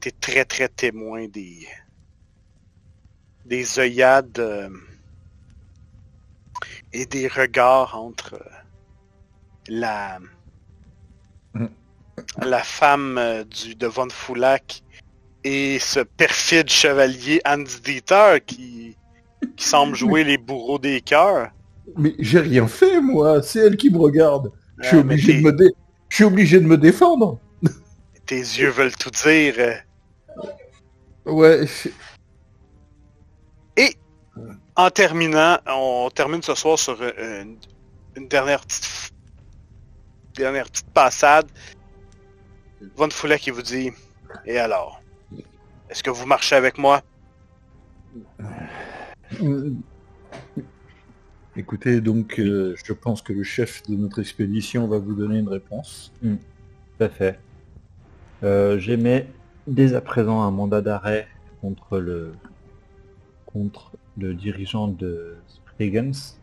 t'es 0.00 0.10
très 0.10 0.44
très 0.44 0.68
témoin 0.68 1.26
des 1.28 1.66
des 3.48 3.78
œillades 3.78 4.38
euh, 4.38 4.68
et 6.92 7.06
des 7.06 7.28
regards 7.28 7.96
entre 7.98 8.34
euh, 8.34 8.50
la 9.68 10.18
Mm. 11.54 11.66
la 12.42 12.62
femme 12.62 13.16
euh, 13.16 13.42
du 13.44 13.74
de 13.74 13.86
Von 13.86 14.08
Foulac 14.10 14.82
et 15.44 15.78
ce 15.78 16.00
perfide 16.00 16.68
chevalier 16.68 17.40
Hans 17.46 17.64
Dieter 17.84 18.38
qui 18.46 18.96
qui 19.56 19.64
semble 19.64 19.94
jouer 19.96 20.24
les 20.24 20.36
bourreaux 20.36 20.78
des 20.78 21.00
cœurs. 21.00 21.50
Mais 21.96 22.14
j'ai 22.18 22.40
rien 22.40 22.66
fait 22.68 23.00
moi, 23.00 23.40
c'est 23.42 23.60
elle 23.60 23.76
qui 23.78 23.88
me 23.88 23.96
regarde. 23.98 24.52
Je 24.78 24.88
suis 24.88 24.96
obligé 24.98 25.34
de 25.34 25.40
me 25.42 25.52
dé- 25.52 25.72
je 26.10 26.16
suis 26.16 26.24
obligé 26.24 26.60
de 26.60 26.66
me 26.66 26.76
défendre. 26.76 27.40
Tes 28.26 28.36
yeux 28.40 28.68
veulent 28.70 28.94
tout 28.96 29.10
dire. 29.10 29.54
Ouais. 31.24 31.64
En 34.78 34.90
terminant, 34.90 35.58
on 35.66 36.08
termine 36.08 36.40
ce 36.40 36.54
soir 36.54 36.78
sur 36.78 36.96
euh, 37.02 37.42
une, 37.42 37.56
une 38.16 38.28
dernière 38.28 38.60
petite 38.60 39.12
dernière 40.36 40.70
petite 40.70 40.90
passade. 40.90 41.46
Von 42.96 43.10
Foulet 43.10 43.40
qui 43.40 43.50
vous 43.50 43.62
dit 43.62 43.90
Et 44.46 44.56
alors 44.56 45.02
Est-ce 45.90 46.04
que 46.04 46.10
vous 46.10 46.26
marchez 46.26 46.54
avec 46.54 46.78
moi 46.78 47.02
Euh, 49.42 49.72
Écoutez, 51.56 52.00
donc 52.00 52.38
euh, 52.38 52.76
je 52.84 52.92
pense 52.92 53.20
que 53.20 53.32
le 53.32 53.42
chef 53.42 53.82
de 53.88 53.96
notre 53.96 54.20
expédition 54.20 54.86
va 54.86 54.98
vous 54.98 55.14
donner 55.14 55.40
une 55.40 55.48
réponse. 55.48 56.12
Tout 56.22 56.38
à 57.00 57.08
fait. 57.08 57.40
Euh, 58.44 58.78
J'émets 58.78 59.26
dès 59.66 59.94
à 59.94 60.00
présent 60.00 60.40
un 60.42 60.52
mandat 60.52 60.82
d'arrêt 60.82 61.26
contre 61.60 61.98
le 61.98 62.32
contre 63.44 63.90
le 64.18 64.34
dirigeant 64.34 64.88
de 64.88 65.36
Sprigens, 65.46 66.38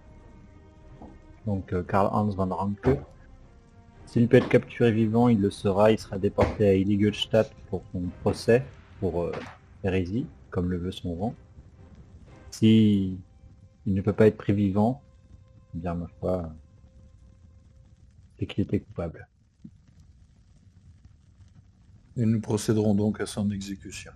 donc 1.45 1.73
euh, 1.73 1.83
Karl 1.83 2.09
Hans 2.11 2.29
van 2.29 2.47
Ranke. 2.47 2.99
S'il 4.05 4.27
peut 4.27 4.37
être 4.37 4.49
capturé 4.49 4.91
vivant, 4.91 5.27
il 5.27 5.41
le 5.41 5.49
sera. 5.49 5.91
Il 5.91 5.99
sera 5.99 6.17
déporté 6.17 6.67
à 6.67 6.73
Illigolstadt 6.73 7.51
pour 7.69 7.83
son 7.91 8.03
procès 8.21 8.63
pour 8.99 9.23
euh, 9.23 9.31
hérésie, 9.83 10.25
comme 10.51 10.71
le 10.71 10.77
veut 10.77 10.91
son 10.91 11.15
rang. 11.15 11.35
Si 12.51 13.19
il 13.85 13.93
ne 13.93 14.01
peut 14.01 14.13
pas 14.13 14.27
être 14.27 14.37
pris 14.37 14.53
vivant, 14.53 15.01
eh 15.75 15.79
bien 15.79 15.95
ma 15.95 16.07
foi, 16.19 16.53
c'est 18.39 18.45
qu'il 18.45 18.63
était 18.63 18.79
coupable. 18.79 19.27
Et 22.17 22.25
nous 22.25 22.39
procéderons 22.39 22.95
donc 22.95 23.19
à 23.19 23.25
son 23.25 23.51
exécution. 23.51 24.13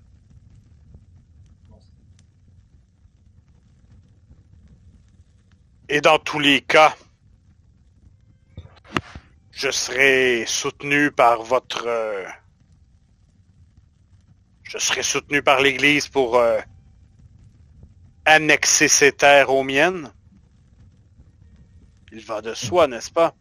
Et 5.89 6.01
dans 6.01 6.19
tous 6.19 6.39
les 6.39 6.61
cas, 6.61 6.95
je 9.51 9.71
serai 9.71 10.45
soutenu 10.45 11.11
par 11.11 11.41
votre... 11.43 11.85
euh, 11.87 12.25
je 14.63 14.77
serai 14.77 15.01
soutenu 15.01 15.41
par 15.41 15.61
l'Église 15.61 16.07
pour 16.07 16.37
euh, 16.37 16.59
annexer 18.25 18.87
ces 18.87 19.11
terres 19.11 19.49
aux 19.49 19.63
miennes. 19.63 20.11
Il 22.11 22.23
va 22.23 22.41
de 22.41 22.53
soi, 22.53 22.87
n'est-ce 22.87 23.11
pas? 23.11 23.35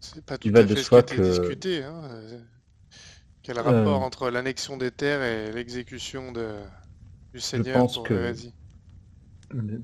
C'est 0.00 0.24
pas 0.24 0.38
tout 0.38 0.48
Il 0.48 0.52
va 0.54 0.60
à 0.60 0.62
de 0.62 0.68
fait 0.74 0.80
ce 0.80 0.86
soi 0.86 1.02
qui 1.02 1.14
était 1.14 1.22
que- 1.22 1.28
discuté. 1.28 1.84
Hein. 1.84 2.04
euh, 2.04 2.40
Quel 3.42 3.58
rapport 3.58 4.02
Euh, 4.02 4.06
entre 4.06 4.30
l'annexion 4.30 4.78
des 4.78 4.90
terres 4.90 5.22
et 5.22 5.52
l'exécution 5.52 6.32
de... 6.32 6.56
du 7.34 7.40
Seigneur 7.40 7.78
pense 7.80 7.94
pour 7.94 8.04
que- 8.04 8.34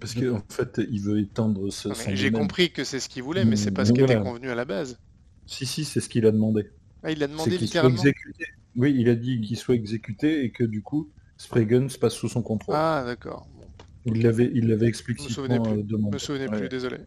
Parce 0.00 0.14
qu'en 0.14 0.42
fait, 0.50 0.80
il 0.90 1.00
veut 1.00 1.20
étendre 1.20 1.70
ce, 1.70 1.88
mais 1.88 2.16
J'ai 2.16 2.30
compris 2.30 2.72
que 2.72 2.84
c'est 2.84 3.00
ce 3.00 3.08
qu'il 3.08 3.22
voulait, 3.22 3.44
mais 3.44 3.56
c'est 3.56 3.70
pas 3.70 3.84
Mm, 3.84 3.84
ce 3.84 3.92
qui 3.92 4.00
était 4.00 4.16
voilà. 4.16 4.20
convenu 4.22 4.50
à 4.50 4.54
la 4.54 4.64
base. 4.64 4.98
Si, 5.46 5.66
si, 5.66 5.84
c'est 5.84 6.00
ce 6.00 6.08
qu'il 6.08 6.26
a 6.26 6.32
demandé. 6.32 6.70
Ah, 7.04 7.10
il 7.12 7.18
C'est 7.18 7.26
demandé 7.28 7.58
qu'il 7.58 7.68
soit 7.68 7.88
littéralement. 7.88 7.88
exécuté. 7.88 8.44
Oui, 8.76 8.94
il 8.98 9.08
a 9.08 9.14
dit 9.14 9.40
qu'il 9.40 9.56
soit 9.56 9.74
exécuté 9.74 10.44
et 10.44 10.52
que 10.52 10.64
du 10.64 10.82
coup, 10.82 11.12
Spraggan 11.36 11.88
se 11.88 11.98
passe 11.98 12.14
sous 12.14 12.28
son 12.28 12.42
contrôle. 12.42 12.76
Ah, 12.76 13.04
d'accord. 13.06 13.46
Bon, 13.54 13.70
Il 14.04 14.22
l'avait, 14.22 14.48
il 14.54 14.68
l'avait 14.68 14.86
je 15.16 15.22
me 15.22 15.28
explicitement 15.28 15.28
souvenais 15.28 15.60
plus. 15.60 15.78
euh, 15.78 15.82
Je 15.82 15.84
demandé. 15.84 16.16
me 16.16 16.18
souvenais 16.18 16.48
Ouais. 16.48 16.58
plus, 16.58 16.68
désolé. 16.68 16.98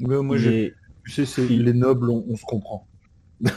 Mais 0.00 0.20
moi, 0.22 0.36
est, 0.38 0.74
tu 1.04 1.10
sais, 1.12 1.26
c'est 1.26 1.46
il- 1.48 1.64
les 1.64 1.72
nobles, 1.72 2.10
on, 2.10 2.24
on 2.28 2.36
se 2.36 2.44
comprend. 2.44 2.88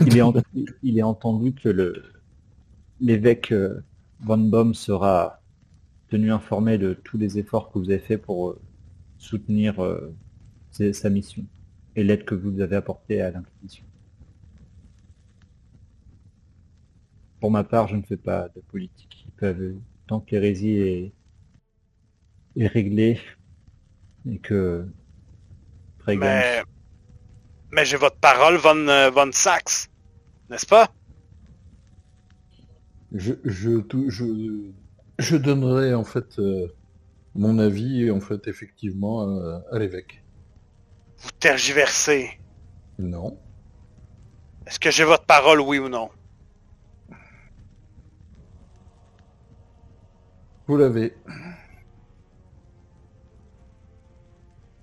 il 0.05 0.17
est 0.17 0.21
en- 0.23 0.33
il 0.83 0.99
est 0.99 1.03
entendu 1.03 1.53
que 1.55 1.69
le 1.69 2.03
l'évêque 2.99 3.51
euh, 3.53 3.81
Van 4.19 4.37
Baum 4.37 4.73
sera 4.73 5.43
tenu 6.15 6.31
informé 6.31 6.77
de 6.77 6.93
tous 6.93 7.17
les 7.17 7.39
efforts 7.39 7.69
que 7.71 7.77
vous 7.77 7.89
avez 7.89 7.99
faits 7.99 8.21
pour 8.21 8.49
euh, 8.49 8.61
soutenir 9.17 9.83
euh, 9.83 10.15
sa 10.71 11.09
mission 11.09 11.43
et 11.97 12.05
l'aide 12.05 12.23
que 12.23 12.35
vous 12.35 12.61
avez 12.61 12.77
apportée 12.77 13.19
à 13.21 13.31
l'Inquisition. 13.31 13.83
Pour 17.41 17.51
ma 17.51 17.65
part, 17.65 17.89
je 17.89 17.97
ne 17.97 18.01
fais 18.01 18.15
pas 18.15 18.47
de 18.55 18.61
politique. 18.61 19.25
Ils 19.27 19.31
peuvent, 19.33 19.75
tant 20.07 20.21
que 20.21 20.31
l'hérésie 20.31 20.77
est, 20.77 21.13
est 22.55 22.67
réglée 22.67 23.19
et 24.25 24.39
que 24.39 24.87
Mais, 26.07 26.63
mais 27.73 27.83
j'ai 27.83 27.97
votre 27.97 28.19
parole, 28.19 28.55
Von, 28.55 28.87
euh, 28.87 29.09
Von 29.09 29.31
Sachs. 29.33 29.89
N'est-ce 30.49 30.65
pas? 30.65 30.87
Je, 33.11 33.33
je, 33.43 33.81
je, 34.07 34.25
je 35.19 35.37
donnerai 35.37 35.93
en 35.93 36.03
fait 36.03 36.39
euh, 36.39 36.67
mon 37.35 37.59
avis 37.59 38.09
en 38.11 38.19
fait 38.19 38.47
effectivement 38.47 39.23
euh, 39.29 39.59
à 39.71 39.79
l'évêque. 39.79 40.23
Vous 41.19 41.31
tergiversez. 41.39 42.39
Non. 42.99 43.37
Est-ce 44.67 44.79
que 44.79 44.91
j'ai 44.91 45.03
votre 45.03 45.25
parole, 45.25 45.61
oui 45.61 45.79
ou 45.79 45.89
non? 45.89 46.09
Vous 50.67 50.77
l'avez. 50.77 51.15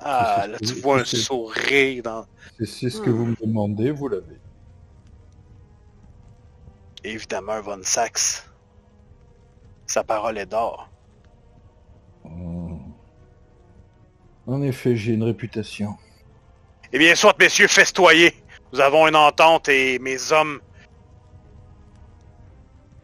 Ah, 0.00 0.46
là, 0.48 0.58
tu 0.58 0.74
vois 0.74 1.00
un 1.00 1.04
c'est- 1.04 1.16
sourire 1.16 2.02
dans... 2.02 2.26
C'est 2.58 2.66
c'est 2.66 2.90
ce 2.90 3.00
que 3.00 3.10
vous 3.10 3.26
me 3.26 3.36
demandez, 3.40 3.90
vous 3.90 4.08
l'avez. 4.08 4.38
Évidemment, 7.04 7.60
Von 7.60 7.80
Sachs. 7.82 8.44
Sa 9.86 10.04
parole 10.04 10.38
est 10.38 10.46
d'or. 10.46 10.88
Hmm. 12.24 12.78
En 14.46 14.62
effet, 14.62 14.96
j'ai 14.96 15.12
une 15.12 15.24
réputation. 15.24 15.96
Eh 16.92 16.98
bien, 16.98 17.14
soit, 17.14 17.38
messieurs, 17.38 17.68
festoyez. 17.68 18.34
Nous 18.72 18.80
avons 18.80 19.06
une 19.08 19.16
entente 19.16 19.68
et 19.68 19.98
mes 19.98 20.32
hommes... 20.32 20.60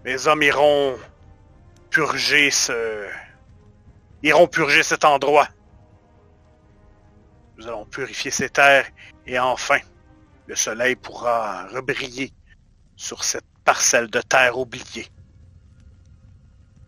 Mes 0.05 0.27
hommes 0.27 0.43
iront 0.43 0.97
purger 1.91 2.51
ce... 2.51 3.07
Iront 4.23 4.47
purger 4.47 4.83
cet 4.83 5.05
endroit. 5.05 5.49
Nous 7.57 7.67
allons 7.67 7.87
purifier 7.87 8.31
ces 8.31 8.49
terres 8.49 8.87
et 9.27 9.39
enfin, 9.39 9.79
le 10.47 10.55
soleil 10.55 10.97
pourra 10.97 11.67
rebriller 11.69 12.33
sur 12.97 13.25
cette 13.25 13.45
parcelle 13.65 14.09
de 14.09 14.21
terre 14.21 14.59
oubliée. 14.59 15.09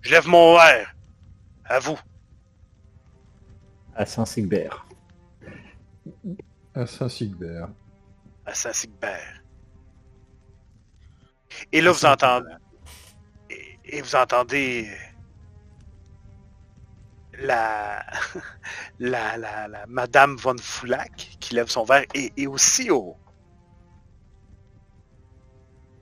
Je 0.03 0.11
lève 0.11 0.27
mon 0.27 0.55
verre 0.57 0.95
à 1.65 1.79
vous. 1.79 1.99
à 3.95 4.07
Saint-Sigbert. 4.07 4.87
À 6.75 6.87
Saint-Sigbert. 6.87 7.69
à 8.47 8.55
Saint-Sigbert. 8.55 9.43
Et 11.73 11.81
là, 11.81 11.93
vous 11.93 12.05
entendez... 12.07 12.51
Et, 13.85 14.01
vous 14.01 14.15
entendez... 14.17 14.91
La... 17.35 18.05
la, 18.99 19.37
la, 19.37 19.69
la 19.69 19.87
Madame 19.87 20.37
von 20.37 20.57
Foulac 20.59 21.37
qui 21.41 21.55
lève 21.55 21.69
son 21.69 21.85
verre 21.85 22.05
et, 22.15 22.33
et 22.37 22.47
aussi 22.47 22.91
au... 22.91 23.17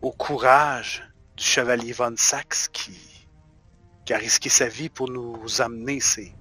au 0.02 0.12
courage 0.12 1.02
du 1.36 1.44
chevalier 1.44 1.92
von 1.92 2.14
Saxe 2.16 2.68
qui... 2.68 3.07
qui 4.08 4.14
a 4.14 4.16
risqué 4.16 4.48
sa 4.48 4.68
vie 4.68 4.88
pour 4.88 5.10
nous 5.10 5.60
amener 5.60 6.00
ces, 6.00 6.32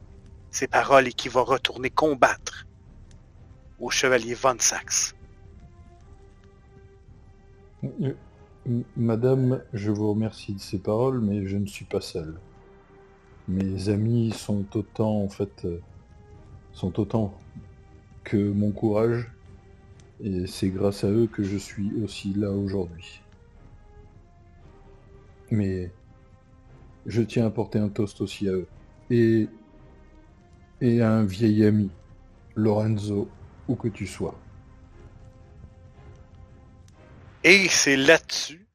paroles 0.72 1.09
et 1.09 1.11
qui 1.11 1.28
va 1.28 1.41
retourner 1.41 1.89
combattre 1.89 2.65
au 3.78 3.89
chevalier 3.89 4.36
von 4.36 4.55
Saxe. 4.57 5.13
Euh, 7.84 8.13
Madame, 8.95 9.61
je 9.74 9.91
vous 9.91 10.09
remercie 10.13 10.53
de 10.53 10.61
ces 10.61 10.78
paroles, 10.78 11.20
mais 11.20 11.45
je 11.45 11.57
ne 11.57 11.65
suis 11.65 11.84
pas 11.84 11.99
seul. 11.99 12.39
Mes 13.49 13.89
amis 13.89 14.32
sont 14.32 14.65
autant, 14.74 15.22
en 15.22 15.28
fait, 15.28 15.65
euh, 15.65 15.82
sont 16.72 16.97
autant 17.01 17.38
que 18.24 18.38
mon 18.38 18.72
courage, 18.72 19.30
et 20.22 20.47
c'est 20.47 20.70
grâce 20.70 21.03
à 21.03 21.09
eux 21.09 21.28
que 21.28 21.43
je 21.43 21.57
suis 21.57 21.91
aussi 22.01 22.34
là 22.34 22.49
aujourd'hui. 22.49 23.22
Mais 25.51 25.91
je 27.08 27.22
tiens 27.22 27.47
à 27.47 27.49
porter 27.49 27.80
un 27.80 27.89
toast 27.89 28.22
aussi 28.22 28.47
à 28.47 28.51
eux. 28.51 28.68
Et, 29.10 29.47
et 30.82 31.01
à 31.01 31.12
un 31.12 31.24
vieil 31.24 31.66
ami, 31.66 31.89
Lorenzo, 32.55 33.30
où 33.68 33.76
que 33.76 33.88
tu 33.88 34.05
sois. 34.05 34.38
Et 37.43 37.68
c'est 37.70 37.95
là-dessus 37.95 38.66